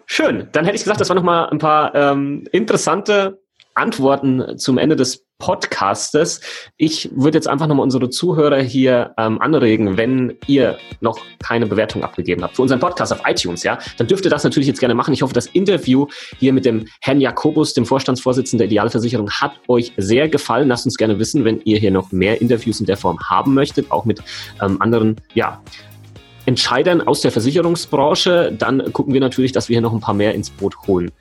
Schön. 0.05 0.47
Dann 0.51 0.65
hätte 0.65 0.75
ich 0.75 0.83
gesagt, 0.83 1.01
das 1.01 1.09
waren 1.09 1.17
nochmal 1.17 1.49
ein 1.49 1.57
paar 1.57 1.95
ähm, 1.95 2.45
interessante 2.51 3.39
Antworten 3.75 4.57
zum 4.57 4.77
Ende 4.77 4.95
des 4.95 5.25
Podcastes. 5.41 6.39
Ich 6.77 7.09
würde 7.13 7.37
jetzt 7.37 7.47
einfach 7.47 7.67
nochmal 7.67 7.83
unsere 7.83 8.09
Zuhörer 8.09 8.61
hier 8.61 9.13
ähm, 9.17 9.41
anregen, 9.41 9.97
wenn 9.97 10.37
ihr 10.45 10.77
noch 11.01 11.19
keine 11.43 11.65
Bewertung 11.65 12.03
abgegeben 12.03 12.43
habt 12.43 12.55
für 12.55 12.61
unseren 12.61 12.79
Podcast 12.79 13.11
auf 13.11 13.21
iTunes, 13.25 13.63
ja, 13.63 13.79
dann 13.97 14.07
dürft 14.07 14.23
ihr 14.23 14.29
das 14.29 14.43
natürlich 14.43 14.67
jetzt 14.67 14.79
gerne 14.79 14.93
machen. 14.93 15.13
Ich 15.13 15.23
hoffe, 15.23 15.33
das 15.33 15.47
Interview 15.47 16.05
hier 16.37 16.53
mit 16.53 16.63
dem 16.63 16.85
Herrn 17.01 17.19
Jakobus, 17.19 17.73
dem 17.73 17.87
Vorstandsvorsitzenden 17.87 18.59
der 18.59 18.67
Idealversicherung, 18.67 19.31
hat 19.31 19.53
euch 19.67 19.91
sehr 19.97 20.29
gefallen. 20.29 20.67
Lasst 20.67 20.85
uns 20.85 20.95
gerne 20.95 21.17
wissen, 21.17 21.43
wenn 21.43 21.59
ihr 21.61 21.79
hier 21.79 21.91
noch 21.91 22.11
mehr 22.11 22.39
Interviews 22.39 22.79
in 22.79 22.85
der 22.85 22.97
Form 22.97 23.19
haben 23.19 23.55
möchtet, 23.55 23.91
auch 23.91 24.05
mit 24.05 24.21
ähm, 24.61 24.79
anderen, 24.79 25.15
ja, 25.33 25.61
Entscheidern 26.45 27.01
aus 27.01 27.21
der 27.21 27.31
Versicherungsbranche, 27.31 28.51
dann 28.57 28.91
gucken 28.93 29.13
wir 29.13 29.21
natürlich, 29.21 29.51
dass 29.51 29.69
wir 29.69 29.75
hier 29.75 29.81
noch 29.81 29.93
ein 29.93 29.99
paar 29.99 30.15
mehr 30.15 30.33
ins 30.33 30.49
Boot 30.49 30.75
holen 30.87 31.11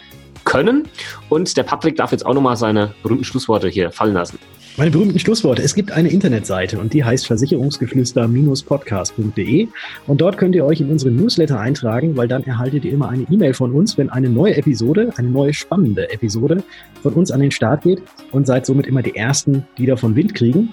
können. 0.45 0.89
Und 1.29 1.57
der 1.57 1.63
Patrick 1.63 1.97
darf 1.97 2.13
jetzt 2.13 2.27
auch 2.27 2.35
nochmal 2.35 2.57
seine 2.57 2.95
berühmten 3.03 3.25
Schlussworte 3.25 3.69
hier 3.69 3.91
fallen 3.91 4.15
lassen. 4.15 4.39
Meine 4.77 4.93
berühmten 4.93 5.19
Schlussworte. 5.19 5.63
Es 5.63 5.75
gibt 5.75 5.91
eine 5.93 6.11
Internetseite 6.11 6.79
und 6.79 6.95
die 6.95 7.03
heißt 7.05 7.27
versicherungsgeflüster-podcast.de 7.27 9.69
und 10.07 10.21
dort 10.21 10.39
könnt 10.39 10.55
ihr 10.55 10.65
euch 10.65 10.81
in 10.81 10.89
unseren 10.91 11.17
Newsletter 11.17 11.59
eintragen, 11.59 12.17
weil 12.17 12.29
dann 12.29 12.45
erhaltet 12.45 12.85
ihr 12.85 12.93
immer 12.93 13.09
eine 13.09 13.25
E-Mail 13.25 13.53
von 13.53 13.73
uns, 13.73 13.99
wenn 13.99 14.11
eine 14.11 14.31
neue 14.31 14.57
Episode, 14.57 15.13
eine 15.17 15.29
neue 15.29 15.53
spannende 15.53 16.13
Episode 16.13 16.63
von 17.03 17.15
uns 17.15 17.33
an 17.33 17.41
den 17.41 17.51
Start 17.51 17.83
geht 17.83 18.01
und 18.33 18.47
seid 18.47 18.65
somit 18.65 18.87
immer 18.87 19.03
die 19.03 19.17
Ersten, 19.17 19.67
die 19.77 19.87
davon 19.87 20.15
Wind 20.17 20.35
kriegen. 20.35 20.73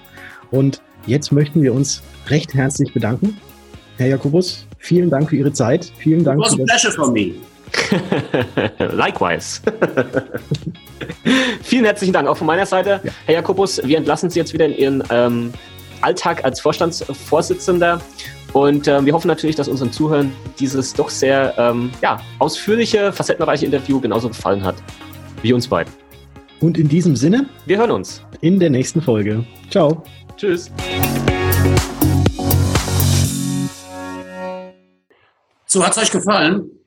Und 0.50 0.80
jetzt 1.06 1.30
möchten 1.32 1.62
wir 1.62 1.74
uns 1.74 2.02
recht 2.28 2.54
herzlich 2.54 2.94
bedanken. 2.94 3.36
Herr 3.98 4.06
Jakobus, 4.06 4.66
vielen 4.78 5.10
Dank 5.10 5.28
für 5.30 5.36
Ihre 5.36 5.52
Zeit. 5.52 5.92
Vielen 5.98 6.24
Dank. 6.24 6.38
It 6.38 6.46
was 6.46 6.54
a 6.54 6.64
pleasure 6.64 6.92
for 6.92 7.10
me. 7.10 7.34
Likewise. 8.78 9.60
Vielen 11.62 11.84
herzlichen 11.84 12.12
Dank 12.12 12.28
auch 12.28 12.36
von 12.36 12.46
meiner 12.46 12.66
Seite. 12.66 13.00
Ja. 13.02 13.12
Herr 13.26 13.34
Jakobus, 13.34 13.80
wir 13.84 13.96
entlassen 13.96 14.30
Sie 14.30 14.38
jetzt 14.38 14.52
wieder 14.52 14.66
in 14.66 14.76
Ihren 14.76 15.04
ähm, 15.10 15.52
Alltag 16.00 16.44
als 16.44 16.60
Vorstandsvorsitzender. 16.60 18.00
Und 18.52 18.88
äh, 18.88 19.04
wir 19.04 19.12
hoffen 19.12 19.28
natürlich, 19.28 19.56
dass 19.56 19.68
unseren 19.68 19.92
Zuhörern 19.92 20.32
dieses 20.58 20.94
doch 20.94 21.10
sehr 21.10 21.54
ähm, 21.58 21.90
ja, 22.02 22.20
ausführliche, 22.38 23.12
facettenreiche 23.12 23.66
Interview 23.66 24.00
genauso 24.00 24.28
gefallen 24.28 24.64
hat 24.64 24.76
wie 25.42 25.52
uns 25.52 25.68
beiden. 25.68 25.92
Und 26.60 26.78
in 26.78 26.88
diesem 26.88 27.14
Sinne, 27.14 27.46
wir 27.66 27.78
hören 27.78 27.92
uns 27.92 28.22
in 28.40 28.58
der 28.58 28.70
nächsten 28.70 29.00
Folge. 29.00 29.44
Ciao. 29.70 30.02
Tschüss. 30.36 30.70
So, 35.66 35.84
hat 35.84 35.92
es 35.92 35.98
euch 35.98 36.10
gefallen? 36.10 36.77